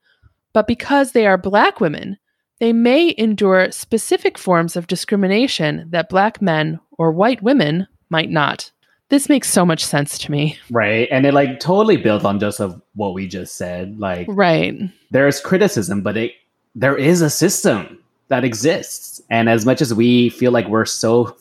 but 0.52 0.66
because 0.66 1.12
they 1.12 1.28
are 1.28 1.38
black 1.38 1.80
women, 1.80 2.18
they 2.60 2.74
may 2.74 3.14
endure 3.18 3.72
specific 3.72 4.38
forms 4.38 4.76
of 4.76 4.88
discrimination 4.88 5.86
that 5.90 6.10
black 6.10 6.42
men 6.42 6.80
or 6.98 7.12
white 7.12 7.42
women 7.44 7.88
might 8.10 8.30
not. 8.30 8.72
This 9.10 9.30
makes 9.30 9.50
so 9.50 9.66
much 9.66 9.86
sense 9.86 10.18
to 10.20 10.32
me. 10.32 10.58
right 10.72 11.08
and 11.12 11.26
it 11.26 11.34
like 11.34 11.60
totally 11.60 11.96
builds 11.98 12.26
on 12.26 12.40
just 12.40 12.60
of 12.60 12.82
what 12.96 13.14
we 13.14 13.28
just 13.28 13.56
said 13.56 13.98
like 14.00 14.28
Right. 14.30 14.76
there's 15.12 15.40
criticism, 15.40 16.02
but 16.02 16.18
it 16.18 16.32
there 16.76 16.98
is 16.98 17.22
a 17.22 17.30
system 17.30 18.00
that 18.28 18.44
exists. 18.44 19.22
And 19.30 19.48
as 19.50 19.66
much 19.66 19.82
as 19.82 19.94
we 19.94 20.30
feel 20.30 20.52
like 20.52 20.68
we're 20.68 20.86
so 20.86 21.36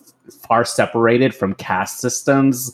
far 0.48 0.64
separated 0.64 1.34
from 1.34 1.54
caste 1.54 1.98
systems, 2.00 2.72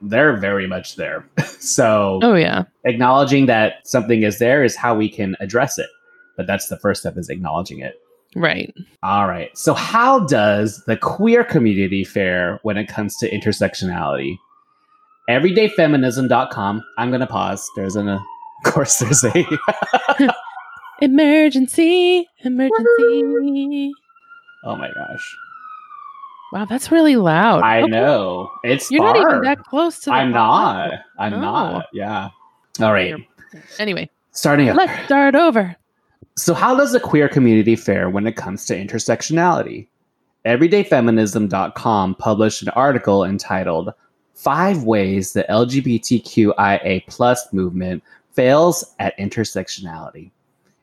they're 0.00 0.36
very 0.36 0.66
much 0.68 0.96
there. 0.96 1.26
so 1.58 2.20
Oh, 2.22 2.34
yeah. 2.34 2.64
acknowledging 2.84 3.46
that 3.46 3.86
something 3.86 4.22
is 4.22 4.38
there 4.38 4.62
is 4.64 4.76
how 4.76 4.94
we 4.94 5.08
can 5.08 5.36
address 5.40 5.78
it. 5.78 5.88
But 6.42 6.46
that's 6.48 6.66
the 6.68 6.76
first 6.78 7.00
step 7.02 7.16
is 7.16 7.28
acknowledging 7.28 7.78
it. 7.78 7.94
Right. 8.34 8.74
All 9.02 9.28
right. 9.28 9.56
So 9.56 9.74
how 9.74 10.20
does 10.26 10.82
the 10.86 10.96
queer 10.96 11.44
community 11.44 12.02
fare 12.02 12.58
when 12.62 12.76
it 12.78 12.88
comes 12.88 13.16
to 13.18 13.30
intersectionality? 13.30 14.38
Everydayfeminism.com. 15.30 16.82
I'm 16.98 17.10
going 17.10 17.20
to 17.20 17.26
pause. 17.28 17.68
There's 17.76 17.94
an, 17.94 18.08
uh, 18.08 18.18
of 18.64 18.72
course, 18.72 18.98
there's 18.98 19.22
a 19.22 19.32
Emergency. 21.00 22.28
Emergency. 22.40 23.92
Oh 24.64 24.76
my 24.76 24.88
gosh. 24.94 25.36
Wow, 26.52 26.66
that's 26.66 26.92
really 26.92 27.16
loud. 27.16 27.62
I 27.64 27.82
Okay. 27.82 27.90
know. 27.90 28.48
It's 28.62 28.92
You're 28.92 29.02
not 29.02 29.16
even 29.16 29.40
that 29.42 29.58
close 29.64 29.98
to 30.00 30.10
the 30.10 30.12
I'm 30.12 30.30
not. 30.30 30.92
I'm 31.18 31.34
Oh. 31.34 31.40
not. 31.40 31.86
Yeah. 31.92 32.28
All 32.80 32.92
right. 32.92 33.14
Anyway, 33.80 34.08
Starting 34.30 34.68
up. 34.68 34.76
let's 34.76 35.04
start 35.04 35.34
over. 35.34 35.74
So, 36.36 36.54
how 36.54 36.76
does 36.76 36.92
the 36.92 37.00
queer 37.00 37.28
community 37.28 37.76
fare 37.76 38.08
when 38.08 38.26
it 38.26 38.36
comes 38.36 38.64
to 38.66 38.76
intersectionality? 38.76 39.86
Everydayfeminism.com 40.46 42.14
published 42.16 42.62
an 42.62 42.70
article 42.70 43.24
entitled 43.24 43.92
Five 44.34 44.84
Ways 44.84 45.34
the 45.34 45.44
LGBTQIA 45.48 47.06
plus 47.06 47.52
movement 47.52 48.02
fails 48.32 48.94
at 48.98 49.16
intersectionality. 49.18 50.30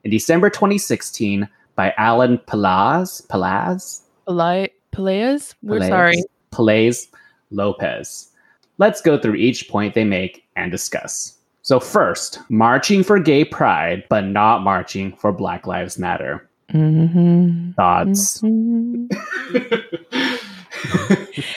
In 0.04 0.12
December 0.12 0.50
2016, 0.50 1.50
by 1.76 1.94
Alan 1.98 2.38
Palaz, 2.40 3.26
Palaz, 3.28 4.02
Pele- 4.28 4.70
Peleas? 4.94 5.56
We're 5.64 5.88
sorry. 5.88 6.24
Pelez 6.52 7.08
Lopez. 7.52 8.30
Let's 8.78 9.02
go 9.02 9.18
through 9.18 9.36
each 9.36 9.68
point 9.68 9.94
they 9.94 10.06
make 10.06 10.46
and 10.56 10.72
discuss. 10.72 11.39
So, 11.70 11.80
first, 11.80 12.40
marching 12.50 13.04
for 13.04 13.20
gay 13.20 13.46
pride, 13.46 14.04
but 14.10 14.26
not 14.26 14.64
marching 14.64 15.16
for 15.16 15.32
Black 15.32 15.68
Lives 15.68 16.00
Matter. 16.00 16.50
Mhm. 16.74 17.76
Thoughts? 17.76 18.42
Mhm. 18.42 19.08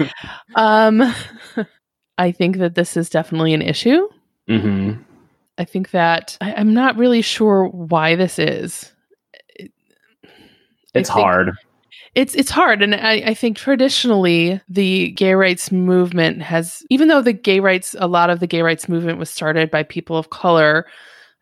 Um, 0.55 1.14
I 2.18 2.31
think 2.31 2.59
that 2.59 2.75
this 2.75 2.94
is 2.94 3.09
definitely 3.09 3.55
an 3.55 3.62
issue. 3.62 4.07
hmm 4.48 4.92
I 5.57 5.64
think 5.64 5.92
that 5.92 6.37
I, 6.42 6.53
I'm 6.57 6.75
not 6.75 6.98
really 6.98 7.22
sure 7.22 7.64
why 7.68 8.14
this 8.14 8.38
is. 8.38 8.92
It's 9.57 9.70
think- 10.92 11.09
hard. 11.09 11.53
It's 12.14 12.35
it's 12.35 12.51
hard, 12.51 12.83
and 12.83 12.94
I, 12.94 13.12
I 13.27 13.35
think 13.35 13.57
traditionally 13.57 14.61
the 14.68 15.12
gay 15.12 15.33
rights 15.35 15.72
movement 15.72 16.42
has, 16.42 16.83
even 16.90 17.09
though 17.09 17.22
the 17.22 17.33
gay 17.33 17.59
rights, 17.61 17.96
a 17.98 18.07
lot 18.07 18.29
of 18.29 18.38
the 18.40 18.46
gay 18.46 18.61
rights 18.61 18.87
movement 18.88 19.18
was 19.18 19.31
started 19.31 19.70
by 19.70 19.83
people 19.83 20.18
of 20.18 20.29
color 20.29 20.87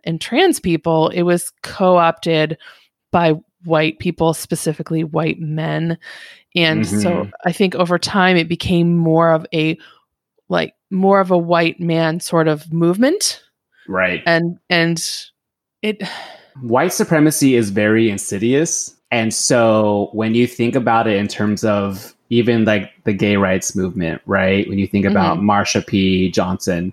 and 0.04 0.20
trans 0.20 0.60
people, 0.60 1.08
it 1.08 1.22
was 1.22 1.52
co-opted 1.62 2.56
by 3.10 3.34
white 3.64 3.98
people, 3.98 4.32
specifically 4.32 5.02
white 5.02 5.40
men, 5.40 5.98
and 6.54 6.86
so 6.86 7.24
Mhm. 7.24 7.30
I 7.44 7.50
think 7.52 7.74
over 7.74 7.98
time 7.98 8.36
it 8.36 8.48
became 8.48 8.96
more 8.96 9.32
of 9.32 9.44
a 9.52 9.76
like 10.48 10.74
more 10.90 11.20
of 11.20 11.32
a 11.32 11.38
white 11.38 11.80
man 11.80 12.20
sort 12.20 12.46
of 12.46 12.72
movement, 12.72 13.42
Right. 13.88 14.22
and 14.24 14.56
and 14.70 15.04
it 15.82 16.00
White 16.62 16.92
supremacy 16.92 17.56
is 17.56 17.70
very 17.70 18.08
insidious. 18.08 18.94
And 19.10 19.34
so, 19.34 20.10
when 20.12 20.34
you 20.34 20.46
think 20.46 20.74
about 20.76 21.06
it 21.06 21.16
in 21.16 21.26
terms 21.28 21.64
of 21.64 22.14
even 22.28 22.64
like 22.64 22.92
the 23.04 23.12
gay 23.12 23.36
rights 23.36 23.74
movement, 23.74 24.22
right? 24.24 24.68
When 24.68 24.78
you 24.78 24.86
think 24.86 25.04
about 25.04 25.38
Marsha 25.38 25.84
P. 25.84 26.30
Johnson 26.30 26.92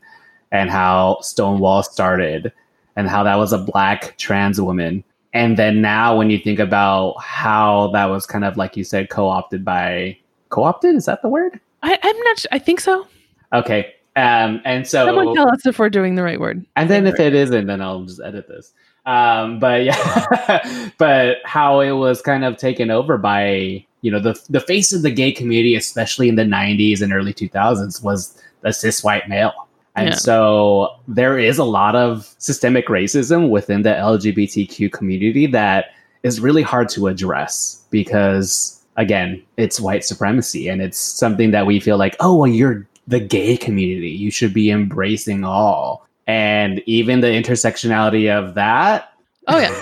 and 0.52 0.70
how 0.72 1.20
Stonewall 1.22 1.84
started 1.84 2.52
and 2.96 3.08
how 3.08 3.24
that 3.24 3.36
was 3.36 3.54
a 3.54 3.60
black 3.60 4.18
trans 4.18 4.60
woman. 4.60 5.04
And 5.34 5.58
then 5.58 5.82
now, 5.82 6.18
when 6.18 6.32
you 6.32 6.40
think 6.40 6.58
about 6.58 7.22
how 7.22 7.92
that 7.94 8.06
was 8.06 8.26
kind 8.26 8.44
of 8.44 8.58
like 8.58 8.76
you 8.76 8.84
said, 8.84 9.10
co 9.10 9.28
opted 9.28 9.64
by 9.64 10.18
co 10.50 10.64
opted, 10.64 10.96
is 10.96 11.06
that 11.06 11.22
the 11.22 11.30
word? 11.30 11.60
I, 11.84 12.00
I'm 12.02 12.20
not. 12.22 12.46
I 12.52 12.58
think 12.58 12.80
so. 12.80 13.06
Okay. 13.54 13.94
Um, 14.16 14.62
and 14.66 14.88
so 14.88 15.06
Someone 15.06 15.36
tell 15.36 15.50
us 15.50 15.64
if 15.68 15.78
we're 15.78 15.92
doing 15.92 16.16
the 16.16 16.24
right 16.24 16.40
word. 16.40 16.66
and 16.76 16.90
then 16.90 17.06
if 17.06 17.20
it 17.20 17.36
isn't, 17.36 17.68
then 17.68 17.82
I'll 17.82 18.04
just 18.04 18.20
edit 18.20 18.48
this. 18.48 18.74
Um, 19.08 19.60
but 19.60 19.84
yeah, 19.86 20.90
but 20.98 21.38
how 21.46 21.80
it 21.80 21.92
was 21.94 22.22
kind 22.22 22.44
of 22.44 22.58
taken 22.58 22.92
over 22.92 23.18
by 23.18 23.84
you 24.02 24.12
know 24.12 24.20
the 24.20 24.40
the 24.50 24.60
face 24.60 24.94
of 24.94 25.02
the 25.02 25.12
gay 25.12 25.32
community, 25.32 25.76
especially 25.76 26.30
in 26.30 26.36
the 26.36 26.44
'90s 26.44 27.02
and 27.02 27.12
early 27.14 27.34
2000s, 27.34 28.04
was 28.04 28.40
the 28.62 28.72
cis 28.74 29.04
white 29.04 29.28
male. 29.30 29.54
And 29.96 30.10
Yeah. 30.10 30.16
so 30.16 30.90
there 31.08 31.40
is 31.40 31.58
a 31.58 31.64
lot 31.64 31.96
of 31.96 32.36
systemic 32.38 32.88
racism 32.88 33.50
within 33.50 33.82
the 33.82 33.90
LGBTQ 33.90 34.92
community 34.92 35.48
that 35.48 35.86
is 36.24 36.40
really 36.40 36.62
hard 36.62 36.90
to 36.90 37.08
address 37.08 37.84
because, 37.90 38.84
again, 38.98 39.42
it's 39.58 39.80
white 39.80 40.04
supremacy 40.06 40.68
and 40.68 40.82
it's 40.82 41.00
something 41.00 41.50
that 41.52 41.66
we 41.66 41.80
feel 41.80 41.98
like, 41.98 42.16
oh, 42.20 42.36
well, 42.36 42.48
you're 42.48 42.88
the 43.08 43.20
gay 43.20 43.58
community. 43.58 44.10
You 44.10 44.30
should 44.32 44.54
be 44.54 44.70
embracing 44.70 45.44
all. 45.44 46.07
And 46.28 46.84
even 46.86 47.22
the 47.22 47.28
intersectionality 47.28 48.30
of 48.30 48.54
that, 48.56 49.14
Oh 49.48 49.60
yeah. 49.60 49.82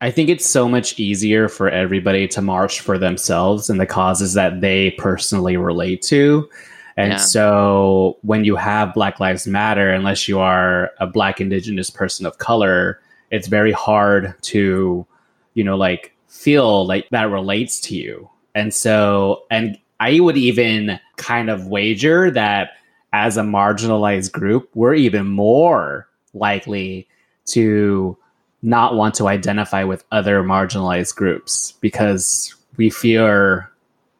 I 0.00 0.10
think 0.10 0.30
it's 0.30 0.48
so 0.48 0.66
much 0.66 0.98
easier 0.98 1.46
for 1.48 1.68
everybody 1.68 2.26
to 2.28 2.40
march 2.40 2.80
for 2.80 2.96
themselves 2.96 3.68
and 3.68 3.78
the 3.78 3.84
causes 3.84 4.32
that 4.32 4.62
they 4.62 4.92
personally 4.92 5.58
relate 5.58 6.00
to. 6.02 6.48
And 6.96 7.12
Yeah. 7.12 7.16
so 7.18 8.16
when 8.22 8.44
you 8.44 8.56
have 8.56 8.94
Black 8.94 9.20
Lives 9.20 9.46
Matter, 9.46 9.90
unless 9.90 10.26
you 10.26 10.40
are 10.40 10.90
a 11.00 11.06
Black 11.06 11.40
Indigenous 11.40 11.90
person 11.90 12.24
of 12.24 12.38
color, 12.38 12.98
it's 13.30 13.46
very 13.46 13.72
hard 13.72 14.34
to, 14.42 15.06
you 15.52 15.64
know, 15.64 15.76
like 15.76 16.14
feel 16.28 16.86
like 16.86 17.06
that 17.10 17.30
relates 17.30 17.78
to 17.80 17.94
you. 17.94 18.28
And 18.54 18.72
so, 18.72 19.44
and 19.50 19.78
I 20.00 20.18
would 20.20 20.38
even 20.38 20.98
kind 21.16 21.50
of 21.50 21.66
wager 21.66 22.30
that 22.30 22.70
as 23.12 23.36
a 23.36 23.42
marginalized 23.42 24.32
group, 24.32 24.70
we're 24.74 24.94
even 24.94 25.26
more 25.26 26.08
likely 26.34 27.08
to 27.46 28.16
not 28.62 28.94
want 28.94 29.14
to 29.14 29.28
identify 29.28 29.84
with 29.84 30.04
other 30.12 30.42
marginalized 30.42 31.16
groups 31.16 31.72
because 31.80 32.54
we 32.76 32.90
fear 32.90 33.70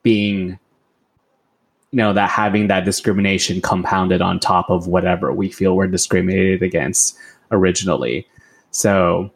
being 0.03 0.59
you 1.93 1.97
know 1.97 2.13
that 2.13 2.31
having 2.31 2.69
that 2.69 2.85
discrimination 2.85 3.61
compounded 3.61 4.23
on 4.23 4.39
top 4.39 4.71
of 4.71 4.87
whatever 4.87 5.33
we 5.33 5.51
feel 5.51 5.77
we're 5.77 5.89
discriminated 5.89 6.63
against 6.63 7.17
originally. 7.51 8.27
So 8.71 9.31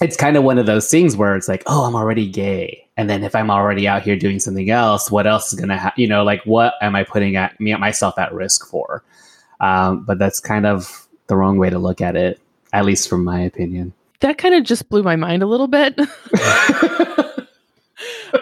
it's 0.00 0.16
kind 0.16 0.36
of 0.36 0.44
one 0.44 0.58
of 0.58 0.66
those 0.66 0.90
things 0.90 1.16
where 1.16 1.36
it's 1.36 1.48
like 1.48 1.62
oh 1.66 1.84
i'm 1.84 1.94
already 1.94 2.28
gay 2.28 2.83
and 2.96 3.08
then 3.10 3.24
if 3.24 3.34
i'm 3.34 3.50
already 3.50 3.86
out 3.88 4.02
here 4.02 4.16
doing 4.16 4.38
something 4.38 4.70
else 4.70 5.10
what 5.10 5.26
else 5.26 5.52
is 5.52 5.58
gonna 5.58 5.76
happen 5.76 6.00
you 6.00 6.08
know 6.08 6.24
like 6.24 6.42
what 6.44 6.74
am 6.80 6.94
i 6.94 7.02
putting 7.04 7.36
at 7.36 7.58
me 7.60 7.72
at 7.72 7.80
myself 7.80 8.18
at 8.18 8.32
risk 8.32 8.66
for 8.66 9.02
um, 9.60 10.04
but 10.04 10.18
that's 10.18 10.40
kind 10.40 10.66
of 10.66 11.06
the 11.28 11.36
wrong 11.36 11.58
way 11.58 11.70
to 11.70 11.78
look 11.78 12.00
at 12.00 12.16
it 12.16 12.40
at 12.72 12.84
least 12.84 13.08
from 13.08 13.24
my 13.24 13.40
opinion 13.40 13.92
That 14.20 14.38
kind 14.38 14.54
of 14.54 14.64
just 14.64 14.88
blew 14.88 15.02
my 15.02 15.16
mind 15.16 15.42
a 15.42 15.46
little 15.46 15.66
bit. 15.66 16.00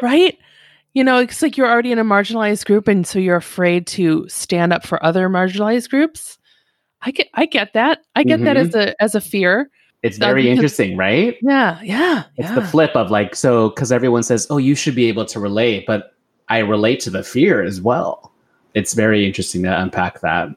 right? 0.02 0.38
You 0.94 1.02
know, 1.02 1.18
it's 1.18 1.42
like 1.42 1.56
you're 1.56 1.68
already 1.68 1.90
in 1.90 1.98
a 1.98 2.04
marginalized 2.04 2.66
group, 2.66 2.86
and 2.86 3.04
so 3.04 3.18
you're 3.18 3.34
afraid 3.34 3.88
to 3.88 4.28
stand 4.28 4.72
up 4.72 4.86
for 4.86 5.04
other 5.04 5.28
marginalized 5.28 5.90
groups. 5.90 6.38
I 7.00 7.10
get, 7.10 7.28
I 7.34 7.46
get 7.46 7.72
that. 7.72 8.04
I 8.14 8.22
get 8.22 8.44
that 8.44 8.56
as 8.56 8.74
a 8.76 9.02
as 9.02 9.16
a 9.16 9.20
fear. 9.20 9.70
It's 10.02 10.18
very 10.18 10.42
because- 10.42 10.56
interesting 10.58 10.96
right 10.96 11.36
Yeah, 11.42 11.80
yeah, 11.82 12.24
it's 12.36 12.48
yeah. 12.48 12.54
the 12.54 12.62
flip 12.66 12.90
of 12.96 13.10
like 13.10 13.34
so 13.36 13.70
because 13.70 13.92
everyone 13.92 14.22
says 14.22 14.46
oh 14.50 14.58
you 14.58 14.74
should 14.74 14.94
be 14.94 15.06
able 15.08 15.24
to 15.26 15.38
relate 15.40 15.84
but 15.86 16.14
i 16.48 16.58
relate 16.58 17.00
to 17.00 17.10
the 17.10 17.22
fear 17.22 17.62
as 17.62 17.80
well 17.80 18.32
it's 18.74 18.94
very 18.94 19.24
interesting 19.26 19.62
to 19.62 19.80
unpack 19.80 20.20
that 20.20 20.48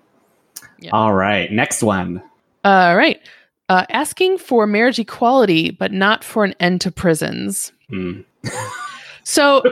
Yeah. 0.80 0.92
all 0.94 1.14
right 1.14 1.52
next 1.52 1.84
one 1.84 2.22
All 2.64 2.96
right. 2.98 3.20
Uh, 3.70 3.86
asking 3.90 4.38
for 4.38 4.68
marriage 4.68 5.00
equality, 5.00 5.72
but 5.72 5.92
not 5.92 6.24
for 6.24 6.44
an 6.46 6.54
end 6.60 6.82
to 6.82 6.92
prisons. 6.92 7.72
Hmm. 7.90 8.22
So, 9.26 9.64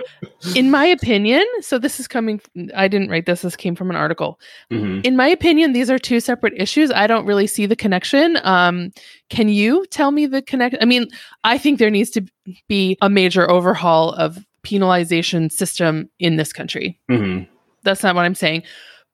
in 0.56 0.72
my 0.72 0.84
opinion, 0.84 1.46
so 1.62 1.78
this 1.78 2.00
is 2.00 2.08
coming, 2.08 2.42
I 2.76 2.88
didn't 2.88 3.10
write 3.10 3.28
this, 3.28 3.44
this 3.44 3.56
came 3.56 3.76
from 3.76 3.92
an 3.92 3.96
article. 3.96 4.39
Mhm. 4.72 5.06
In 5.06 5.16
my 5.16 5.28
opinion, 5.28 5.74
these 5.74 5.92
are 5.92 6.00
two 6.00 6.20
separate 6.20 6.54
issues. 6.58 6.92
I 6.92 7.06
don't 7.06 7.26
really 7.28 7.46
see 7.46 7.68
the 7.68 7.76
connection. 7.76 8.39
Um, 8.44 8.92
can 9.30 9.50
you 9.50 9.86
tell 9.92 10.10
me 10.10 10.26
the 10.26 10.42
connect? 10.42 10.76
I 10.82 10.86
mean, 10.86 11.08
I 11.44 11.60
think 11.60 11.78
there 11.78 11.92
needs 11.92 12.10
to 12.12 12.26
be 12.68 12.98
a 13.02 13.10
major 13.10 13.50
overhaul 13.50 14.13
of 14.13 14.44
penalization 14.66 15.52
system 15.52 16.10
in 16.20 16.38
this 16.38 16.52
country. 16.52 17.00
Mhm. 17.12 17.48
That's 17.84 18.02
not 18.02 18.16
what 18.16 18.26
I'm 18.26 18.36
saying, 18.36 18.63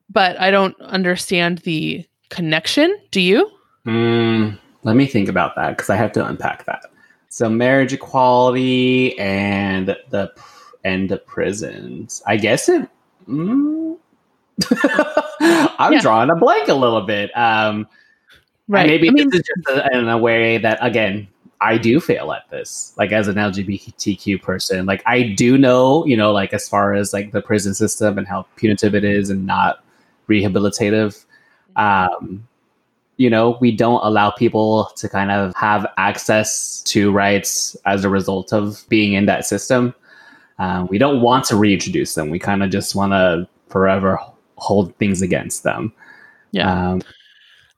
but 0.10 0.40
I 0.40 0.52
don't 0.52 0.80
understand 0.80 1.60
the 1.60 2.06
connection. 2.30 2.96
Do 3.12 3.20
you? 3.20 3.50
Mm, 3.86 4.58
let 4.84 4.96
me 4.96 5.06
think 5.06 5.28
about 5.28 5.56
that 5.56 5.72
because 5.72 5.90
i 5.90 5.96
have 5.96 6.12
to 6.14 6.26
unpack 6.26 6.66
that 6.66 6.84
so 7.30 7.50
marriage 7.50 7.94
equality 7.94 9.18
and 9.20 9.96
the 10.10 10.32
end 10.84 11.12
of 11.12 11.26
prisons 11.26 12.22
i 12.28 12.36
guess 12.38 12.68
it 12.70 12.90
mm, 13.28 13.98
i'm 15.80 15.94
Yeah. 15.94 16.02
drawing 16.02 16.30
a 16.30 16.36
blank 16.36 16.68
a 16.68 16.74
little 16.74 17.02
bit 17.02 17.36
um 17.38 17.88
And 18.74 18.88
maybe 18.88 19.10
I 19.10 19.12
mean, 19.12 19.30
this 19.30 19.42
is 19.42 19.48
just 19.66 19.78
a, 19.78 19.98
in 19.98 20.08
a 20.10 20.18
way 20.18 20.58
that 20.60 20.78
again 20.82 21.28
I 21.62 21.78
do 21.78 22.00
fail 22.00 22.32
at 22.32 22.50
this. 22.50 22.94
Like 22.98 23.12
as 23.12 23.28
an 23.28 23.36
LGBTQ 23.36 24.42
person, 24.42 24.86
like 24.86 25.04
I 25.06 25.24
do 25.24 25.58
know, 25.58 26.06
you 26.06 26.16
know, 26.16 26.32
like 26.32 26.54
as 26.54 26.70
far 26.70 26.94
as 26.94 27.12
like 27.14 27.32
the 27.32 27.42
prison 27.42 27.74
system 27.74 28.18
and 28.18 28.26
how 28.28 28.46
punitive 28.56 28.96
it 28.96 29.04
is 29.04 29.30
and 29.30 29.46
not 29.46 29.84
rehabilitative. 30.30 31.26
Um, 31.76 32.48
you 33.20 33.30
know, 33.30 33.58
we 33.60 33.70
don't 33.70 34.00
allow 34.02 34.32
people 34.32 34.90
to 34.96 35.10
kind 35.10 35.30
of 35.30 35.54
have 35.58 35.86
access 35.98 36.82
to 36.84 37.12
rights 37.12 37.76
as 37.86 38.06
a 38.06 38.10
result 38.10 38.54
of 38.54 38.86
being 38.88 39.12
in 39.12 39.26
that 39.26 39.46
system. 39.46 39.94
Um, 40.58 40.88
we 40.88 40.98
don't 40.98 41.22
want 41.22 41.44
to 41.46 41.58
reintroduce 41.58 42.16
them. 42.16 42.30
We 42.30 42.40
kind 42.40 42.64
of 42.64 42.70
just 42.70 42.96
want 42.96 43.12
to 43.12 43.46
forever 43.68 44.18
hold 44.56 44.96
things 44.96 45.22
against 45.22 45.64
them. 45.64 45.92
Yeah. 46.52 46.92
Um, 46.92 47.02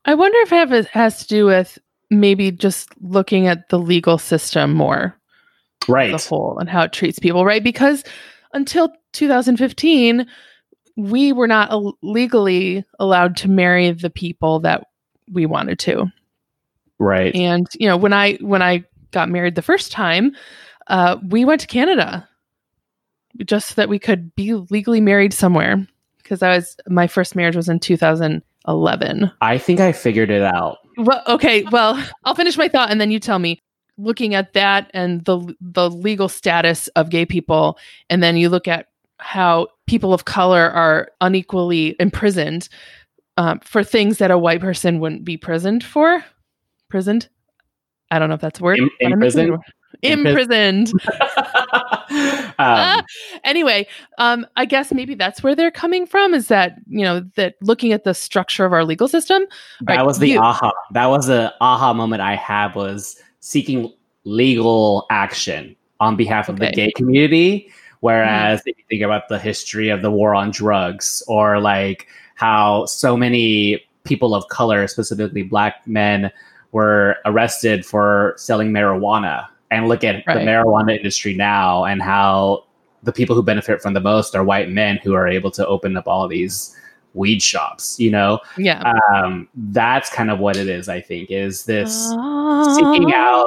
I 0.06 0.14
wonder 0.14 0.38
if 0.42 0.72
it 0.72 0.86
has 0.90 1.22
to 1.22 1.28
do 1.28 1.48
with 1.48 1.80
maybe 2.12 2.52
just 2.52 2.90
looking 3.02 3.48
at 3.48 3.68
the 3.70 3.80
legal 3.80 4.20
system 4.20 4.74
more 4.74 5.18
right. 5.88 6.14
as 6.14 6.28
a 6.28 6.30
whole 6.30 6.60
and 6.60 6.70
how 6.70 6.84
it 6.84 6.94
treats 6.94 7.18
people, 7.18 7.46
right? 7.46 7.64
Because 7.64 8.04
until 8.54 8.92
2015, 9.14 10.28
we 10.98 11.34
were 11.34 11.48
not 11.48 11.74
legally 12.04 12.86
allowed 13.00 13.38
to 13.38 13.50
marry 13.50 13.92
the 13.92 14.12
people 14.12 14.60
that 14.60 14.84
we 15.32 15.46
wanted 15.46 15.80
to. 15.80 16.12
Right. 17.00 17.34
And 17.36 17.68
you 17.80 17.88
know, 17.88 17.98
when 17.98 18.14
I 18.14 18.34
when 18.36 18.62
I 18.62 18.84
got 19.12 19.30
married 19.30 19.56
the 19.56 19.62
first 19.62 19.92
time, 19.92 20.36
uh, 20.88 21.18
we 21.28 21.46
went 21.46 21.62
to 21.62 21.68
Canada 21.68 22.28
just 23.46 23.70
so 23.70 23.76
that 23.76 23.90
we 23.90 23.98
could 24.00 24.36
be 24.36 24.54
legally 24.54 25.02
married 25.02 25.34
somewhere. 25.34 25.86
Because 26.18 26.44
I 26.44 26.56
was 26.56 26.78
my 26.88 27.08
first 27.08 27.36
marriage 27.36 27.56
was 27.56 27.68
in 27.70 27.80
2011. 27.80 29.32
I 29.42 29.58
think 29.58 29.80
I 29.80 29.92
figured 29.92 30.30
it 30.30 30.44
out. 30.44 30.78
Well, 30.98 31.24
okay. 31.28 31.64
Well, 31.64 32.02
I'll 32.24 32.36
finish 32.36 32.58
my 32.58 32.68
thought 32.68 32.92
and 32.92 33.02
then 33.02 33.12
you 33.12 33.20
tell 33.20 33.40
me. 33.40 33.60
Looking 33.98 34.34
at 34.34 34.54
that 34.54 34.90
and 34.94 35.24
the 35.26 35.54
the 35.60 35.90
legal 35.90 36.28
status 36.28 36.88
of 36.90 37.10
gay 37.10 37.26
people, 37.26 37.78
and 38.10 38.24
then 38.24 38.36
you 38.36 38.50
look 38.50 38.68
at 38.68 38.88
how 39.20 39.68
people 39.86 40.14
of 40.14 40.26
color 40.26 40.72
are 40.72 41.12
unequally 41.20 41.96
imprisoned 42.00 42.68
um, 43.42 43.60
for 43.62 43.84
things 43.84 44.20
that 44.20 44.30
a 44.30 44.38
white 44.38 44.62
person 44.62 45.00
wouldn't 45.00 45.26
be 45.26 45.36
prisoned 45.36 45.84
for. 45.84 46.24
Prisoned. 46.90 47.28
I 48.12 48.20
don't 48.20 48.30
know 48.30 48.36
if 48.36 48.42
that's 48.42 48.60
a 48.60 48.64
word. 48.64 48.80
I'm 48.80 49.14
imprisoned? 49.14 49.58
Imprisoned. 50.04 50.92
um, 51.38 52.52
Ah, 52.60 53.04
anyway, 53.44 53.88
um, 54.20 54.46
I 54.56 54.66
guess 54.66 54.94
maybe 54.94 55.16
that's 55.16 55.42
where 55.42 55.56
they're 55.56 55.72
coming 55.72 56.06
from. 56.06 56.36
Is 56.36 56.50
that 56.50 56.76
you 56.88 57.04
know 57.04 57.22
that 57.36 57.56
looking 57.62 57.92
at 57.94 58.04
the 58.04 58.14
structure 58.14 58.66
of 58.66 58.74
our 58.74 58.86
legal 58.86 59.08
system, 59.08 59.48
that 59.82 59.98
right, 59.98 60.06
was 60.06 60.20
the 60.20 60.28
you- 60.28 60.40
aha. 60.40 60.72
That 60.92 61.08
was 61.08 61.26
the 61.26 61.52
aha 61.62 61.94
moment 61.94 62.22
I 62.22 62.36
had 62.36 62.76
was 62.76 63.16
seeking 63.40 63.92
legal 64.26 65.08
action 65.10 65.76
on 66.00 66.16
behalf 66.16 66.50
of 66.50 66.58
the 66.60 66.68
Okay. 66.68 66.72
Mm-hmm. 66.74 66.86
gay 66.86 66.92
community. 66.92 67.72
Whereas 68.02 68.62
if 68.66 68.78
you 68.78 68.84
think 68.90 69.02
about 69.02 69.30
the 69.30 69.40
history 69.40 69.90
of 69.90 70.02
the 70.04 70.12
war 70.12 70.36
on 70.36 70.52
drugs 70.52 71.24
or 71.28 71.60
like 71.60 72.08
how 72.42 72.88
so 72.88 73.16
many 73.16 73.80
people 74.04 74.34
of 74.34 74.48
color, 74.48 74.88
specifically 74.88 75.44
black 75.44 75.86
men, 75.86 76.32
were 76.72 77.18
arrested 77.26 77.86
for 77.86 78.34
selling 78.36 78.72
marijuana. 78.72 79.48
And 79.70 79.88
look 79.88 80.04
at 80.04 80.26
the 80.26 80.34
marijuana 80.34 80.98
industry 80.98 81.36
now 81.36 81.86
and 81.86 82.02
how 82.02 82.66
the 83.04 83.14
people 83.14 83.36
who 83.36 83.44
benefit 83.44 83.80
from 83.80 83.94
the 83.94 84.00
most 84.00 84.36
are 84.36 84.44
white 84.44 84.70
men 84.70 85.00
who 85.04 85.14
are 85.14 85.28
able 85.28 85.52
to 85.52 85.66
open 85.68 85.96
up 85.96 86.08
all 86.08 86.28
these 86.28 86.76
weed 87.14 87.44
shops, 87.44 88.00
you 88.00 88.10
know? 88.10 88.40
yeah, 88.58 88.92
um, 89.14 89.48
that's 89.56 90.10
kind 90.10 90.32
of 90.32 90.40
what 90.40 90.58
it 90.58 90.68
is. 90.68 90.90
I 90.90 91.00
think 91.00 91.30
is 91.30 91.66
this 91.66 91.94
seeking 92.76 93.14
out 93.14 93.46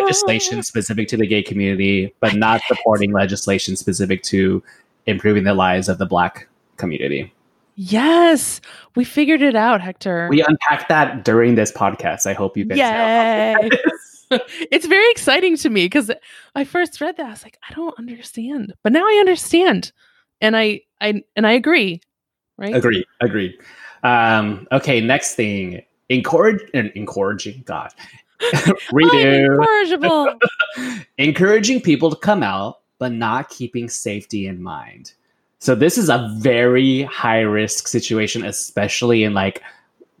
legislation 0.00 0.62
specific 0.62 1.08
to 1.08 1.16
the 1.16 1.26
gay 1.26 1.42
community, 1.42 2.14
but 2.20 2.36
not 2.36 2.60
supporting 2.68 3.12
legislation 3.12 3.74
specific 3.74 4.22
to 4.22 4.62
improving 5.06 5.44
the 5.44 5.54
lives 5.54 5.88
of 5.88 5.98
the 5.98 6.06
Black 6.06 6.48
community. 6.76 7.32
Yes, 7.78 8.62
we 8.94 9.04
figured 9.04 9.42
it 9.42 9.54
out, 9.54 9.82
Hector. 9.82 10.28
We 10.30 10.42
unpacked 10.42 10.88
that 10.88 11.26
during 11.26 11.56
this 11.56 11.70
podcast. 11.70 12.24
I 12.26 12.32
hope 12.32 12.56
you 12.56 12.64
guys. 12.64 12.78
Yay! 12.78 13.68
it's 14.70 14.86
very 14.86 15.10
exciting 15.10 15.58
to 15.58 15.68
me 15.68 15.84
because 15.84 16.10
I 16.54 16.64
first 16.64 16.98
read 17.02 17.18
that 17.18 17.26
I 17.26 17.30
was 17.30 17.42
like, 17.42 17.58
I 17.68 17.74
don't 17.74 17.96
understand, 17.98 18.72
but 18.82 18.92
now 18.92 19.04
I 19.04 19.18
understand, 19.20 19.92
and 20.40 20.56
I 20.56 20.80
I 21.02 21.22
and 21.36 21.46
I 21.46 21.52
agree. 21.52 22.00
Right? 22.56 22.74
Agree. 22.74 23.04
Agreed. 23.20 23.58
Um, 24.02 24.66
okay. 24.72 25.02
Next 25.02 25.34
thing, 25.34 25.82
encourage 26.08 26.62
and 26.72 26.90
encouraging. 26.94 27.62
God, 27.66 27.92
redo. 28.40 29.58
incorrigible. 29.58 30.34
encouraging 31.18 31.82
people 31.82 32.08
to 32.08 32.16
come 32.16 32.42
out, 32.42 32.80
but 32.98 33.12
not 33.12 33.50
keeping 33.50 33.90
safety 33.90 34.46
in 34.46 34.62
mind. 34.62 35.12
So 35.58 35.74
this 35.74 35.98
is 35.98 36.08
a 36.08 36.30
very 36.38 37.02
high 37.04 37.40
risk 37.40 37.88
situation, 37.88 38.44
especially 38.44 39.24
in 39.24 39.34
like 39.34 39.62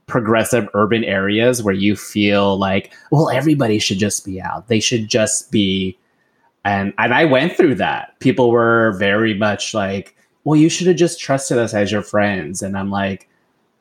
progressive 0.06 0.68
urban 0.74 1.04
areas 1.04 1.62
where 1.62 1.74
you 1.74 1.96
feel 1.96 2.56
like, 2.58 2.92
well, 3.10 3.28
everybody 3.30 3.78
should 3.78 3.98
just 3.98 4.24
be 4.24 4.40
out. 4.40 4.68
They 4.68 4.80
should 4.80 5.08
just 5.08 5.50
be 5.50 5.98
and 6.64 6.92
and 6.98 7.14
I 7.14 7.24
went 7.24 7.56
through 7.56 7.76
that. 7.76 8.18
People 8.18 8.50
were 8.50 8.92
very 8.98 9.34
much 9.34 9.72
like, 9.72 10.16
well, 10.44 10.58
you 10.58 10.68
should 10.68 10.88
have 10.88 10.96
just 10.96 11.20
trusted 11.20 11.58
us 11.58 11.74
as 11.74 11.92
your 11.92 12.02
friends. 12.02 12.60
And 12.60 12.76
I'm 12.76 12.90
like, 12.90 13.28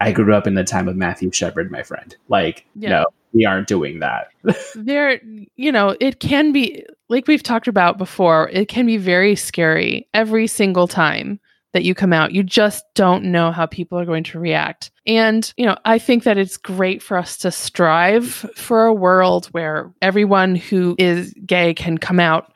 I 0.02 0.12
grew 0.12 0.36
up 0.36 0.46
in 0.46 0.54
the 0.54 0.64
time 0.64 0.88
of 0.88 0.96
Matthew 0.96 1.32
Shepard, 1.32 1.72
my 1.72 1.82
friend. 1.84 2.16
Like, 2.30 2.66
Yeah. 2.76 2.90
no, 2.90 3.06
we 3.34 3.46
aren't 3.46 3.68
doing 3.68 4.00
that. 4.00 4.28
there 4.76 5.20
you 5.56 5.72
know 5.72 5.96
it 6.00 6.20
can 6.20 6.52
be 6.52 6.86
like 7.10 7.28
we've 7.28 7.44
talked 7.44 7.68
about 7.68 7.98
before 7.98 8.50
it 8.50 8.68
can 8.68 8.86
be 8.86 8.98
very 8.98 9.36
scary 9.36 10.08
every 10.14 10.46
single 10.48 10.88
time 10.88 11.40
that 11.76 11.84
you 11.84 11.94
come 11.94 12.14
out. 12.14 12.32
You 12.32 12.42
just 12.42 12.86
don't 12.96 13.26
know 13.26 13.52
how 13.52 13.66
people 13.66 14.00
are 14.00 14.06
going 14.06 14.24
to 14.24 14.40
react. 14.40 14.92
And 15.06 15.54
you 15.58 15.66
know 15.66 15.78
i 15.86 16.00
think 16.00 16.24
that 16.24 16.38
it's 16.38 16.58
great 16.58 17.04
for 17.04 17.18
us 17.18 17.38
to 17.40 17.52
strive 17.52 18.28
for 18.56 18.86
a 18.86 18.94
world 18.94 19.48
where 19.48 19.94
everyone 20.02 20.56
who 20.56 20.96
is 20.98 21.32
gay 21.46 21.74
can 21.76 21.98
come 22.00 22.20
out 22.20 22.52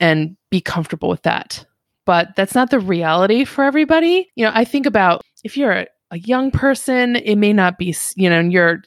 and 0.00 0.36
be 0.50 0.60
comfortable 0.60 1.08
with 1.08 1.22
that. 1.22 1.64
But 2.06 2.34
that's 2.34 2.54
not 2.54 2.70
the 2.70 2.80
reality 2.80 3.44
for 3.44 3.62
everybody. 3.62 4.28
You 4.34 4.46
know 4.46 4.52
i 4.54 4.64
think 4.64 4.86
about 4.86 5.22
if 5.44 5.56
you're 5.56 5.72
a, 5.72 5.86
a 6.10 6.18
young 6.18 6.50
person 6.50 7.14
it 7.16 7.36
may 7.36 7.52
not 7.52 7.78
be 7.78 7.94
you 8.16 8.28
know 8.30 8.40
and 8.40 8.52
you're 8.52 8.82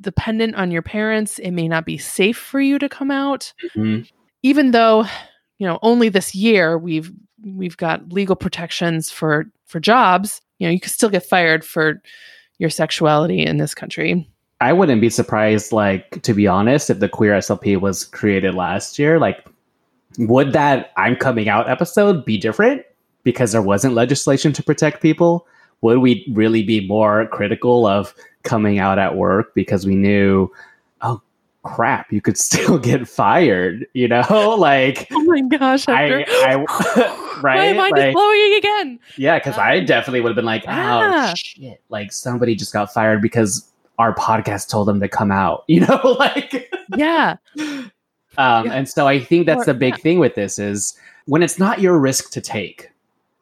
dependent 0.00 0.56
on 0.56 0.70
your 0.70 0.82
parents 0.82 1.38
it 1.38 1.52
may 1.52 1.68
not 1.68 1.86
be 1.86 1.96
safe 1.96 2.36
for 2.36 2.60
you 2.60 2.78
to 2.78 2.88
come 2.88 3.10
out. 3.10 3.52
Mhm. 3.76 4.06
even 4.42 4.72
though 4.72 5.06
you 5.58 5.66
know 5.66 5.78
only 5.80 6.10
this 6.10 6.34
year 6.34 6.76
we've 6.76 7.10
we've 7.42 7.76
got 7.76 8.12
legal 8.12 8.36
protections 8.36 9.10
for 9.10 9.46
for 9.66 9.80
jobs 9.80 10.40
you 10.58 10.66
know 10.66 10.72
you 10.72 10.80
could 10.80 10.92
still 10.92 11.10
get 11.10 11.24
fired 11.24 11.64
for 11.64 12.00
your 12.58 12.70
sexuality 12.70 13.44
in 13.44 13.58
this 13.58 13.74
country 13.74 14.26
I 14.60 14.72
wouldn't 14.72 15.00
be 15.00 15.10
surprised, 15.10 15.72
like, 15.72 16.22
to 16.22 16.32
be 16.32 16.46
honest, 16.46 16.88
if 16.88 16.98
the 16.98 17.08
Queer 17.08 17.34
SLP 17.34 17.78
was 17.78 18.04
created 18.04 18.54
last 18.54 18.98
year. 18.98 19.18
Like, 19.18 19.46
would 20.18 20.52
that 20.54 20.92
I'm 20.96 21.16
coming 21.16 21.48
out 21.48 21.68
episode 21.68 22.24
be 22.24 22.38
different 22.38 22.82
because 23.22 23.52
there 23.52 23.62
wasn't 23.62 23.94
legislation 23.94 24.52
to 24.54 24.62
protect 24.62 25.02
people? 25.02 25.46
Would 25.82 25.98
we 25.98 26.26
really 26.32 26.62
be 26.62 26.86
more 26.86 27.26
critical 27.26 27.86
of 27.86 28.14
coming 28.44 28.78
out 28.78 28.98
at 28.98 29.16
work 29.16 29.54
because 29.54 29.84
we 29.84 29.94
knew, 29.94 30.48
oh 31.02 31.20
crap, 31.62 32.10
you 32.10 32.22
could 32.22 32.38
still 32.38 32.78
get 32.78 33.06
fired, 33.06 33.86
you 33.92 34.08
know? 34.08 34.56
Like, 34.58 35.06
oh 35.12 35.22
my 35.24 35.42
gosh 35.42 35.86
I, 35.86 36.24
I, 36.26 36.64
right? 37.46 37.74
my 37.76 37.82
mind 37.82 37.92
Like- 37.96 38.08
is 38.08 38.14
blowing 38.14 38.54
again 38.58 38.98
Yeah, 39.16 39.38
because 39.38 39.56
I 39.58 39.80
definitely 39.80 40.20
would 40.20 40.30
have 40.30 40.36
been 40.36 40.44
like, 40.44 40.64
Yeah. 40.64 41.30
oh 41.30 41.34
shit, 41.36 41.80
like 41.88 42.12
somebody 42.12 42.54
just 42.54 42.72
got 42.72 42.92
fired 42.92 43.22
because 43.22 43.70
our 43.98 44.14
podcast 44.14 44.68
told 44.68 44.88
them 44.88 45.00
to 45.00 45.08
come 45.08 45.30
out, 45.32 45.64
you 45.68 45.80
know, 45.80 46.00
like 46.18 46.70
yeah 46.96 47.36
um 47.58 47.90
Yeah. 48.66 48.72
and 48.72 48.88
so 48.88 49.06
I 49.06 49.18
think 49.20 49.46
that's 49.46 49.62
Or- 49.62 49.72
the 49.72 49.74
big 49.74 49.94
yeah. 49.94 50.02
thing 50.02 50.18
with 50.18 50.34
this 50.34 50.58
is 50.58 50.98
when 51.26 51.42
it's 51.42 51.58
not 51.58 51.80
your 51.80 51.98
risk 51.98 52.30
to 52.32 52.40
take, 52.40 52.90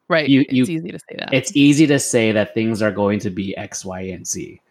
right 0.07 0.27
You- 0.29 0.41
it's 0.41 0.53
you- 0.53 0.63
easy 0.63 0.91
to 0.91 0.99
say 0.99 1.15
that 1.19 1.33
it's 1.33 1.55
easy 1.55 1.87
to 1.87 1.99
say 1.99 2.31
that 2.31 2.53
things 2.53 2.81
are 2.81 2.91
going 2.91 3.19
to 3.19 3.29
be 3.29 3.55
X, 3.57 3.83
Y, 3.85 4.01
and 4.01 4.25
Z. 4.27 4.61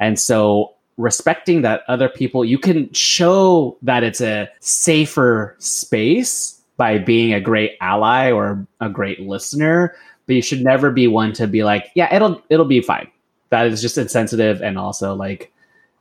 And 0.00 0.18
so 0.18 0.72
respecting 0.96 1.62
that 1.62 1.82
other 1.88 2.08
people, 2.08 2.44
you 2.44 2.58
can 2.58 2.92
show 2.92 3.76
that 3.82 4.02
it's 4.04 4.20
a 4.20 4.48
safer 4.60 5.56
space 5.58 6.60
by 6.76 6.98
being 6.98 7.32
a 7.32 7.40
great 7.40 7.72
ally 7.80 8.30
or 8.30 8.66
a 8.80 8.88
great 8.88 9.20
listener, 9.20 9.94
but 10.26 10.34
you 10.36 10.42
should 10.42 10.62
never 10.62 10.90
be 10.90 11.06
one 11.06 11.32
to 11.34 11.46
be 11.46 11.64
like, 11.64 11.90
yeah, 11.94 12.12
it'll 12.14 12.42
it'll 12.50 12.64
be 12.66 12.80
fine. 12.80 13.08
That 13.50 13.66
is 13.66 13.80
just 13.80 13.98
insensitive 13.98 14.60
and 14.62 14.78
also 14.78 15.14
like 15.14 15.52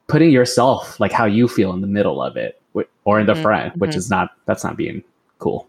putting 0.08 0.32
yourself 0.32 1.00
like 1.00 1.12
how 1.12 1.26
you 1.26 1.48
feel 1.48 1.74
in 1.74 1.82
the 1.82 1.88
middle 1.88 2.22
of 2.22 2.36
it 2.38 2.60
or 3.06 3.20
in 3.20 3.26
the 3.28 3.34
Mhm, 3.34 3.42
front, 3.42 3.78
which 3.78 3.92
mhm. 3.92 3.98
is 3.98 4.10
not 4.10 4.32
that's 4.46 4.64
not 4.64 4.78
being 4.78 5.04
cool. 5.40 5.68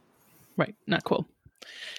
Right. 0.57 0.75
Not 0.87 1.05
cool. 1.05 1.27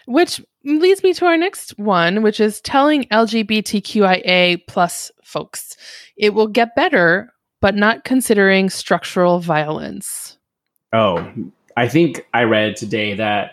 Which 0.07 0.41
leads 0.63 1.03
me 1.03 1.13
to 1.13 1.25
our 1.25 1.37
next 1.37 1.77
one, 1.77 2.21
which 2.21 2.39
is 2.39 2.61
telling 2.61 3.03
LGBTQIA 3.05 4.65
plus 4.67 5.11
folks 5.23 5.75
it 6.17 6.33
will 6.33 6.47
get 6.47 6.75
better, 6.75 7.33
but 7.61 7.75
not 7.75 8.03
considering 8.05 8.69
structural 8.69 9.39
violence. 9.39 10.37
Oh, 10.93 11.31
I 11.77 11.87
think 11.87 12.25
I 12.33 12.43
read 12.43 12.75
today 12.75 13.13
that 13.15 13.51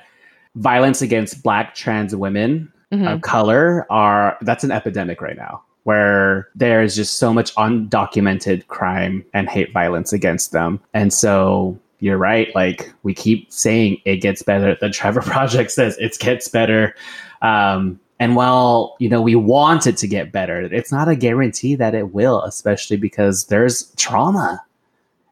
violence 0.57 1.03
against 1.03 1.43
black 1.43 1.75
trans 1.75 2.15
women 2.15 2.71
Mhm. 2.93 3.11
of 3.15 3.21
color 3.23 3.87
are 3.91 4.37
that's 4.43 4.65
an 4.65 4.71
epidemic 4.71 5.23
right 5.23 5.37
now 5.37 5.63
where 5.85 6.49
there's 6.55 6.95
just 6.95 7.19
so 7.19 7.33
much 7.33 7.55
undocumented 7.57 8.67
crime 8.69 9.25
and 9.35 9.49
hate 9.49 9.73
violence 9.73 10.13
against 10.13 10.53
them. 10.53 10.79
And 10.95 11.13
so 11.13 11.77
you're 12.01 12.19
right, 12.19 12.55
like 12.55 12.93
we 13.03 13.15
keep 13.15 13.51
saying 13.53 13.97
it 14.05 14.19
gets 14.19 14.43
better. 14.43 14.77
The 14.81 14.91
Trevor 14.91 15.21
Project 15.33 15.71
says 15.73 15.97
it 15.99 16.19
gets 16.19 16.49
better. 16.49 16.95
Um, 17.41 17.99
and 18.21 18.37
while 18.37 18.95
you 19.01 19.09
know 19.09 19.23
we 19.23 19.35
want 19.35 19.87
it 19.87 19.97
to 19.97 20.07
get 20.07 20.31
better, 20.31 20.61
it's 20.61 20.93
not 20.93 21.09
a 21.09 21.17
guarantee 21.17 21.75
that 21.77 21.95
it 21.95 22.13
will, 22.13 22.43
especially 22.43 22.97
because 22.99 23.47
there's 23.47 23.91
trauma. 23.97 24.63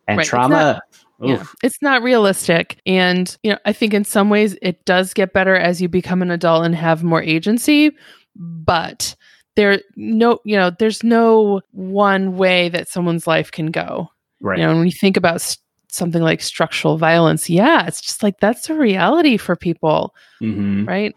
And 0.09 0.19
Right, 0.19 0.27
trauma 0.27 0.81
Yeah, 1.23 1.45
it's 1.63 1.81
not 1.83 2.03
realistic. 2.03 2.81
And, 2.87 3.37
you 3.43 3.53
know, 3.53 3.59
I 3.65 3.73
think 3.73 3.93
in 3.95 4.05
some 4.05 4.31
ways 4.31 4.57
it 4.63 4.85
does 4.85 5.13
get 5.15 5.33
better 5.33 5.55
as 5.57 5.81
you 5.83 5.89
become 5.89 6.23
an 6.23 6.31
adult 6.31 6.65
and 6.65 6.75
have 6.75 7.05
more 7.05 7.23
agency, 7.23 7.91
but 8.37 9.15
there 9.57 9.81
no, 9.97 10.39
you 10.45 10.57
know, 10.57 10.71
there's 10.79 11.03
no 11.05 11.61
one 11.73 12.37
way 12.37 12.69
that 12.71 12.89
someone's 12.89 13.27
life 13.27 13.51
can 13.51 13.67
go. 13.67 14.09
right. 14.41 14.59
You 14.59 14.67
know, 14.67 14.75
when 14.77 14.87
you 14.87 14.93
think 14.93 15.17
about 15.19 15.35
s- 15.37 15.59
something 15.91 16.23
like 16.23 16.41
structural 16.41 16.97
violence, 16.97 17.51
yeah, 17.51 17.87
it's 17.87 18.01
just 18.01 18.23
like 18.23 18.41
that's 18.41 18.71
a 18.71 18.75
reality 18.75 19.37
for 19.37 19.57
people, 19.57 20.15
Mhm. 20.41 20.87
right? 20.87 21.15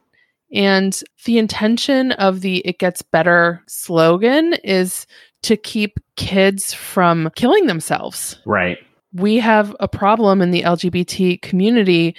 And 0.53 0.99
the 1.25 1.37
intention 1.37 2.11
of 2.13 2.41
the 2.41 2.57
It 2.67 2.79
Gets 2.79 3.01
Better 3.01 3.61
slogan 3.67 4.53
is 4.63 5.07
to 5.43 5.55
keep 5.57 5.99
kids 6.17 6.73
from 6.73 7.29
killing 7.35 7.67
themselves. 7.67 8.39
Right. 8.45 8.77
We 9.13 9.37
have 9.37 9.75
a 9.79 9.87
problem 9.87 10.41
in 10.41 10.51
the 10.51 10.63
LGBT 10.63 11.41
community 11.41 12.15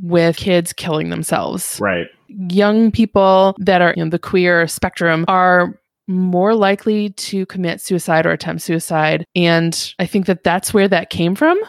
with 0.00 0.36
kids 0.36 0.72
killing 0.72 1.10
themselves 1.10 1.78
Right. 1.80 2.06
young 2.28 2.90
people 2.90 3.54
that 3.58 3.82
are 3.82 3.90
in 3.92 4.08
the 4.10 4.18
queer 4.18 4.66
spectrum 4.66 5.26
are 5.28 5.78
more 6.08 6.54
likely 6.54 7.10
to 7.10 7.44
commit 7.46 7.80
suicide 7.80 8.24
or 8.26 8.30
attempt 8.32 8.62
suicide 8.62 9.24
and 9.36 9.94
i 9.98 10.06
think 10.06 10.24
that 10.26 10.42
that's 10.44 10.72
where 10.74 10.88
that 10.88 11.10
came 11.10 11.34
from 11.34 11.60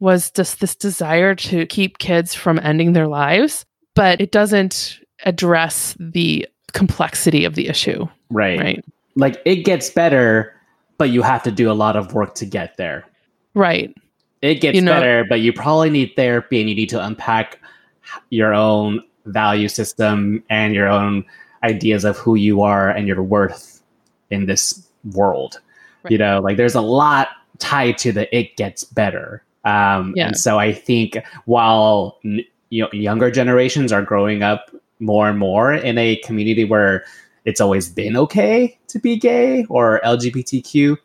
was 0.00 0.30
just 0.30 0.60
this 0.60 0.74
desire 0.76 1.34
to 1.34 1.66
keep 1.66 1.98
kids 1.98 2.34
from 2.34 2.58
ending 2.62 2.92
their 2.92 3.08
lives 3.08 3.64
but 3.96 4.20
it 4.20 4.30
doesn't 4.32 4.98
address 5.24 5.94
the 5.98 6.48
complexity 6.72 7.44
of 7.44 7.54
the 7.56 7.68
issue 7.68 8.06
Right. 8.30 8.58
right 8.60 8.84
Like 9.16 9.42
it 9.44 9.56
gets 9.64 9.90
better, 9.90 10.54
but 10.98 11.10
you 11.10 11.20
have 11.22 11.42
to 11.42 11.50
do 11.50 11.70
a 11.70 11.74
lot 11.74 11.96
of 11.96 12.14
work 12.14 12.34
to 12.36 12.46
get 12.46 12.76
there. 12.76 13.04
right 13.54 13.92
It 14.42 14.56
gets 14.56 14.74
You 14.76 14.82
know- 14.82 14.92
better, 14.92 15.24
but 15.28 15.40
you 15.40 15.52
probably 15.52 15.90
need 15.90 16.12
therapy 16.16 16.60
and 16.60 16.68
you 16.68 16.74
need 16.74 16.88
to 16.90 17.04
unpack 17.04 17.58
your 18.30 18.52
own 18.52 19.02
value 19.26 19.68
system 19.68 20.42
and 20.50 20.74
your 20.74 20.88
own 20.88 21.24
ideas 21.62 22.04
of 22.04 22.16
who 22.18 22.34
you 22.34 22.60
are 22.62 22.90
and 22.90 23.06
your 23.06 23.22
worth 23.22 23.80
in 24.30 24.46
this 24.46 24.86
world. 25.12 25.60
You 26.08 26.18
know, 26.18 26.40
like 26.40 26.56
there's 26.56 26.74
a 26.74 26.80
lot 26.80 27.28
tied 27.58 27.96
to 27.98 28.10
the 28.10 28.36
it 28.36 28.56
gets 28.56 28.82
better. 28.82 29.44
Um, 29.64 30.12
Yeah. 30.16 30.26
And 30.26 30.36
so 30.36 30.58
I 30.58 30.72
think 30.72 31.16
while 31.44 32.18
n- 32.24 32.44
you 32.70 32.82
know, 32.82 32.88
younger 32.92 33.30
generations 33.30 33.92
are 33.92 34.02
growing 34.02 34.42
up 34.42 34.70
more 34.98 35.28
and 35.28 35.38
more 35.38 35.72
in 35.72 35.98
a 35.98 36.16
community 36.16 36.64
where 36.64 37.04
it's 37.44 37.60
always 37.60 37.88
been 37.88 38.16
okay 38.16 38.78
to 38.88 38.98
be 38.98 39.16
gay 39.16 39.64
or 39.68 40.00
LGBTQ, 40.04 40.96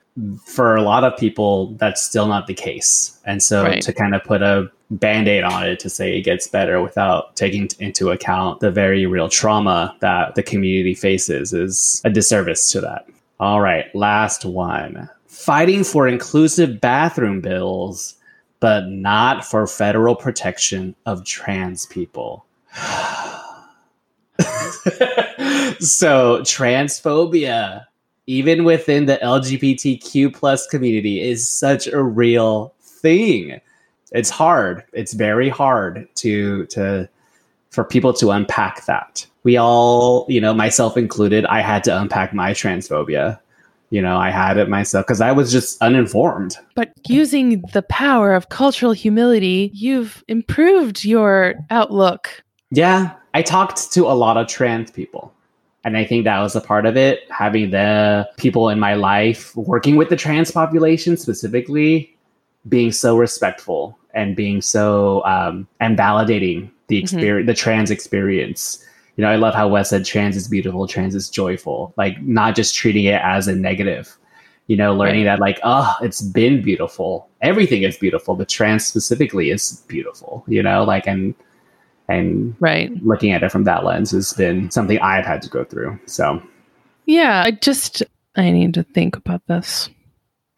for 0.45 0.75
a 0.75 0.81
lot 0.81 1.03
of 1.03 1.15
people, 1.17 1.73
that's 1.75 2.01
still 2.01 2.27
not 2.27 2.47
the 2.47 2.53
case. 2.53 3.19
And 3.25 3.41
so 3.43 3.63
Right. 3.63 3.81
to 3.83 3.93
kind 3.93 4.15
of 4.15 4.23
put 4.23 4.41
a 4.41 4.69
band 4.89 5.27
aid 5.27 5.43
on 5.43 5.67
it 5.67 5.79
to 5.81 5.89
say 5.89 6.17
it 6.17 6.21
gets 6.21 6.47
better 6.47 6.81
without 6.81 7.35
taking 7.35 7.67
t- 7.67 7.83
into 7.83 8.09
account 8.09 8.59
the 8.61 8.71
very 8.71 9.05
real 9.05 9.29
trauma 9.29 9.95
that 9.99 10.35
the 10.35 10.41
community 10.43 10.95
faces 10.95 11.53
is 11.53 12.01
a 12.05 12.09
disservice 12.09 12.71
to 12.71 12.81
that. 12.81 13.07
All 13.39 13.61
right, 13.61 13.93
last 13.93 14.43
one. 14.45 15.09
Fighting 15.27 15.83
for 15.83 16.07
inclusive 16.07 16.81
bathroom 16.81 17.41
bills, 17.41 18.15
but 18.59 18.87
not 18.87 19.45
for 19.45 19.67
federal 19.67 20.15
protection 20.15 20.95
of 21.05 21.25
trans 21.25 21.85
people. 21.85 22.45
so 25.79 26.39
transphobia 26.41 27.85
even 28.27 28.65
within 28.65 29.05
the 29.05 29.17
lgbtq 29.17 30.33
plus 30.33 30.67
community 30.67 31.21
is 31.21 31.49
such 31.49 31.87
a 31.87 32.03
real 32.03 32.73
thing. 32.81 33.59
It's 34.11 34.29
hard. 34.29 34.83
It's 34.93 35.13
very 35.13 35.49
hard 35.49 36.07
to 36.15 36.65
to 36.67 37.07
for 37.71 37.83
people 37.83 38.13
to 38.13 38.31
unpack 38.31 38.85
that. 38.85 39.25
We 39.43 39.57
all 39.57 40.25
you 40.29 40.41
know 40.41 40.53
myself 40.53 40.97
included 40.97 41.45
i 41.45 41.61
had 41.61 41.83
to 41.85 41.97
unpack 41.97 42.33
my 42.33 42.51
transphobia. 42.51 43.39
You 43.89 44.01
know 44.01 44.17
i 44.17 44.29
had 44.29 44.57
it 44.57 44.67
myself 44.67 45.05
because 45.05 45.21
i 45.21 45.31
was 45.31 45.51
just 45.51 45.81
uninformed. 45.81 46.57
But 46.75 46.91
using 47.07 47.61
the 47.73 47.83
power 47.83 48.33
of 48.33 48.49
cultural 48.49 48.91
humility, 48.91 49.71
you've 49.73 50.23
improved 50.27 51.05
your 51.05 51.55
outlook. 51.69 52.43
Yeah, 52.71 53.13
I 53.33 53.41
talked 53.41 53.93
to 53.93 54.07
a 54.07 54.15
lot 54.15 54.35
of 54.35 54.47
trans 54.47 54.91
people. 54.91 55.33
And 55.87 55.95
I 55.95 56.03
think 56.03 56.25
that 56.25 56.41
was 56.41 56.53
a 56.53 56.59
part 56.59 56.85
of 56.85 56.97
it, 56.97 57.21
having 57.31 57.71
the 57.71 58.29
people 58.35 58.67
in 58.67 58.77
my 58.77 58.95
life 58.95 59.55
working 59.55 59.95
with 59.95 60.09
the 60.09 60.17
trans 60.17 60.51
population 60.51 61.15
specifically, 61.15 62.13
being 62.67 62.91
so 62.91 63.15
respectful 63.15 63.97
and 64.13 64.35
being 64.35 64.61
so 64.61 65.23
um, 65.23 65.65
and 65.79 65.97
validating 65.97 66.69
the 66.87 66.97
experience, 66.97 67.47
the 67.47 67.53
trans 67.53 67.89
experience. 67.89 68.85
You 69.15 69.21
know, 69.21 69.29
I 69.29 69.37
love 69.37 69.55
how 69.55 69.69
Wes 69.69 69.91
said 69.91 70.03
trans 70.03 70.35
is 70.35 70.49
beautiful, 70.49 70.87
trans 70.87 71.15
is 71.15 71.29
joyful, 71.29 71.93
like 71.95 72.21
not 72.21 72.53
just 72.53 72.75
treating 72.75 73.05
it 73.05 73.21
as 73.23 73.47
a 73.47 73.55
negative. 73.55 74.13
You 74.65 74.75
know, 74.75 74.93
learning 74.93 75.23
that 75.23 75.39
like, 75.39 75.57
oh, 75.63 75.95
it's 76.01 76.21
been 76.21 76.61
beautiful. 76.61 77.29
Everything 77.39 77.83
is 77.83 77.97
beautiful, 77.97 78.35
but 78.35 78.49
trans 78.49 78.85
specifically 78.85 79.51
is 79.51 79.81
beautiful. 79.87 80.43
You 80.49 80.63
know, 80.63 80.83
like 80.83 81.07
and 81.07 81.33
and 82.09 82.55
Right. 82.59 82.91
looking 83.03 83.31
at 83.31 83.43
it 83.43 83.51
from 83.51 83.63
that 83.65 83.83
lens 83.83 84.11
has 84.11 84.33
been 84.33 84.69
something 84.71 84.99
I've 84.99 85.25
had 85.25 85.41
to 85.43 85.49
go 85.49 85.63
through. 85.63 85.99
So 86.05 86.41
Yeah, 87.05 87.43
I 87.45 87.51
just 87.51 88.03
I 88.35 88.51
need 88.51 88.73
to 88.75 88.83
think 88.83 89.15
about 89.17 89.41
this 89.47 89.89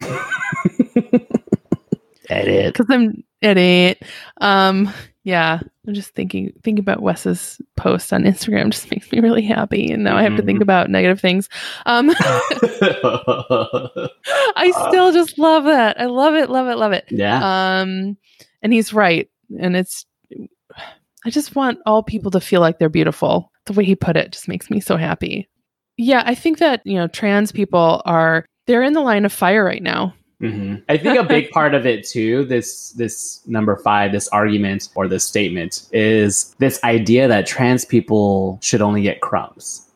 edit. 2.28 2.72
because 2.74 2.86
I'm 2.90 3.24
edit. 3.42 4.02
Um, 4.40 4.92
yeah, 5.24 5.60
I'm 5.86 5.94
just 5.94 6.14
thinking 6.14 6.52
thinking 6.62 6.82
about 6.82 7.02
Wes's 7.02 7.60
post 7.76 8.12
on 8.12 8.22
Instagram 8.24 8.70
just 8.70 8.90
makes 8.90 9.10
me 9.12 9.20
really 9.20 9.42
happy, 9.42 9.90
and 9.92 10.02
now 10.04 10.16
I 10.16 10.22
have 10.22 10.36
to 10.36 10.42
think 10.42 10.58
Mhm. 10.60 10.62
about 10.62 10.88
negative 10.90 11.20
things. 11.20 11.48
Um, 11.86 12.10
I 14.56 14.72
still 14.88 15.12
just 15.12 15.38
love 15.38 15.64
that. 15.64 16.00
I 16.00 16.06
love 16.06 16.34
it, 16.34 16.48
love 16.50 16.68
it, 16.68 16.76
love 16.76 16.92
it. 16.92 17.04
yeah. 17.10 17.80
Um, 17.80 18.16
and 18.62 18.72
he's 18.72 18.92
right, 18.92 19.28
and 19.58 19.76
it's. 19.76 20.06
I 21.24 21.30
just 21.30 21.54
want 21.54 21.78
all 21.86 22.02
people 22.02 22.30
to 22.32 22.40
feel 22.40 22.60
like 22.60 22.78
they're 22.78 22.88
beautiful. 22.88 23.50
The 23.66 23.72
way 23.74 23.84
he 23.84 23.94
put 23.94 24.16
it 24.16 24.32
just 24.32 24.48
makes 24.48 24.70
me 24.70 24.80
so 24.80 24.96
happy. 24.96 25.48
Yeah, 25.96 26.22
I 26.24 26.34
think 26.34 26.58
that 26.58 26.80
you 26.84 26.94
know 26.94 27.08
trans 27.08 27.52
people 27.52 28.02
are 28.06 28.46
they're 28.66 28.82
in 28.82 28.94
the 28.94 29.00
line 29.02 29.24
of 29.24 29.32
fire 29.32 29.64
right 29.64 29.82
now. 29.82 30.14
hmm 30.40 30.76
I 30.88 30.96
think 30.96 31.18
a 31.18 31.24
big 31.24 31.50
part 31.52 31.74
of 31.74 31.84
it 31.84 32.06
too, 32.06 32.44
this 32.46 32.92
this 32.92 33.40
number 33.46 33.76
five, 33.76 34.12
this 34.12 34.28
argument 34.28 34.88
or 34.94 35.08
this 35.08 35.24
statement 35.24 35.86
is 35.92 36.54
this 36.58 36.82
idea 36.84 37.28
that 37.28 37.46
trans 37.46 37.84
people 37.84 38.58
should 38.62 38.80
only 38.80 39.02
get 39.02 39.20
crumbs, 39.20 39.86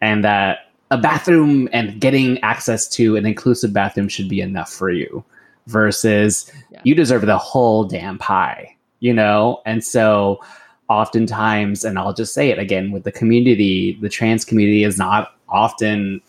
and 0.00 0.24
that 0.24 0.58
a 0.90 0.98
bathroom 0.98 1.68
and 1.72 2.00
getting 2.00 2.38
access 2.42 2.88
to 2.88 3.16
an 3.16 3.24
inclusive 3.26 3.72
bathroom 3.72 4.08
should 4.08 4.28
be 4.28 4.40
enough 4.40 4.72
for 4.72 4.90
you, 4.90 5.24
versus 5.68 6.50
Yeah. 6.70 6.80
you 6.84 6.94
deserve 6.96 7.26
the 7.26 7.38
whole 7.38 7.84
damn 7.84 8.18
pie, 8.18 8.74
you 9.00 9.14
know. 9.14 9.60
And 9.64 9.82
so, 9.84 10.40
oftentimes, 10.88 11.84
and 11.84 11.98
I'll 11.98 12.12
just 12.14 12.34
say 12.34 12.50
it 12.50 12.58
again, 12.58 12.90
with 12.90 13.04
the 13.04 13.12
community, 13.12 13.98
the 14.00 14.08
trans 14.08 14.44
community 14.44 14.84
is 14.84 14.98
not 14.98 15.34
often 15.48 16.20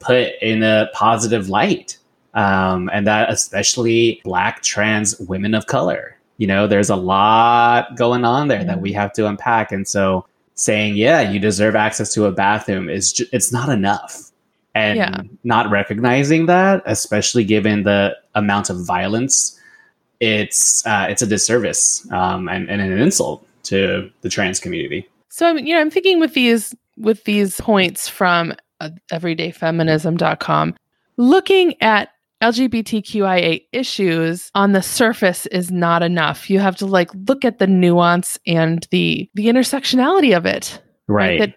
put 0.00 0.32
in 0.40 0.62
a 0.62 0.88
positive 0.92 1.48
light. 1.48 1.98
Um, 2.34 2.90
and 2.92 3.06
that 3.06 3.30
especially 3.30 4.20
black 4.24 4.62
trans 4.62 5.18
women 5.20 5.54
of 5.54 5.66
color. 5.66 6.16
You 6.38 6.48
know 6.48 6.66
there's 6.66 6.90
a 6.90 6.96
lot 6.96 7.96
going 7.96 8.24
on 8.24 8.48
there 8.48 8.64
that 8.64 8.80
we 8.80 8.92
have 8.92 9.12
to 9.12 9.28
unpack. 9.28 9.70
And 9.70 9.86
so 9.86 10.26
saying 10.56 10.96
yeah 10.96 11.20
you 11.20 11.38
deserve 11.38 11.76
access 11.76 12.12
to 12.14 12.24
a 12.26 12.32
bathroom 12.32 12.88
is 12.88 13.12
ju- 13.12 13.26
it's 13.32 13.52
not 13.52 13.68
enough. 13.68 14.32
And 14.74 14.96
Yeah. 14.96 15.20
not 15.44 15.70
recognizing 15.70 16.46
that 16.46 16.82
especially 16.86 17.44
given 17.44 17.84
the 17.84 18.16
amount 18.34 18.68
of 18.68 18.84
violence 18.84 19.56
it's 20.18 20.84
uh, 20.86 21.06
it's 21.08 21.22
a 21.22 21.26
disservice 21.26 22.04
um, 22.10 22.48
and, 22.48 22.68
and 22.68 22.80
an 22.80 22.98
insult 22.98 23.46
to 23.64 24.10
the 24.22 24.28
trans 24.28 24.60
community 24.60 25.08
So 25.28 25.48
I'm, 25.48 25.58
you 25.58 25.74
know, 25.74 25.80
I'm 25.80 25.90
thinking 25.90 26.20
with 26.20 26.34
these 26.34 26.74
with 26.96 27.24
these 27.24 27.60
points 27.60 28.08
from 28.08 28.54
uh, 28.80 28.90
everydayfeminism.com, 29.10 30.76
looking 31.16 31.82
at 31.82 32.10
LGBTQIA 32.42 33.64
issues 33.72 34.50
on 34.54 34.72
the 34.72 34.82
surface 34.82 35.46
is 35.46 35.70
not 35.70 36.02
enough. 36.02 36.50
You 36.50 36.58
have 36.60 36.76
to 36.76 36.86
like 36.86 37.10
look 37.26 37.44
at 37.44 37.58
the 37.58 37.66
nuance 37.66 38.38
and 38.46 38.86
the 38.90 39.28
the 39.34 39.46
intersectionality 39.46 40.36
of 40.36 40.46
it. 40.46 40.80
right 41.08 41.40
That 41.40 41.54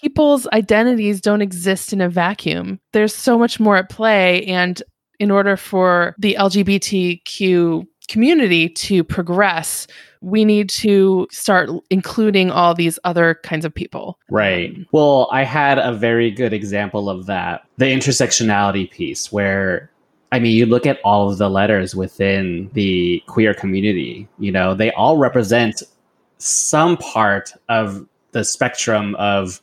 people's 0.00 0.46
identities 0.52 1.20
don't 1.20 1.42
exist 1.42 1.92
in 1.92 2.00
a 2.00 2.08
vacuum. 2.08 2.78
There's 2.92 3.14
so 3.14 3.36
much 3.36 3.58
more 3.58 3.76
at 3.76 3.88
play 3.88 4.46
and 4.46 4.80
in 5.18 5.30
order 5.30 5.56
for 5.56 6.14
the 6.18 6.36
LGBTQ 6.38 7.84
community 8.08 8.68
to 8.68 9.02
progress, 9.04 9.86
we 10.20 10.44
need 10.44 10.68
to 10.70 11.26
start 11.30 11.70
including 11.90 12.50
all 12.50 12.74
these 12.74 12.98
other 13.04 13.38
kinds 13.42 13.64
of 13.64 13.74
people. 13.74 14.18
Right. 14.30 14.70
Um, 14.74 14.86
Well, 14.92 15.28
I 15.30 15.44
had 15.44 15.78
a 15.78 15.92
very 15.92 16.30
good 16.30 16.52
example 16.52 17.08
of 17.08 17.26
that. 17.26 17.64
The 17.76 17.86
intersectionality 17.86 18.90
piece, 18.90 19.30
where, 19.32 19.90
I 20.32 20.38
mean, 20.38 20.56
you 20.56 20.66
look 20.66 20.86
at 20.86 21.00
all 21.04 21.30
of 21.30 21.38
the 21.38 21.48
letters 21.48 21.94
within 21.94 22.70
the 22.72 23.22
queer 23.26 23.54
community, 23.54 24.28
you 24.38 24.52
know, 24.52 24.74
they 24.74 24.90
all 24.92 25.16
represent 25.16 25.82
some 26.38 26.96
part 26.96 27.52
of 27.68 28.06
the 28.32 28.44
spectrum 28.44 29.14
of 29.16 29.60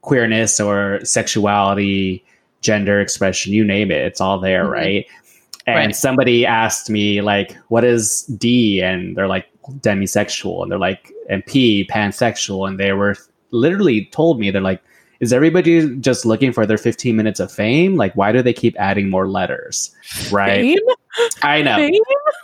queerness 0.00 0.58
or 0.60 1.00
sexuality, 1.04 2.24
gender 2.60 3.00
expression, 3.00 3.52
you 3.52 3.64
name 3.64 3.90
it, 3.90 4.02
it's 4.04 4.20
all 4.20 4.38
there, 4.38 4.64
Mhm. 4.64 4.70
right? 4.70 5.06
And 5.66 5.76
Right. 5.76 5.94
somebody 5.96 6.46
asked 6.46 6.88
me, 6.88 7.20
like, 7.20 7.54
what 7.68 7.84
is 7.84 8.22
D? 8.38 8.80
And 8.80 9.14
they're 9.16 9.28
like, 9.28 9.46
demisexual. 9.80 10.62
And 10.62 10.70
they're 10.72 10.78
like, 10.78 11.12
MP 11.30 11.88
pansexual. 11.88 12.68
And 12.68 12.78
they 12.78 12.92
were 12.92 13.16
literally 13.50 14.06
told 14.06 14.38
me, 14.40 14.50
they're 14.50 14.60
like, 14.62 14.82
is 15.20 15.32
everybody 15.32 15.96
just 15.96 16.24
looking 16.24 16.52
for 16.52 16.64
their 16.64 16.78
15 16.78 17.16
minutes 17.16 17.40
of 17.40 17.50
fame? 17.50 17.96
Like, 17.96 18.14
why 18.14 18.30
do 18.30 18.40
they 18.40 18.52
keep 18.52 18.76
adding 18.78 19.10
more 19.10 19.28
letters? 19.28 19.94
Right. 20.30 20.76
Fame? 20.78 20.78
I 21.42 21.62
know. 21.62 21.74
Fame? 21.76 22.00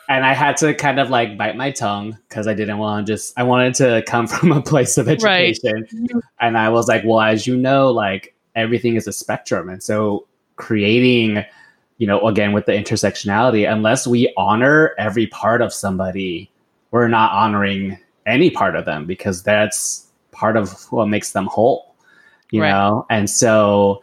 And 0.09 0.27
I 0.27 0.35
had 0.35 0.57
to 0.59 0.75
kind 0.75 0.99
of 0.99 1.09
like 1.09 1.39
bite 1.39 1.57
my 1.57 1.71
tongue 1.71 2.19
because 2.29 2.49
I 2.49 2.55
didn't 2.55 2.79
want 2.79 3.07
to 3.07 3.13
just, 3.13 3.33
I 3.39 3.45
wanted 3.45 3.75
to 3.77 4.03
come 4.07 4.27
from 4.29 4.51
a 4.53 4.61
place 4.61 4.99
of 4.99 5.07
Right. 5.07 5.51
education. 5.51 5.87
And 6.41 6.59
I 6.59 6.69
was 6.69 6.89
like, 6.89 7.05
well, 7.07 7.21
as 7.21 7.47
you 7.47 7.57
know, 7.57 7.91
like 7.93 8.35
everything 8.57 8.97
is 8.97 9.07
a 9.07 9.13
spectrum. 9.13 9.69
And 9.69 9.83
so 9.83 10.27
creating, 10.57 11.45
you 11.99 12.07
know, 12.09 12.27
again, 12.27 12.53
with 12.53 12.67
the 12.67 12.73
intersectionality, 12.73 13.71
unless 13.71 14.05
we 14.07 14.33
honor 14.37 14.95
every 14.99 15.29
part 15.29 15.63
of 15.63 15.73
somebody, 15.73 16.51
we're 16.95 17.09
not 17.09 17.33
honoring 17.33 17.99
any 18.25 18.51
part 18.51 18.77
of 18.77 18.85
them 18.85 19.05
because 19.05 19.43
that's 19.43 20.07
part 20.31 20.57
of 20.57 20.71
what 20.93 21.07
makes 21.07 21.33
them 21.33 21.47
whole, 21.47 21.97
you 22.53 22.63
Right. 22.63 22.71
know? 22.71 23.05
And 23.11 23.29
so 23.29 24.01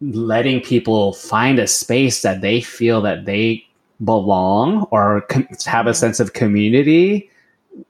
letting 0.00 0.60
people 0.60 1.14
find 1.14 1.58
a 1.58 1.66
space 1.66 2.22
that 2.22 2.40
they 2.40 2.60
feel 2.60 3.00
that 3.00 3.24
they 3.24 3.66
belong 4.04 4.86
or 4.92 5.22
com- 5.22 5.48
have 5.66 5.86
a 5.86 5.90
mm-hmm. 5.90 5.96
sense 5.96 6.20
of 6.20 6.34
community 6.34 7.28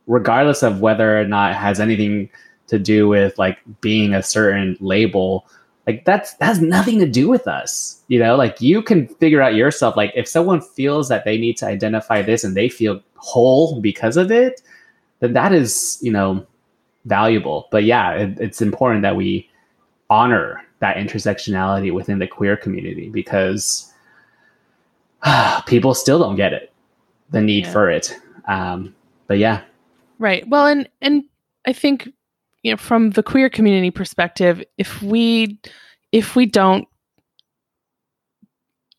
regardless 0.07 0.63
of 0.63 0.81
whether 0.81 1.21
or 1.21 1.27
not 1.27 1.51
it 1.51 1.57
has 1.57 1.79
anything 1.79 2.31
to 2.69 2.79
do 2.79 3.07
with 3.07 3.39
like 3.39 3.59
being 3.83 4.15
a 4.15 4.23
certain 4.23 4.75
label 4.81 5.45
like 5.87 6.05
that's 6.05 6.35
that 6.35 6.47
has 6.47 6.61
nothing 6.61 6.99
to 6.99 7.07
do 7.07 7.29
with 7.29 7.47
us 7.47 8.03
you 8.09 8.19
know 8.19 8.37
like 8.37 8.61
you 8.61 8.83
can 8.83 9.07
figure 9.07 9.43
out 9.43 9.55
yourself 9.55 9.97
like 9.97 10.13
if 10.15 10.27
someone 10.27 10.61
feels 10.61 11.09
that 11.09 11.25
they 11.25 11.37
need 11.39 11.57
to 11.57 11.67
identify 11.67 12.23
this 12.23 12.45
and 12.45 12.57
they 12.57 12.69
feel 12.69 13.01
whole 13.17 13.81
because 13.81 14.17
of 14.17 14.31
it 14.31 14.63
then 15.21 15.33
that 15.33 15.53
is 15.53 15.99
you 16.01 16.11
know 16.13 16.45
valuable 17.05 17.69
but 17.71 17.85
yeah 17.85 18.13
it, 18.13 18.39
it's 18.41 18.63
important 18.63 19.03
that 19.03 19.17
we 19.17 19.49
honor 20.11 20.63
that 20.81 20.97
intersectionality 20.97 21.93
within 21.93 22.19
the 22.19 22.27
queer 22.27 22.57
community 22.57 23.09
because 23.11 23.93
people 25.67 25.95
still 25.95 26.19
don't 26.19 26.37
get 26.37 26.53
it 26.53 26.73
the 27.31 27.41
need 27.41 27.65
Yeah. 27.65 27.73
for 27.73 27.91
it 27.91 28.15
um 28.49 28.95
but 29.27 29.39
yeah 29.39 29.61
Right. 30.21 30.47
Well, 30.49 30.67
and 30.67 30.89
and 31.01 31.25
I 31.67 31.73
think 31.73 32.09
you 32.65 32.73
know 32.73 32.77
from 32.77 33.11
the 33.11 33.23
queer 33.23 33.49
community 33.49 33.93
perspective, 33.93 34.65
if 34.79 35.01
we 35.03 35.61
if 36.11 36.35
we 36.35 36.47
don't 36.47 36.89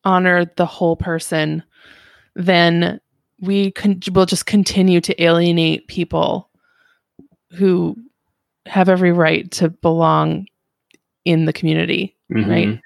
honor 0.05 0.45
the 0.55 0.65
whole 0.65 0.95
person, 0.95 1.63
then 2.35 3.01
we 3.41 3.71
con- 3.71 3.99
will 4.13 4.25
just 4.27 4.45
continue 4.45 5.01
to 5.01 5.21
alienate 5.21 5.87
people 5.87 6.49
who 7.51 7.97
have 8.67 8.87
every 8.87 9.11
right 9.11 9.49
to 9.51 9.69
belong 9.69 10.45
in 11.25 11.45
the 11.45 11.53
community, 11.53 12.15
Mhm. 12.31 12.47
right? 12.49 12.79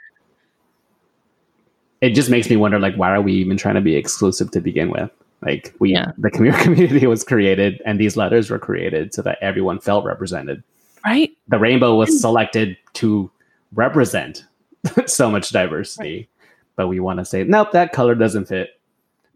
It 2.01 2.11
just 2.11 2.29
makes 2.29 2.49
me 2.49 2.55
wonder, 2.55 2.79
like, 2.79 2.95
why 2.95 3.09
are 3.13 3.21
we 3.21 3.33
even 3.33 3.57
trying 3.57 3.75
to 3.75 3.81
be 3.81 3.95
exclusive 3.95 4.51
to 4.51 4.61
begin 4.61 4.89
with? 4.89 5.11
Like, 5.41 5.73
we 5.79 5.91
Yeah. 5.93 6.11
the 6.17 6.29
commu- 6.31 6.59
community 6.63 7.07
was 7.07 7.23
created, 7.23 7.81
and 7.85 7.99
these 7.99 8.17
letters 8.17 8.49
were 8.49 8.59
created 8.59 9.13
so 9.13 9.21
that 9.21 9.37
everyone 9.41 9.79
felt 9.79 10.03
represented. 10.05 10.63
Right? 11.05 11.31
The 11.47 11.57
rainbow 11.59 11.95
was 11.95 12.19
selected 12.19 12.75
to 12.95 13.31
represent 13.73 14.43
so 15.05 15.29
much 15.31 15.49
diversity, 15.51 16.27
but 16.75 16.87
we 16.89 16.99
want 16.99 17.19
to 17.19 17.25
say, 17.25 17.43
nope, 17.45 17.71
that 17.71 17.93
color 17.93 18.15
doesn't 18.15 18.45
fit. 18.47 18.71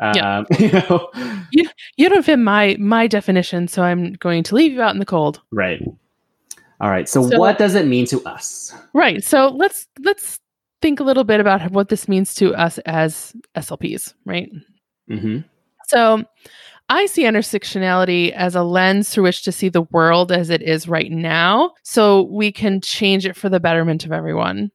Yeah. 0.02 0.40
Um, 0.40 0.46
you 0.60 0.72
know, 0.74 1.10
You 1.98 2.10
don't 2.10 2.26
fit 2.26 2.38
my 2.40 2.76
my 2.80 3.08
definition, 3.08 3.70
so 3.70 3.84
I'm 3.84 4.14
going 4.14 4.44
to 4.44 4.56
leave 4.56 4.74
you 4.74 4.82
out 4.82 4.94
in 4.94 5.00
the 5.00 5.06
cold. 5.06 5.40
right? 5.52 5.82
All 6.82 6.90
right. 6.90 7.08
So, 7.08 7.30
So- 7.30 7.40
what 7.40 7.58
does 7.58 7.76
it 7.76 7.88
mean 7.88 8.06
to 8.08 8.22
us? 8.26 8.74
Right. 8.94 9.24
So 9.24 9.48
let's 9.48 9.88
let's 10.04 10.40
think 10.82 11.00
a 11.00 11.04
little 11.04 11.24
bit 11.24 11.40
about 11.40 11.72
what 11.72 11.88
this 11.88 12.10
means 12.10 12.34
to 12.36 12.54
us 12.56 12.78
as 12.80 13.34
SLPs, 13.56 14.14
right? 14.26 14.52
hmm 15.08 15.40
So 15.88 16.24
I 16.90 17.06
see 17.06 17.24
intersectionality 17.24 18.32
as 18.34 18.56
a 18.56 18.64
lens 18.64 19.10
through 19.10 19.24
which 19.24 19.44
to 19.44 19.52
see 19.52 19.70
the 19.70 19.84
world 19.84 20.32
as 20.32 20.50
it 20.50 20.62
is 20.62 20.88
right 20.88 21.12
now 21.12 21.72
so 21.84 22.24
we 22.24 22.52
can 22.52 22.82
change 22.82 23.26
it 23.26 23.36
for 23.36 23.50
the 23.50 23.60
betterment 23.60 24.06
of 24.06 24.12
everyone. 24.12 24.72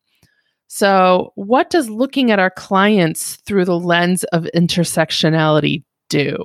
So, 0.71 1.33
what 1.35 1.71
does 1.71 1.89
looking 1.89 2.31
at 2.31 2.39
our 2.39 2.51
clients 2.51 3.37
through 3.37 3.65
the 3.65 3.79
lens 3.79 4.25
of 4.25 4.47
intersectionality 4.55 5.83
do? 6.11 6.37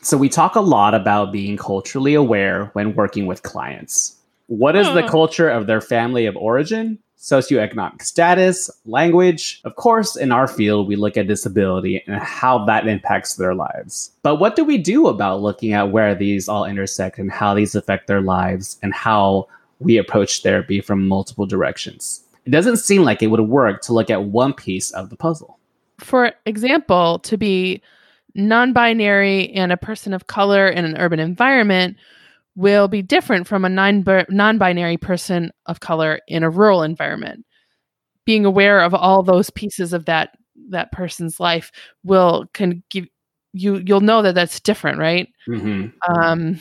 So, 0.00 0.16
we 0.16 0.30
talk 0.30 0.54
a 0.54 0.60
lot 0.60 0.94
about 0.94 1.30
being 1.30 1.58
culturally 1.58 2.14
aware 2.14 2.70
when 2.72 2.94
working 2.94 3.26
with 3.26 3.42
clients. 3.42 4.16
What 4.46 4.76
is 4.76 4.86
the 4.86 5.04
oh. 5.04 5.08
culture 5.08 5.50
of 5.50 5.66
their 5.66 5.82
family 5.82 6.24
of 6.24 6.36
origin? 6.36 6.98
Socioeconomic 7.26 8.02
status, 8.02 8.70
language. 8.84 9.60
Of 9.64 9.74
course, 9.74 10.14
in 10.14 10.30
our 10.30 10.46
field, 10.46 10.86
we 10.86 10.94
look 10.94 11.16
at 11.16 11.26
disability 11.26 12.04
and 12.06 12.22
how 12.22 12.64
that 12.66 12.86
impacts 12.86 13.34
their 13.34 13.52
lives. 13.52 14.12
But 14.22 14.36
what 14.36 14.54
do 14.54 14.64
we 14.64 14.78
do 14.78 15.08
about 15.08 15.42
looking 15.42 15.72
at 15.72 15.90
where 15.90 16.14
these 16.14 16.48
all 16.48 16.64
intersect 16.64 17.18
and 17.18 17.28
how 17.28 17.52
these 17.52 17.74
affect 17.74 18.06
their 18.06 18.20
lives 18.20 18.78
and 18.80 18.94
how 18.94 19.48
we 19.80 19.96
approach 19.96 20.44
therapy 20.44 20.80
from 20.80 21.08
multiple 21.08 21.46
directions? 21.46 22.22
It 22.44 22.50
doesn't 22.50 22.76
seem 22.76 23.02
like 23.02 23.24
it 23.24 23.26
would 23.26 23.40
work 23.40 23.82
to 23.82 23.92
look 23.92 24.08
at 24.08 24.26
one 24.26 24.52
piece 24.52 24.92
of 24.92 25.10
the 25.10 25.16
puzzle. 25.16 25.58
For 25.98 26.30
example, 26.44 27.18
to 27.20 27.36
be 27.36 27.82
non 28.36 28.72
binary 28.72 29.50
and 29.50 29.72
a 29.72 29.76
person 29.76 30.14
of 30.14 30.28
color 30.28 30.68
in 30.68 30.84
an 30.84 30.96
urban 30.96 31.18
environment 31.18 31.96
will 32.56 32.88
be 32.88 33.02
different 33.02 33.46
from 33.46 33.64
a 33.64 33.68
non 33.68 34.02
binary 34.58 34.96
person 34.96 35.52
of 35.66 35.80
color 35.80 36.20
in 36.26 36.42
a 36.42 36.50
rural 36.50 36.82
environment. 36.82 37.44
Being 38.24 38.44
aware 38.44 38.80
of 38.80 38.94
all 38.94 39.22
those 39.22 39.50
pieces 39.50 39.92
of 39.92 40.06
that 40.06 40.30
that 40.70 40.90
person's 40.90 41.38
life 41.38 41.70
will 42.02 42.46
can 42.54 42.82
give 42.90 43.06
you 43.52 43.82
you'll 43.86 44.00
know 44.00 44.22
that 44.22 44.34
that's 44.34 44.58
different, 44.60 44.98
right? 44.98 45.28
hmm 45.46 45.86
um, 46.08 46.58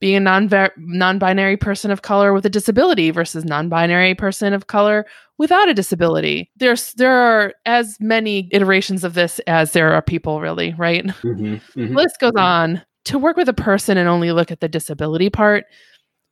being 0.00 0.16
a 0.16 0.20
non 0.20 0.48
non-binary 0.76 1.56
person 1.56 1.90
of 1.90 2.02
color 2.02 2.32
with 2.32 2.46
a 2.46 2.50
disability 2.50 3.10
versus 3.10 3.44
non-binary 3.44 4.14
person 4.14 4.52
of 4.52 4.66
color 4.66 5.06
without 5.38 5.68
a 5.68 5.74
disability. 5.74 6.50
There's 6.56 6.92
there 6.94 7.12
are 7.12 7.54
as 7.66 7.96
many 8.00 8.48
iterations 8.52 9.04
of 9.04 9.14
this 9.14 9.40
as 9.46 9.72
there 9.72 9.92
are 9.92 10.02
people, 10.02 10.40
really, 10.40 10.74
right? 10.78 11.08
hmm 11.22 11.56
The 11.74 11.94
list 11.94 12.20
goes 12.20 12.32
on. 12.36 12.82
To 13.04 13.18
work 13.18 13.36
with 13.36 13.48
a 13.48 13.54
person 13.54 13.96
and 13.96 14.08
only 14.08 14.32
look 14.32 14.50
at 14.50 14.60
the 14.60 14.68
disability 14.68 15.30
part, 15.30 15.64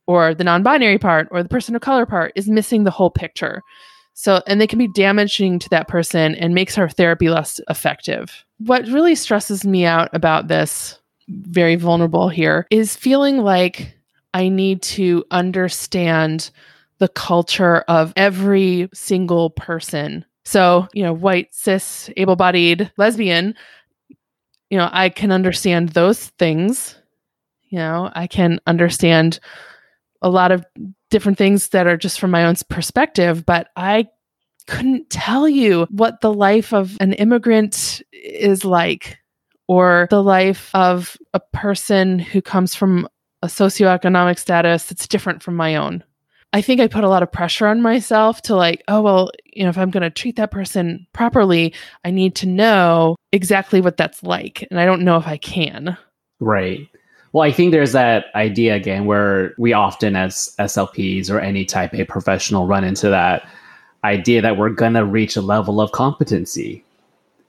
or 0.05 0.33
the 0.33 0.43
non-binary 0.43 0.99
part, 0.99 1.27
or 1.31 1.43
the 1.43 1.49
person 1.49 1.75
of 1.75 1.81
color 1.81 2.05
part, 2.05 2.31
is 2.35 2.47
missing 2.47 2.83
the 2.83 2.91
whole 2.91 3.09
picture. 3.09 3.61
So, 4.13 4.41
and 4.47 4.59
they 4.59 4.67
can 4.67 4.79
be 4.79 4.87
damaging 4.87 5.59
to 5.59 5.69
that 5.69 5.87
person 5.87 6.33
and 6.35 6.53
makes 6.55 6.77
our 6.77 6.89
therapy 6.89 7.29
less 7.29 7.59
effective. 7.69 8.45
What 8.57 8.87
really 8.87 9.15
stresses 9.15 9.65
me 9.65 9.85
out 9.85 10.09
about 10.13 10.47
this, 10.47 10.99
very 11.27 11.75
vulnerable 11.75 12.29
here, 12.29 12.65
is 12.71 12.95
feeling 12.95 13.37
like 13.37 13.95
I 14.33 14.49
need 14.49 14.81
to 14.83 15.23
understand 15.31 16.49
the 16.99 17.09
culture 17.09 17.79
of 17.87 18.13
every 18.15 18.89
single 18.93 19.51
person. 19.51 20.25
So, 20.45 20.87
you 20.93 21.03
know, 21.03 21.13
white, 21.13 21.53
cis, 21.53 22.09
able 22.17 22.35
bodied, 22.35 22.91
lesbian, 22.97 23.53
you 24.69 24.77
know, 24.77 24.89
I 24.91 25.09
can 25.09 25.31
understand 25.31 25.89
those 25.89 26.27
things. 26.39 26.95
You 27.69 27.79
know, 27.79 28.11
I 28.13 28.27
can 28.27 28.59
understand 28.67 29.39
a 30.21 30.29
lot 30.29 30.51
of 30.51 30.65
different 31.09 31.37
things 31.37 31.69
that 31.69 31.87
are 31.87 31.97
just 31.97 32.19
from 32.19 32.31
my 32.31 32.45
own 32.45 32.55
perspective, 32.69 33.45
but 33.45 33.69
I 33.75 34.07
couldn't 34.67 35.09
tell 35.09 35.47
you 35.47 35.87
what 35.89 36.21
the 36.21 36.33
life 36.33 36.73
of 36.73 36.97
an 36.99 37.13
immigrant 37.13 38.01
is 38.11 38.65
like 38.65 39.17
or 39.67 40.07
the 40.09 40.23
life 40.23 40.69
of 40.73 41.17
a 41.33 41.39
person 41.53 42.19
who 42.19 42.41
comes 42.41 42.75
from 42.75 43.07
a 43.41 43.47
socioeconomic 43.47 44.39
status 44.39 44.85
that's 44.85 45.07
different 45.07 45.43
from 45.43 45.55
my 45.55 45.75
own. 45.75 46.03
I 46.53 46.61
think 46.61 46.79
I 46.79 46.87
put 46.87 47.03
a 47.03 47.09
lot 47.09 47.23
of 47.23 47.31
pressure 47.31 47.67
on 47.67 47.81
myself 47.81 48.41
to 48.43 48.55
like, 48.55 48.83
oh, 48.87 49.01
well, 49.01 49.31
you 49.45 49.63
know, 49.63 49.69
if 49.69 49.77
I'm 49.77 49.91
going 49.91 50.03
to 50.03 50.09
treat 50.09 50.37
that 50.37 50.51
person 50.51 51.05
properly, 51.13 51.73
I 52.05 52.11
need 52.11 52.35
to 52.35 52.47
know 52.47 53.15
exactly 53.31 53.81
what 53.81 53.97
that's 53.97 54.23
like. 54.23 54.65
And 54.71 54.79
I 54.79 54.85
don't 54.85 55.03
know 55.03 55.17
if 55.17 55.27
I 55.27 55.37
can. 55.37 55.97
Right. 56.39 56.87
Well, 57.33 57.43
I 57.43 57.51
think 57.51 57.71
there's 57.71 57.91
that 57.91 58.27
idea 58.33 58.75
again 58.75 59.05
where 59.05 59.53
we 59.57 59.73
often, 59.73 60.15
as 60.15 60.55
SLPs 60.57 61.29
or 61.29 61.39
any 61.39 61.65
type 61.65 61.93
A 61.93 62.05
professional, 62.05 62.65
run 62.65 62.85
into 62.85 63.09
that 63.09 63.47
idea 64.03 64.41
that 64.41 64.57
we're 64.57 64.69
going 64.69 64.93
to 64.93 65.03
reach 65.05 65.35
a 65.35 65.41
level 65.41 65.81
of 65.81 65.91
competency. 65.91 66.83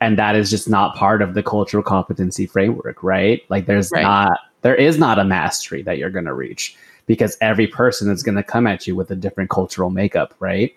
And 0.01 0.19
that 0.19 0.35
is 0.35 0.51
just 0.51 0.69
not 0.69 0.97
part 0.97 1.23
of 1.23 1.35
the 1.35 1.43
cultural 1.43 1.83
competency 1.83 2.47
framework, 2.47 3.03
right? 3.03 3.43
Like 3.49 3.67
there's 3.67 3.91
Right. 3.93 4.03
not, 4.03 4.39
there 4.63 4.75
is 4.75 4.99
not 4.99 5.19
a 5.19 5.25
mastery 5.25 5.83
that 5.83 5.99
you're 5.99 6.11
going 6.11 6.25
to 6.25 6.35
reach 6.35 6.77
because 7.09 7.37
every 7.41 7.67
person 7.67 8.09
is 8.09 8.23
going 8.23 8.37
to 8.37 8.45
come 8.45 8.69
at 8.69 8.87
you 8.87 8.95
with 8.95 9.11
a 9.11 9.17
different 9.17 9.51
cultural 9.51 9.91
makeup, 9.91 10.33
right? 10.39 10.73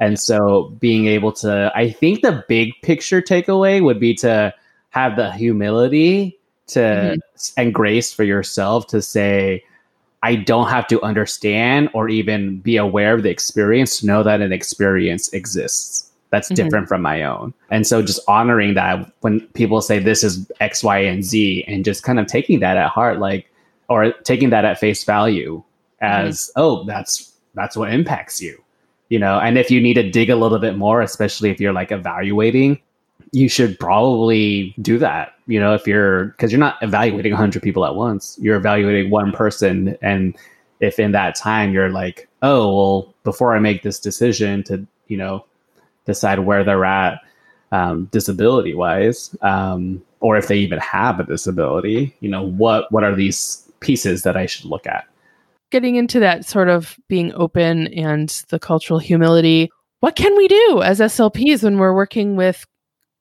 And 0.00 0.18
so 0.18 0.72
being 0.80 1.06
able 1.06 1.30
to, 1.34 1.70
I 1.76 1.90
think 1.90 2.22
the 2.22 2.44
big 2.48 2.72
picture 2.82 3.22
takeaway 3.22 3.80
would 3.80 4.00
be 4.00 4.14
to 4.16 4.52
have 4.90 5.14
the 5.14 5.30
humility 5.30 6.36
to 6.68 6.80
Mhm. 6.80 7.52
and 7.56 7.72
grace 7.72 8.12
for 8.12 8.24
yourself 8.24 8.88
to 8.88 9.00
say, 9.00 9.62
I 10.22 10.36
don't 10.36 10.68
have 10.68 10.88
to 10.88 11.00
understand 11.02 11.90
or 11.92 12.08
even 12.08 12.58
be 12.60 12.76
aware 12.78 13.14
of 13.14 13.22
the 13.22 13.30
experience 13.30 14.00
to 14.00 14.06
know 14.06 14.22
that 14.22 14.40
an 14.40 14.52
experience 14.52 15.32
exists 15.32 16.10
that's 16.30 16.50
Mhm. 16.50 16.56
different 16.56 16.88
from 16.88 17.02
my 17.02 17.22
own. 17.22 17.54
And 17.70 17.86
so 17.86 18.02
just 18.02 18.20
honoring 18.26 18.74
that 18.74 19.12
when 19.20 19.40
people 19.52 19.80
say 19.80 19.98
this 20.00 20.24
is 20.24 20.50
X, 20.60 20.82
Y, 20.82 20.98
and 20.98 21.22
Z, 21.22 21.64
and 21.68 21.84
just 21.84 22.02
kind 22.02 22.18
of 22.18 22.26
taking 22.26 22.58
that 22.60 22.76
at 22.76 22.88
heart, 22.88 23.20
like, 23.20 23.46
or 23.88 24.12
taking 24.24 24.50
that 24.50 24.64
at 24.64 24.80
face 24.80 25.04
value 25.04 25.62
as, 26.00 26.50
oh, 26.56 26.84
that's 26.84 27.32
that's 27.54 27.76
what 27.76 27.92
impacts 27.92 28.40
you. 28.40 28.60
You 29.08 29.18
know, 29.18 29.38
and 29.38 29.58
if 29.58 29.70
you 29.70 29.80
need 29.80 29.94
to 29.94 30.10
dig 30.10 30.30
a 30.30 30.36
little 30.36 30.58
bit 30.58 30.76
more, 30.76 31.02
especially 31.02 31.50
if 31.50 31.60
you're 31.60 31.72
like 31.72 31.92
evaluating, 31.92 32.80
you 33.32 33.48
should 33.48 33.78
probably 33.78 34.74
do 34.80 34.98
that. 34.98 35.34
You 35.46 35.60
know, 35.60 35.74
if 35.74 35.86
you're 35.86 36.26
because 36.26 36.50
you're 36.50 36.58
not 36.58 36.78
evaluating 36.82 37.32
100 37.32 37.62
people 37.62 37.84
at 37.84 37.94
once, 37.94 38.38
you're 38.40 38.56
evaluating 38.56 39.10
one 39.10 39.32
person. 39.32 39.96
And 40.02 40.36
if 40.80 40.98
in 40.98 41.12
that 41.12 41.34
time 41.34 41.72
you're 41.72 41.90
like, 41.90 42.28
oh, 42.42 42.74
well, 42.74 43.14
before 43.24 43.54
I 43.54 43.58
make 43.58 43.82
this 43.82 44.00
decision 44.00 44.62
to, 44.64 44.86
you 45.08 45.16
know, 45.16 45.44
decide 46.06 46.40
where 46.40 46.64
they're 46.64 46.84
at 46.84 47.20
um, 47.72 48.06
disability 48.06 48.74
wise, 48.74 49.36
um, 49.42 50.02
or 50.20 50.36
if 50.36 50.48
they 50.48 50.56
even 50.58 50.78
have 50.78 51.20
a 51.20 51.24
disability, 51.24 52.16
you 52.20 52.28
know, 52.28 52.42
what 52.42 52.90
what 52.90 53.04
are 53.04 53.14
these 53.14 53.68
pieces 53.80 54.22
that 54.22 54.36
I 54.36 54.46
should 54.46 54.64
look 54.64 54.86
at? 54.86 55.06
Getting 55.74 55.96
into 55.96 56.20
that 56.20 56.44
sort 56.44 56.68
of 56.68 56.96
being 57.08 57.32
open 57.34 57.88
and 57.88 58.28
the 58.50 58.60
cultural 58.60 59.00
humility, 59.00 59.72
what 59.98 60.14
can 60.14 60.36
we 60.36 60.46
do 60.46 60.82
as 60.84 61.00
SLPs 61.00 61.64
when 61.64 61.78
we're 61.78 61.96
working 61.96 62.36
with 62.36 62.64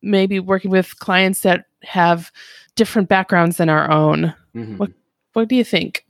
maybe 0.04 0.40
working 0.40 0.70
with 0.70 1.00
clients 1.00 1.42
that 1.42 1.66
have 1.82 2.32
different 2.76 3.10
backgrounds 3.10 3.58
than 3.58 3.70
our 3.70 3.90
own? 3.90 4.36
What 4.78 4.92
What 5.34 5.48
do 5.48 5.56
you 5.56 5.64
think? 5.64 6.06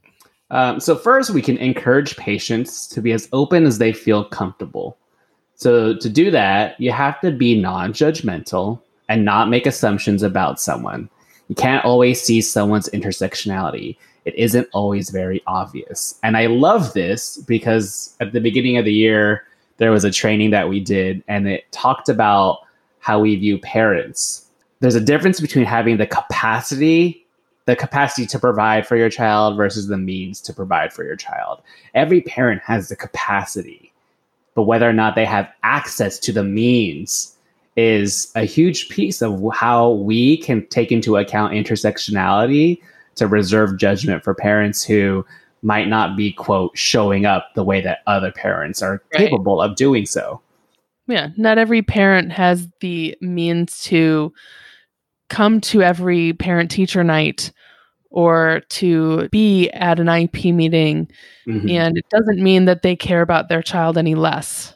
Um, 0.51 0.81
so 0.81 0.97
first, 0.97 1.29
we 1.29 1.41
can 1.41 1.55
encourage 1.59 2.17
patients 2.17 2.87
to 2.87 3.01
be 3.01 3.13
as 3.13 3.29
open 3.31 3.65
as 3.65 3.77
they 3.77 3.93
feel 3.93 4.25
comfortable. 4.25 4.97
So 5.55 5.95
to 5.95 6.09
do 6.09 6.29
that, 6.31 6.77
you 6.77 6.91
have 6.91 7.21
to 7.21 7.31
be 7.31 7.57
non-judgmental 7.57 8.81
and 9.07 9.23
not 9.23 9.47
make 9.47 9.65
assumptions 9.65 10.21
about 10.21 10.59
someone. 10.59 11.09
You 11.47 11.55
can't 11.55 11.85
always 11.85 12.21
see 12.21 12.41
someone's 12.41 12.89
intersectionality. 12.89 13.95
It 14.25 14.35
isn't 14.35 14.67
always 14.73 15.09
very 15.09 15.41
obvious. 15.47 16.19
And 16.23 16.37
I 16.37 16.47
love 16.47 16.93
this 16.93 17.37
because 17.37 18.15
at 18.21 18.31
the 18.31 18.39
beginning 18.39 18.77
of 18.77 18.85
the 18.85 18.93
year, 18.93 19.45
there 19.77 19.91
was 19.91 20.03
a 20.03 20.11
training 20.11 20.51
that 20.51 20.69
we 20.69 20.79
did, 20.79 21.23
and 21.27 21.47
it 21.47 21.69
talked 21.71 22.07
about 22.07 22.59
how 22.99 23.19
we 23.19 23.35
view 23.35 23.57
parents. 23.57 24.45
There's 24.79 24.95
a 24.95 25.01
difference 25.01 25.41
between 25.41 25.65
having 25.65 25.97
the 25.97 26.07
capacity 26.07 27.23
the 27.65 27.75
capacity 27.75 28.27
to 28.27 28.39
provide 28.39 28.85
for 28.85 28.97
your 28.97 29.09
child 29.09 29.55
versus 29.55 29.87
the 29.87 29.97
means 29.97 30.41
to 30.41 30.53
provide 30.53 30.91
for 30.91 31.03
your 31.03 31.15
child. 31.15 31.61
Every 31.93 32.21
parent 32.21 32.61
has 32.63 32.89
the 32.89 32.95
capacity, 32.95 33.93
but 34.53 34.63
whether 34.63 34.87
or 34.87 34.93
not 34.93 35.15
they 35.15 35.25
have 35.25 35.49
access 35.63 36.19
to 36.19 36.33
the 36.33 36.43
means 36.43 37.35
is 37.75 38.31
a 38.35 38.43
huge 38.43 38.89
piece 38.89 39.21
of 39.21 39.41
how 39.53 39.91
we 39.91 40.37
can 40.37 40.65
take 40.67 40.91
into 40.91 41.17
account 41.17 41.53
intersectionality 41.53 42.79
to 43.15 43.27
reserve 43.27 43.77
judgment 43.77 44.23
for 44.23 44.33
parents 44.33 44.83
who 44.83 45.25
might 45.61 45.87
not 45.87 46.17
be 46.17 46.31
quote 46.33 46.77
showing 46.77 47.25
up 47.25 47.47
the 47.55 47.63
way 47.63 47.79
that 47.81 47.99
other 48.07 48.31
parents 48.31 48.81
are 48.81 49.01
Right. 49.13 49.29
capable 49.29 49.61
of 49.61 49.75
doing 49.75 50.05
so. 50.05 50.41
Yeah, 51.07 51.29
not 51.37 51.57
every 51.57 51.81
parent 51.81 52.31
has 52.31 52.67
the 52.79 53.17
means 53.21 53.81
to 53.83 54.33
come 55.29 55.61
to 55.61 55.81
every 55.81 56.33
parent 56.33 56.69
teacher 56.71 57.03
night 57.03 57.51
or 58.09 58.61
to 58.69 59.27
be 59.29 59.69
at 59.71 59.99
an 59.99 60.07
IEP 60.07 60.51
meeting. 60.53 61.07
Mhm. 61.47 61.71
And 61.71 61.97
it 61.97 62.05
doesn't 62.09 62.41
mean 62.41 62.65
that 62.65 62.83
they 62.83 62.95
care 62.95 63.21
about 63.21 63.49
their 63.49 63.61
child 63.61 63.97
any 63.97 64.15
less. 64.15 64.75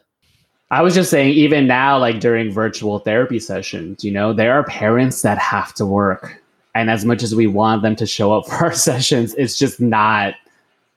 I 0.72 0.82
was 0.82 0.96
just 0.96 1.10
saying, 1.10 1.34
even 1.34 1.68
now, 1.68 1.98
like 1.98 2.20
during 2.20 2.52
virtual 2.52 3.00
therapy 3.00 3.40
sessions, 3.40 4.04
you 4.04 4.12
know, 4.12 4.34
there 4.34 4.54
are 4.54 4.64
parents 4.64 5.22
that 5.22 5.38
have 5.38 5.74
to 5.76 5.86
work. 5.86 6.42
And 6.78 6.92
as 6.92 7.06
much 7.06 7.24
as 7.24 7.34
we 7.34 7.48
want 7.48 7.82
them 7.82 7.96
to 7.96 8.06
show 8.06 8.32
up 8.32 8.46
for 8.48 8.66
our 8.66 8.74
sessions, 8.74 9.34
it's 9.34 9.58
just 9.58 9.82
not 9.82 10.36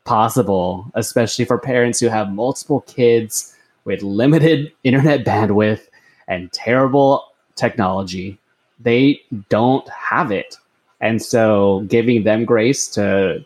possible, 0.05 0.91
especially 0.95 1.47
for 1.47 1.59
parents 1.59 1.99
who 1.99 2.09
have 2.09 2.33
multiple 2.33 2.83
kids 2.83 3.57
with 3.87 4.03
limited 4.03 4.73
internet 4.85 5.25
bandwidth 5.25 5.89
and 6.29 6.53
terrible 6.53 7.25
technology. 7.57 8.39
They 8.79 9.23
don't 9.49 9.89
have 9.89 10.31
it. 10.31 10.59
And 11.01 11.23
so 11.23 11.87
giving 11.89 12.25
them 12.25 12.45
grace 12.45 12.87
to 12.89 13.45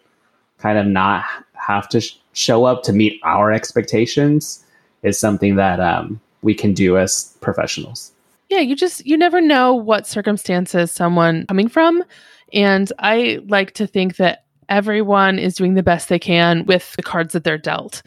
kind 0.59 0.77
of 0.77 0.87
not 0.87 1.25
have 1.55 1.89
to 1.91 2.01
sh- 2.01 2.17
show 2.33 2.65
up 2.65 2.83
to 2.83 2.93
meet 2.93 3.21
our 3.23 3.53
expectations 3.53 4.65
is 5.05 5.19
something 5.19 5.55
that 5.55 5.79
um, 5.79 6.21
we 6.43 6.53
can 6.53 6.73
do 6.73 6.99
as 6.99 7.37
professionals. 7.41 8.11
Yeah, 8.49 8.61
you 8.61 8.77
just 8.77 9.05
you 9.07 9.17
never 9.17 9.41
know 9.41 9.75
what 9.75 10.07
circumstances 10.07 10.93
someone 10.93 11.47
coming 11.47 11.69
from 11.69 12.05
and 12.53 12.93
I 12.99 13.41
like 13.49 13.73
to 13.75 13.87
think 13.87 14.17
that 14.17 14.45
everyone 14.69 15.39
is 15.39 15.57
doing 15.57 15.75
the 15.75 15.83
best 15.83 16.09
they 16.09 16.19
can 16.19 16.65
with 16.67 16.93
the 16.97 17.03
cards 17.03 17.33
that 17.33 17.45
they're 17.45 17.59
dealt. 17.59 18.03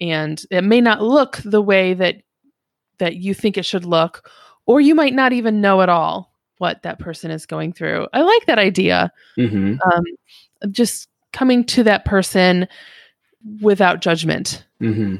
And 0.00 0.42
it 0.50 0.62
may 0.62 0.80
not 0.80 1.02
look 1.02 1.38
the 1.44 1.60
way 1.60 1.94
that 1.94 2.16
that 2.98 3.16
you 3.16 3.34
think 3.34 3.58
it 3.58 3.64
should 3.64 3.84
look 3.84 4.30
or 4.66 4.80
you 4.80 4.94
might 4.94 5.14
not 5.14 5.32
even 5.32 5.60
know 5.60 5.82
at 5.82 5.88
all 5.88 6.32
what 6.58 6.82
that 6.82 6.98
person 6.98 7.30
is 7.30 7.46
going 7.46 7.72
through. 7.72 8.06
I 8.12 8.20
like 8.22 8.46
that 8.46 8.58
idea 8.58 9.10
hmm 9.36 9.74
um, 9.92 10.04
just 10.70 11.08
coming 11.32 11.64
to 11.64 11.82
that 11.84 12.04
person 12.04 12.68
without 13.62 14.00
judgment. 14.00 14.64
hmm 14.78 15.16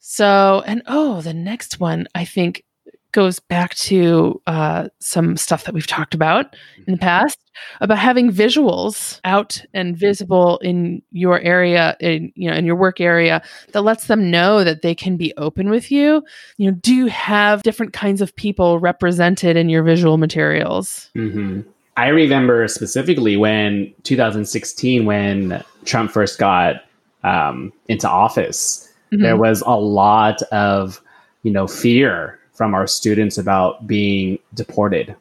So, 0.00 0.62
and 0.66 0.82
oh, 0.86 1.20
the 1.20 1.34
next 1.34 1.78
one 1.80 2.08
I 2.14 2.24
think 2.24 2.64
goes 3.12 3.38
back 3.38 3.74
to 3.76 4.40
uh, 4.46 4.88
some 5.00 5.36
stuff 5.36 5.64
that 5.64 5.74
we've 5.74 5.86
talked 5.86 6.14
about 6.14 6.56
in 6.86 6.92
the 6.94 6.98
past 6.98 7.38
about 7.80 7.98
having 7.98 8.30
visuals 8.30 9.20
out 9.24 9.62
and 9.74 9.96
visible 9.96 10.58
in 10.58 11.02
your 11.12 11.38
area, 11.40 11.96
in 12.00 12.32
you 12.34 12.50
know, 12.50 12.56
in 12.56 12.64
your 12.64 12.74
work 12.76 13.00
area, 13.00 13.42
that 13.72 13.82
lets 13.82 14.06
them 14.06 14.30
know 14.30 14.64
that 14.64 14.82
they 14.82 14.94
can 14.94 15.16
be 15.16 15.32
open 15.36 15.68
with 15.68 15.92
you. 15.92 16.22
You 16.56 16.70
know, 16.70 16.76
do 16.80 16.94
you 16.94 17.06
have 17.06 17.62
different 17.62 17.92
kinds 17.92 18.20
of 18.20 18.34
people 18.36 18.78
represented 18.78 19.56
in 19.56 19.68
your 19.68 19.82
visual 19.82 20.18
materials? 20.18 21.10
hmm 21.14 21.60
I 21.98 22.08
remember 22.08 22.66
specifically 22.68 23.36
when 23.36 23.92
2016, 24.04 25.04
when 25.04 25.62
Trump 25.84 26.10
first 26.10 26.38
got 26.38 26.76
um, 27.22 27.70
into 27.88 28.08
office, 28.08 28.88
there 29.10 29.36
Mhm. 29.36 29.40
was 29.40 29.62
a 29.66 29.76
lot 29.76 30.40
of 30.50 31.02
you 31.42 31.52
know 31.52 31.66
fear 31.66 32.38
from 32.62 32.74
our 32.74 32.86
students 32.86 33.38
about 33.38 33.88
being 33.88 34.38
deported. 34.54 35.16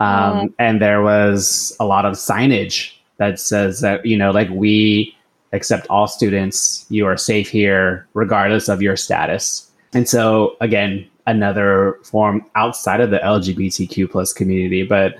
Um, 0.00 0.54
and 0.58 0.82
there 0.82 1.00
was 1.00 1.74
a 1.80 1.86
lot 1.86 2.04
of 2.04 2.12
signage 2.12 2.92
that 3.16 3.40
says 3.40 3.80
that 3.80 4.04
you 4.04 4.18
know 4.18 4.32
like 4.32 4.50
we 4.50 5.16
accept 5.54 5.86
all 5.88 6.06
students 6.06 6.84
you 6.90 7.06
are 7.06 7.16
safe 7.16 7.48
here 7.48 8.06
regardless 8.12 8.68
of 8.68 8.82
your 8.82 8.96
status. 8.96 9.70
And 9.94 10.06
so 10.06 10.58
again 10.60 11.08
another 11.26 11.98
form 12.04 12.44
outside 12.54 13.00
of 13.00 13.08
the 13.08 13.18
lgbtq 13.18 14.10
plus 14.10 14.34
community 14.34 14.82
but 14.82 15.16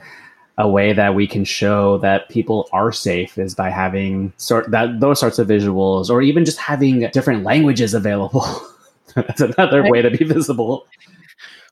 a 0.58 0.68
way 0.68 0.92
that 0.92 1.14
we 1.14 1.26
can 1.26 1.44
show 1.46 1.96
that 1.98 2.28
people 2.28 2.68
are 2.74 2.92
safe 2.92 3.38
is 3.38 3.54
by 3.54 3.70
having 3.70 4.34
sort 4.36 4.70
that 4.70 5.00
those 5.00 5.18
sorts 5.18 5.38
of 5.38 5.48
visuals 5.48 6.10
or 6.10 6.20
even 6.20 6.44
just 6.44 6.58
having 6.58 7.08
different 7.10 7.42
languages 7.42 7.94
available. 7.94 8.44
That's 9.14 9.40
another 9.40 9.88
way 9.90 10.02
to 10.02 10.10
be 10.10 10.24
visible 10.24 10.86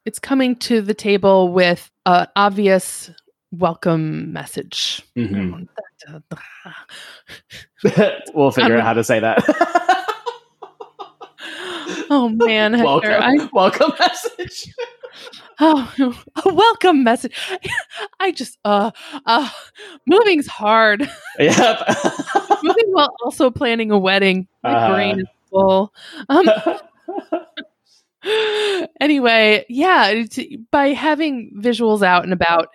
It's 0.07 0.19
coming 0.21 0.55
to 0.57 0.81
the 0.81 0.95
table 0.95 1.53
with 1.53 1.91
an 2.07 2.27
obvious 2.37 3.11
welcome 3.51 4.33
message. 4.33 5.03
Mhm. 5.17 5.67
we'll 8.35 8.53
figure 8.53 8.77
out 8.77 8.85
how 8.85 8.93
to 8.93 9.03
say 9.03 9.19
that 9.19 9.43
Oh 12.09 12.29
man, 12.29 12.73
Hector, 12.75 12.85
welcome 12.85 13.11
I, 13.23 13.49
welcome 13.53 13.93
message 13.99 14.73
oh, 15.61 16.23
a 16.45 16.53
welcome 16.55 17.03
message. 17.03 17.35
I 18.21 18.31
just 18.31 18.59
uh 18.65 18.91
uh 19.25 19.49
moving's 20.07 20.47
hard. 20.47 21.11
yep 21.41 21.81
Moving 22.63 22.85
while 22.93 23.13
also 23.25 23.51
planning 23.51 23.91
a 23.91 23.99
wedding. 23.99 24.47
My 24.63 24.75
Uh. 24.75 24.93
brain 24.95 25.21
is 25.21 25.27
full. 25.51 25.93
Um 26.29 26.47
anyway, 29.01 29.65
yeah, 29.69 30.25
by 30.71 30.89
having 30.89 31.51
visuals 31.59 32.03
out 32.03 32.25
and 32.25 32.33
about, 32.33 32.69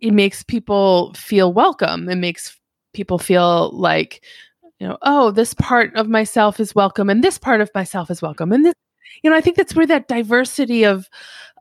it 0.00 0.12
makes 0.12 0.42
people 0.42 1.12
feel 1.14 1.52
welcome. 1.52 2.08
It 2.08 2.16
makes 2.16 2.58
people 2.92 3.18
feel 3.18 3.70
like, 3.72 4.24
you 4.78 4.88
know, 4.88 4.98
oh, 5.02 5.30
this 5.30 5.54
part 5.54 5.94
of 5.96 6.08
myself 6.08 6.60
is 6.60 6.74
welcome, 6.74 7.10
and 7.10 7.22
this 7.22 7.38
part 7.38 7.60
of 7.60 7.70
myself 7.74 8.10
is 8.10 8.22
welcome, 8.22 8.52
and 8.52 8.64
this, 8.64 8.74
you 9.22 9.30
know, 9.30 9.36
I 9.36 9.40
think 9.40 9.56
that's 9.56 9.74
where 9.74 9.86
that 9.86 10.08
diversity 10.08 10.84
of 10.84 11.08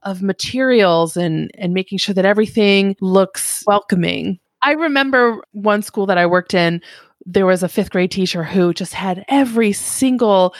of 0.03 0.21
materials 0.21 1.17
and 1.17 1.51
and 1.55 1.73
making 1.73 1.97
sure 1.97 2.15
that 2.15 2.25
everything 2.25 2.95
looks 3.01 3.63
welcoming. 3.67 4.39
I 4.61 4.73
remember 4.73 5.43
one 5.51 5.81
school 5.81 6.05
that 6.07 6.17
I 6.17 6.25
worked 6.25 6.53
in. 6.53 6.81
There 7.25 7.45
was 7.45 7.63
a 7.63 7.69
fifth 7.69 7.91
grade 7.91 8.11
teacher 8.11 8.43
who 8.43 8.73
just 8.73 8.93
had 8.93 9.25
every 9.27 9.73
single 9.73 10.55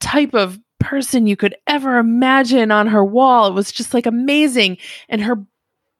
type 0.00 0.34
of 0.34 0.58
person 0.80 1.26
you 1.26 1.36
could 1.36 1.54
ever 1.66 1.98
imagine 1.98 2.70
on 2.70 2.86
her 2.88 3.04
wall. 3.04 3.46
It 3.46 3.54
was 3.54 3.70
just 3.70 3.94
like 3.94 4.06
amazing. 4.06 4.78
And 5.08 5.22
her 5.22 5.36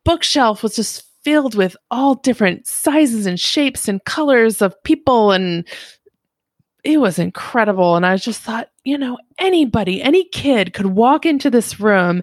bookshelf 0.04 0.62
was 0.62 0.74
just 0.76 1.04
filled 1.22 1.54
with 1.54 1.76
all 1.90 2.14
different 2.16 2.66
sizes 2.66 3.26
and 3.26 3.38
shapes 3.38 3.86
and 3.88 4.02
colors 4.04 4.62
of 4.62 4.82
people. 4.84 5.32
And 5.32 5.66
it 6.82 6.98
was 6.98 7.18
incredible. 7.18 7.94
And 7.96 8.06
I 8.06 8.16
just 8.16 8.40
thought, 8.40 8.70
you 8.84 8.96
know, 8.96 9.18
anybody, 9.38 10.02
any 10.02 10.24
kid 10.30 10.72
could 10.72 10.86
walk 10.86 11.26
into 11.26 11.50
this 11.50 11.78
room 11.78 12.22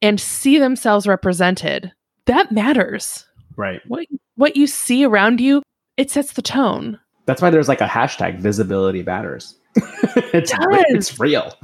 and 0.00 0.18
see 0.20 0.58
themselves 0.58 1.06
represented. 1.06 1.92
That 2.26 2.50
matters. 2.52 3.26
right 3.56 3.80
What 3.86 4.06
what 4.36 4.56
you 4.56 4.66
see 4.66 5.04
around 5.04 5.40
you, 5.40 5.62
it 5.96 6.10
sets 6.10 6.32
the 6.34 6.42
tone. 6.42 6.98
that's 7.26 7.42
why 7.42 7.50
there's 7.50 7.68
like 7.68 7.80
a 7.80 7.86
hashtag 7.86 8.38
visibility 8.38 9.02
matters 9.02 9.58
it's, 10.32 10.52
It 10.52 10.58
re- 10.66 10.84
it's 10.88 11.18
real. 11.18 11.54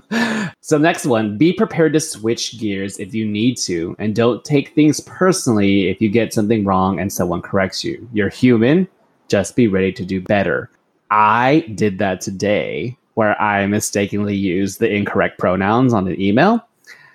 So 0.60 0.78
next 0.78 1.06
one 1.06 1.36
be 1.36 1.52
prepared 1.52 1.92
to 1.94 2.00
switch 2.00 2.58
gears 2.58 2.98
if 2.98 3.14
you 3.14 3.26
need 3.26 3.56
to 3.58 3.94
and 3.98 4.14
don't 4.14 4.44
take 4.44 4.74
things 4.74 5.00
personally 5.00 5.88
if 5.88 6.00
you 6.00 6.08
get 6.08 6.32
something 6.32 6.64
wrong 6.64 6.98
and 6.98 7.12
someone 7.12 7.42
corrects 7.42 7.84
you. 7.84 8.08
You're 8.12 8.28
human 8.28 8.88
just 9.28 9.56
be 9.56 9.68
ready 9.68 9.92
to 9.92 10.04
do 10.04 10.20
better. 10.20 10.70
I 11.10 11.64
did 11.74 11.98
that 11.98 12.20
today 12.20 12.96
where 13.14 13.40
i 13.40 13.64
mistakenly 13.66 14.34
used 14.34 14.80
the 14.80 14.92
incorrect 14.92 15.38
pronouns 15.38 15.92
on 15.92 16.08
an 16.08 16.20
email. 16.20 16.66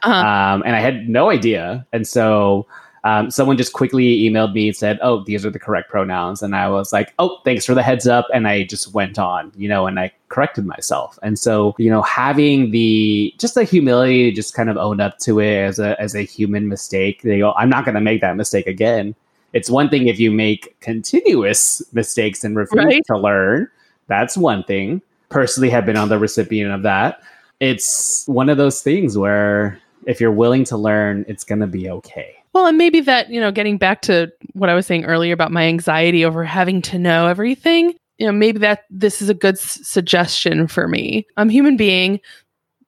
Uh-huh. 0.02 0.14
um, 0.14 0.64
and 0.66 0.78
I 0.78 0.80
had 0.80 1.10
no 1.10 1.30
idea. 1.30 1.86
And 1.92 2.08
so 2.08 2.66
um, 3.04 3.32
someone 3.32 3.58
just 3.58 3.74
quickly 3.74 4.20
emailed 4.22 4.54
me 4.54 4.68
and 4.68 4.76
said, 4.76 5.00
"Oh, 5.02 5.24
these 5.24 5.46
are 5.46 5.50
the 5.50 5.60
correct 5.60 5.90
pronouns," 5.90 6.42
and 6.44 6.56
I 6.56 6.70
was 6.70 6.92
like, 6.94 7.14
"Oh, 7.20 7.40
thanks 7.46 7.66
for 7.66 7.74
the 7.74 7.84
heads 7.84 8.08
up." 8.08 8.28
And 8.34 8.48
I 8.48 8.64
just 8.64 8.94
went 8.94 9.18
on, 9.20 9.52
you 9.56 9.70
know, 9.70 9.88
and 9.88 10.00
I 10.00 10.12
corrected 10.30 10.66
myself. 10.66 11.18
And 11.24 11.38
so, 11.40 11.76
you 11.78 11.90
know, 11.90 12.02
having 12.02 12.72
the 12.72 13.34
just 13.38 13.56
the 13.56 13.64
humility 13.64 14.30
to 14.30 14.36
just 14.36 14.54
kind 14.54 14.70
of 14.70 14.78
own 14.78 15.00
up 15.00 15.18
to 15.20 15.40
it 15.40 15.56
as 15.64 15.80
a 15.80 16.00
as 16.02 16.16
a 16.16 16.22
human 16.24 16.68
mistake. 16.68 17.22
They 17.22 17.40
go, 17.40 17.54
"I'm 17.54 17.70
not 17.70 17.86
going 17.86 17.96
to 17.96 18.02
make 18.02 18.22
that 18.22 18.36
mistake 18.36 18.68
again." 18.68 19.16
It's 19.54 19.70
one 19.70 19.90
thing 19.90 20.08
if 20.08 20.20
you 20.20 20.30
make 20.32 20.80
continuous 20.80 21.82
mistakes 21.94 22.44
and 22.44 22.56
refuse 22.56 22.86
Right. 22.86 23.04
to 23.08 23.18
learn. 23.18 23.68
That's 24.08 24.38
one 24.38 24.64
thing. 24.64 25.02
Personally, 25.30 25.70
have 25.72 25.86
been 25.86 25.98
on 25.98 26.10
the 26.10 26.20
recipient 26.20 26.72
of 26.72 26.84
that. 26.84 27.22
It's 27.60 28.28
one 28.28 28.50
of 28.50 28.58
those 28.58 28.82
things 28.82 29.18
where 29.18 29.80
if 30.06 30.22
you're 30.22 30.32
willing 30.32 30.64
to 30.66 30.78
learn, 30.78 31.26
it's 31.28 31.44
going 31.44 31.60
to 31.62 31.68
be 31.68 31.90
okay. 31.90 32.36
Well, 32.54 32.66
and 32.68 32.78
maybe 32.78 33.00
that, 33.02 33.30
you 33.30 33.40
know, 33.40 33.52
getting 33.52 33.78
back 33.78 34.02
to 34.04 34.32
what 34.54 34.70
I 34.70 34.74
was 34.74 34.86
saying 34.88 35.06
earlier 35.06 35.34
about 35.34 35.52
my 35.52 35.64
anxiety 35.64 36.26
over 36.26 36.44
having 36.44 36.82
to 36.84 36.98
know 37.00 37.28
everything, 37.28 37.94
you 38.18 38.26
know, 38.26 38.32
maybe 38.32 38.60
that 38.60 38.86
this 38.90 39.22
is 39.22 39.30
a 39.30 39.34
good 39.36 39.56
s- 39.56 39.80
suggestion 39.88 40.68
for 40.68 40.88
me. 40.88 41.28
I'm 41.38 41.50
a 41.50 41.54
human 41.54 41.78
being. 41.78 42.20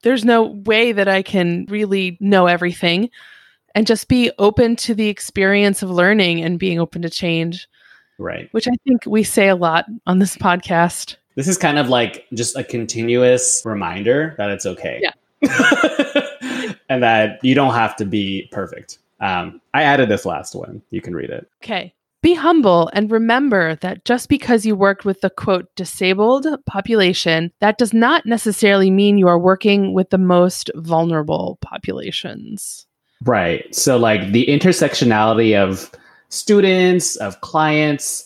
There's 0.04 0.26
no 0.26 0.44
way 0.66 0.92
that 0.94 1.08
I 1.08 1.22
can 1.22 1.66
really 1.70 2.18
know 2.20 2.48
everything 2.48 3.10
and 3.76 3.86
just 3.86 4.08
be 4.08 4.32
open 4.40 4.76
to 4.78 4.96
the 4.96 5.08
experience 5.10 5.84
of 5.84 5.92
learning 5.92 6.42
and 6.44 6.58
being 6.60 6.80
open 6.80 7.04
to 7.04 7.10
change, 7.10 7.68
Right. 8.18 8.50
which 8.52 8.68
I 8.68 8.74
think 8.86 9.06
we 9.06 9.24
say 9.24 9.48
a 9.48 9.56
lot 9.56 9.86
on 10.08 10.20
this 10.20 10.36
podcast. 10.36 11.16
This 11.36 11.48
is 11.48 11.58
kind 11.58 11.78
of 11.78 11.88
like 11.88 12.26
just 12.34 12.58
a 12.58 12.64
continuous 12.64 13.62
reminder 13.64 14.34
that 14.38 14.50
it's 14.50 14.66
okay. 14.66 15.02
Yeah. 15.02 15.12
and 16.90 17.02
that 17.04 17.40
you 17.44 17.56
don't 17.56 17.74
have 17.74 17.96
to 17.98 18.06
be 18.06 18.50
perfect. 18.52 18.98
Um, 19.22 19.62
I 19.74 19.84
added 19.84 20.10
this 20.10 20.26
last 20.26 20.56
one. 20.56 20.82
You 20.90 21.02
can 21.02 21.16
read 21.16 21.30
it. 21.30 21.48
Okay. 21.64 21.94
Be 22.22 22.34
humble 22.36 22.90
and 22.94 23.10
remember 23.10 23.76
that 23.78 24.06
just 24.06 24.30
because 24.30 24.64
you 24.66 24.76
worked 24.76 25.06
with 25.06 25.22
the 25.22 25.30
quote 25.32 25.74
disabled 25.76 26.46
population, 26.68 27.52
that 27.62 27.80
does 27.80 27.94
not 27.94 28.28
necessarily 28.28 28.92
mean 28.92 29.18
you 29.18 29.28
are 29.28 29.40
working 29.40 29.94
with 29.94 30.12
the 30.12 30.20
most 30.20 30.70
vulnerable 30.76 31.58
populations. 31.62 32.86
Right. 33.24 33.74
So, 33.74 33.98
like 33.98 34.32
the 34.32 34.46
intersectionality 34.46 35.56
of 35.56 35.92
students, 36.30 37.16
of 37.18 37.42
clients, 37.42 38.26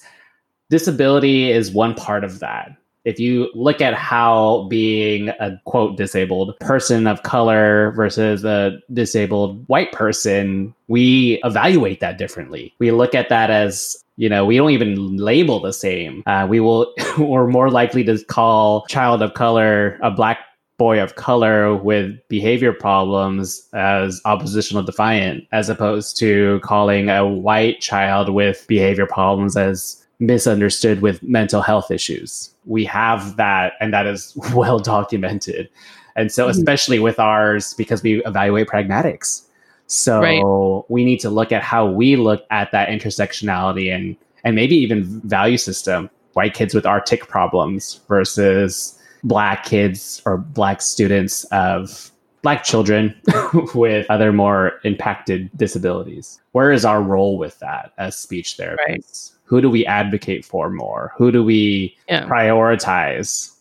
disability 0.69 1.51
is 1.51 1.71
one 1.71 1.93
part 1.93 2.23
of 2.23 2.39
that. 2.39 2.75
If 3.05 3.19
you 3.19 3.49
look 3.53 3.81
at 3.81 3.93
how 3.93 4.67
being 4.69 5.29
a 5.29 5.59
quote 5.65 5.95
disabled 5.95 6.59
person 6.59 7.07
of 7.07 7.23
color 7.23 7.91
versus 7.95 8.43
a 8.43 8.79
disabled 8.91 9.63
white 9.67 9.91
person, 9.91 10.73
we 10.87 11.39
evaluate 11.43 11.99
that 12.01 12.17
differently. 12.17 12.73
We 12.79 12.91
look 12.91 13.15
at 13.15 13.29
that 13.29 13.49
as 13.51 13.95
you 14.17 14.29
know, 14.29 14.45
we 14.45 14.57
don't 14.57 14.71
even 14.71 15.17
label 15.17 15.59
the 15.59 15.73
same. 15.73 16.23
Uh, 16.25 16.47
we 16.49 16.59
will, 16.59 16.93
we're 17.17 17.47
more 17.47 17.69
likely 17.69 18.03
to 18.05 18.23
call 18.25 18.85
child 18.87 19.21
of 19.21 19.33
color 19.33 19.99
a 20.01 20.09
black 20.09 20.39
boy 20.77 21.01
of 21.01 21.15
color 21.15 21.75
with 21.75 22.15
behavior 22.27 22.73
problems 22.73 23.67
as 23.73 24.21
oppositional 24.25 24.83
defiant, 24.83 25.45
as 25.51 25.69
opposed 25.69 26.17
to 26.17 26.59
calling 26.63 27.09
a 27.09 27.25
white 27.25 27.79
child 27.79 28.29
with 28.29 28.65
behavior 28.67 29.05
problems 29.05 29.55
as 29.55 30.04
misunderstood 30.19 31.01
with 31.01 31.21
mental 31.23 31.61
health 31.61 31.91
issues. 31.91 32.49
We 32.65 32.85
have 32.85 33.35
that, 33.37 33.73
and 33.79 33.93
that 33.93 34.05
is 34.05 34.35
well 34.53 34.79
documented. 34.79 35.69
And 36.15 36.31
so, 36.31 36.47
Mhm. 36.47 36.51
especially 36.51 36.99
with 36.99 37.19
ours, 37.19 37.73
because 37.73 38.01
we 38.01 38.23
evaluate 38.23 38.67
pragmatics. 38.67 39.41
So 39.87 40.21
Right. 40.21 40.85
we 40.89 41.03
need 41.05 41.19
to 41.19 41.29
look 41.29 41.51
at 41.51 41.61
how 41.61 41.85
we 41.85 42.15
look 42.15 42.45
at 42.49 42.71
that 42.71 42.89
intersectionality 42.89 43.93
and 43.93 44.15
and 44.43 44.55
maybe 44.55 44.75
even 44.75 45.03
value 45.25 45.57
system. 45.57 46.07
White 46.33 46.53
kids 46.53 46.75
with 46.75 46.85
artic 46.85 47.27
problems 47.27 47.99
versus 48.07 48.93
black 49.23 49.63
kids 49.65 50.21
or 50.25 50.37
black 50.37 50.81
students 50.83 51.45
of 51.45 52.11
black 52.43 52.63
children 52.63 53.15
with 53.73 54.05
other 54.11 54.31
more 54.31 54.73
impacted 54.83 55.49
disabilities. 55.57 56.39
Where 56.51 56.71
is 56.71 56.85
our 56.85 57.01
role 57.01 57.39
with 57.39 57.57
that 57.59 57.91
as 57.97 58.15
speech 58.15 58.55
therapists? 58.57 59.31
Who 59.45 59.61
do 59.61 59.69
we 59.69 59.85
advocate 59.85 60.43
for 60.43 60.69
more? 60.69 61.13
Who 61.17 61.31
do 61.31 61.43
we 61.43 61.95
Yeah. 62.09 62.25
prioritize? 62.25 63.51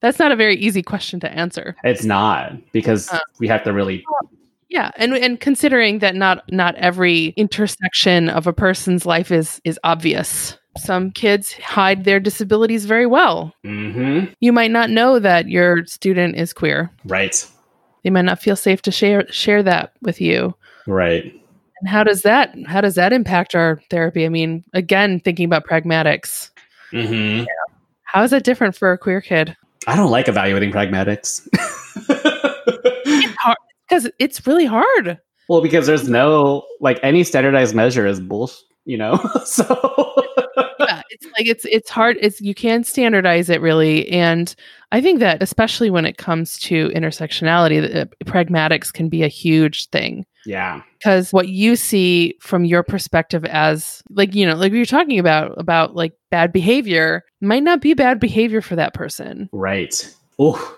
That's 0.00 0.18
not 0.18 0.32
a 0.32 0.36
very 0.36 0.56
easy 0.56 0.82
question 0.82 1.20
to 1.20 1.30
answer. 1.32 1.76
It's 1.84 2.04
not 2.04 2.52
because 2.72 3.08
Uh. 3.12 3.18
we 3.38 3.48
have 3.48 3.62
to 3.64 3.72
really 3.72 4.04
Yeah, 4.68 4.92
and 4.96 5.14
and 5.14 5.40
considering 5.40 5.98
that 5.98 6.14
not 6.14 6.44
not 6.52 6.74
every 6.76 7.34
intersection 7.36 8.28
of 8.28 8.46
a 8.46 8.52
person's 8.52 9.04
life 9.04 9.30
is 9.32 9.60
is 9.64 9.78
obvious. 9.82 10.56
Some 10.78 11.10
kids 11.10 11.52
hide 11.54 12.04
their 12.04 12.20
disabilities 12.20 12.84
very 12.84 13.06
well. 13.06 13.52
Mhm. 13.66 14.32
You 14.38 14.52
might 14.52 14.70
not 14.70 14.88
know 14.88 15.18
that 15.18 15.48
your 15.48 15.84
student 15.86 16.36
is 16.36 16.52
queer. 16.52 16.90
right, 17.06 17.34
They 18.04 18.10
might 18.10 18.24
not 18.24 18.40
feel 18.40 18.54
safe 18.56 18.80
to 18.82 18.90
share 18.92 19.26
share 19.32 19.62
that 19.64 19.92
with 20.02 20.20
you. 20.20 20.54
right. 20.86 21.34
And 21.80 21.88
how 21.88 22.04
does 22.04 22.22
that 22.22 22.54
how 22.66 22.80
does 22.80 22.94
that 22.96 23.12
impact 23.12 23.54
our 23.54 23.80
therapy? 23.90 24.24
I 24.26 24.28
mean, 24.28 24.64
again, 24.74 25.20
thinking 25.20 25.44
about 25.46 25.64
pragmatics. 25.66 26.50
hmm 26.92 27.44
How 28.04 28.22
is 28.22 28.30
that 28.32 28.44
different 28.44 28.76
for 28.76 28.92
a 28.92 28.98
queer 28.98 29.20
kid? 29.20 29.56
I 29.86 29.96
don't 29.96 30.10
like 30.10 30.28
evaluating 30.28 30.72
pragmatics. 30.72 31.48
It's 32.08 33.34
hard 33.40 33.56
because 33.88 34.10
it's 34.18 34.46
really 34.46 34.66
hard. 34.66 35.18
well, 35.48 35.62
because 35.62 35.86
there's 35.86 36.08
no 36.08 36.62
like 36.80 36.98
any 37.02 37.24
standardized 37.24 37.74
measure 37.74 38.06
is 38.06 38.20
bullshit, 38.20 38.58
you 38.84 38.96
know. 38.98 39.16
so 39.44 39.64
yeah, 39.64 40.19
it's 41.20 41.32
like 41.38 41.46
it's 41.46 41.64
it's 41.66 41.90
hard. 41.90 42.16
It's 42.20 42.40
you 42.40 42.54
can't 42.54 42.86
standardize 42.86 43.50
it 43.50 43.60
really, 43.60 44.08
and 44.08 44.54
I 44.92 45.00
think 45.00 45.20
that 45.20 45.42
especially 45.42 45.90
when 45.90 46.06
it 46.06 46.16
comes 46.16 46.58
to 46.60 46.88
intersectionality, 46.90 47.80
the, 47.80 48.02
uh, 48.02 48.04
pragmatics 48.24 48.92
can 48.92 49.08
be 49.08 49.22
a 49.22 49.28
huge 49.28 49.88
thing 49.90 50.24
yeah, 50.46 50.82
because 50.98 51.32
what 51.32 51.48
you 51.48 51.76
see 51.76 52.36
from 52.40 52.64
your 52.64 52.82
perspective 52.82 53.44
as 53.44 54.02
like 54.10 54.34
you 54.34 54.46
know 54.46 54.54
like 54.54 54.72
you're 54.72 54.86
talking 54.86 55.18
about 55.18 55.52
about 55.58 55.94
like 55.94 56.14
bad 56.30 56.52
behavior 56.52 57.24
might 57.40 57.62
not 57.62 57.80
be 57.80 57.94
bad 57.94 58.18
behavior 58.18 58.62
for 58.62 58.76
that 58.76 58.94
person. 58.94 59.48
right. 59.52 60.14
Oh. 60.38 60.76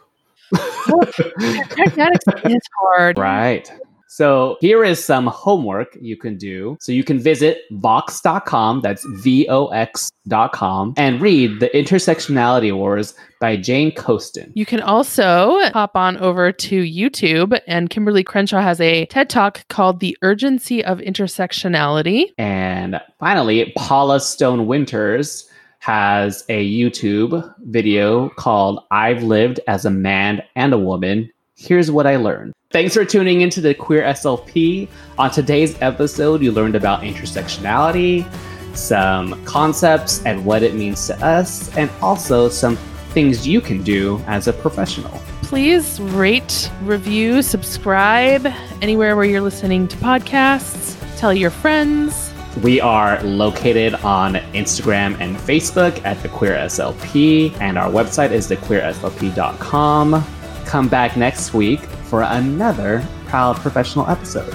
Pragmatics 0.53 2.45
is 2.51 2.61
hard. 2.81 3.17
Right. 3.17 3.73
So 4.13 4.59
here 4.61 4.85
is 4.85 5.03
some 5.03 5.27
homework 5.27 5.97
you 5.99 6.19
can 6.19 6.37
do. 6.37 6.77
So 6.83 6.93
you 6.93 7.03
can 7.03 7.19
visit 7.19 7.63
vox.com, 7.71 8.83
that's 8.83 9.07
V 9.23 9.49
O 9.49 9.69
X.com, 9.69 10.93
and 10.99 11.19
read 11.19 11.61
The 11.61 11.71
Intersectionality 11.71 12.77
Wars 12.77 13.15
by 13.41 13.57
Jane 13.57 13.91
Coaston. 13.93 14.53
You 14.55 14.67
can 14.67 14.83
also 14.83 15.59
hop 15.71 15.97
on 15.97 16.19
over 16.19 16.53
to 16.53 16.83
YouTube, 16.83 17.59
and 17.67 17.89
Kimberlé 17.89 18.27
Crenshaw 18.27 18.61
has 18.61 18.83
a 18.83 19.07
TED 19.07 19.31
Talk 19.31 19.67
called 19.69 20.01
The 20.01 20.15
Urgency 20.21 20.85
of 20.85 20.99
Intersectionality. 20.99 22.33
And 22.37 23.01
finally, 23.19 23.73
Paula 23.79 24.21
Stone 24.21 24.67
Williams 24.67 25.49
has 25.79 26.45
a 26.51 26.71
YouTube 26.71 27.51
video 27.61 28.29
called 28.29 28.85
I've 28.91 29.23
Lived 29.23 29.59
as 29.67 29.87
a 29.87 29.91
Man 29.91 30.43
and 30.55 30.75
a 30.75 30.79
Woman. 30.79 31.31
Here's 31.65 31.93
what 31.93 32.09
I 32.09 32.17
learned. 32.17 32.55
Thanks 32.73 32.95
for 32.95 33.05
tuning 33.05 33.43
into 33.43 33.61
the 33.61 33.73
Queer 33.73 34.03
SLP. 34.03 34.89
On 35.17 35.31
today's 35.31 35.81
episode, 35.81 36.43
you 36.43 36.51
learned 36.51 36.75
about 36.75 37.03
intersectionality, 37.03 38.27
some 38.75 39.45
concepts 39.45 40.25
and 40.27 40.45
what 40.45 40.65
it 40.65 40.75
means 40.75 41.07
to 41.07 41.25
us, 41.25 41.75
and 41.77 41.89
also 42.03 42.49
some 42.49 42.77
things 43.15 43.47
you 43.47 43.61
can 43.61 43.81
do 43.85 44.19
as 44.27 44.49
a 44.49 44.53
professional. 44.53 45.13
Please 45.43 46.01
rate, 46.01 46.69
review, 46.83 47.43
subscribe 47.43 48.45
anywhere 48.81 49.15
where 49.15 49.25
you're 49.25 49.41
listening 49.41 49.87
to 49.87 49.97
podcasts. 49.99 50.99
Tell 51.17 51.33
your 51.33 51.51
friends. 51.51 52.33
We 52.65 52.81
are 52.81 53.23
located 53.23 53.95
on 53.97 54.35
Instagram 54.53 55.17
and 55.21 55.37
Facebook 55.37 56.05
at 56.05 56.21
the 56.25 56.29
Queer 56.29 56.57
SLP, 56.57 57.57
and 57.61 57.79
our 57.79 57.89
website 57.89 58.33
is 58.33 58.49
thequeerslp.com. 58.51 60.25
Come 60.65 60.89
back 60.89 61.17
next 61.17 61.55
week 61.55 61.81
for 61.81 62.23
another 62.23 63.07
Proud 63.27 63.57
Professional 63.57 64.09
episode. 64.09 64.55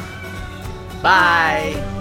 Bye. 1.01 1.96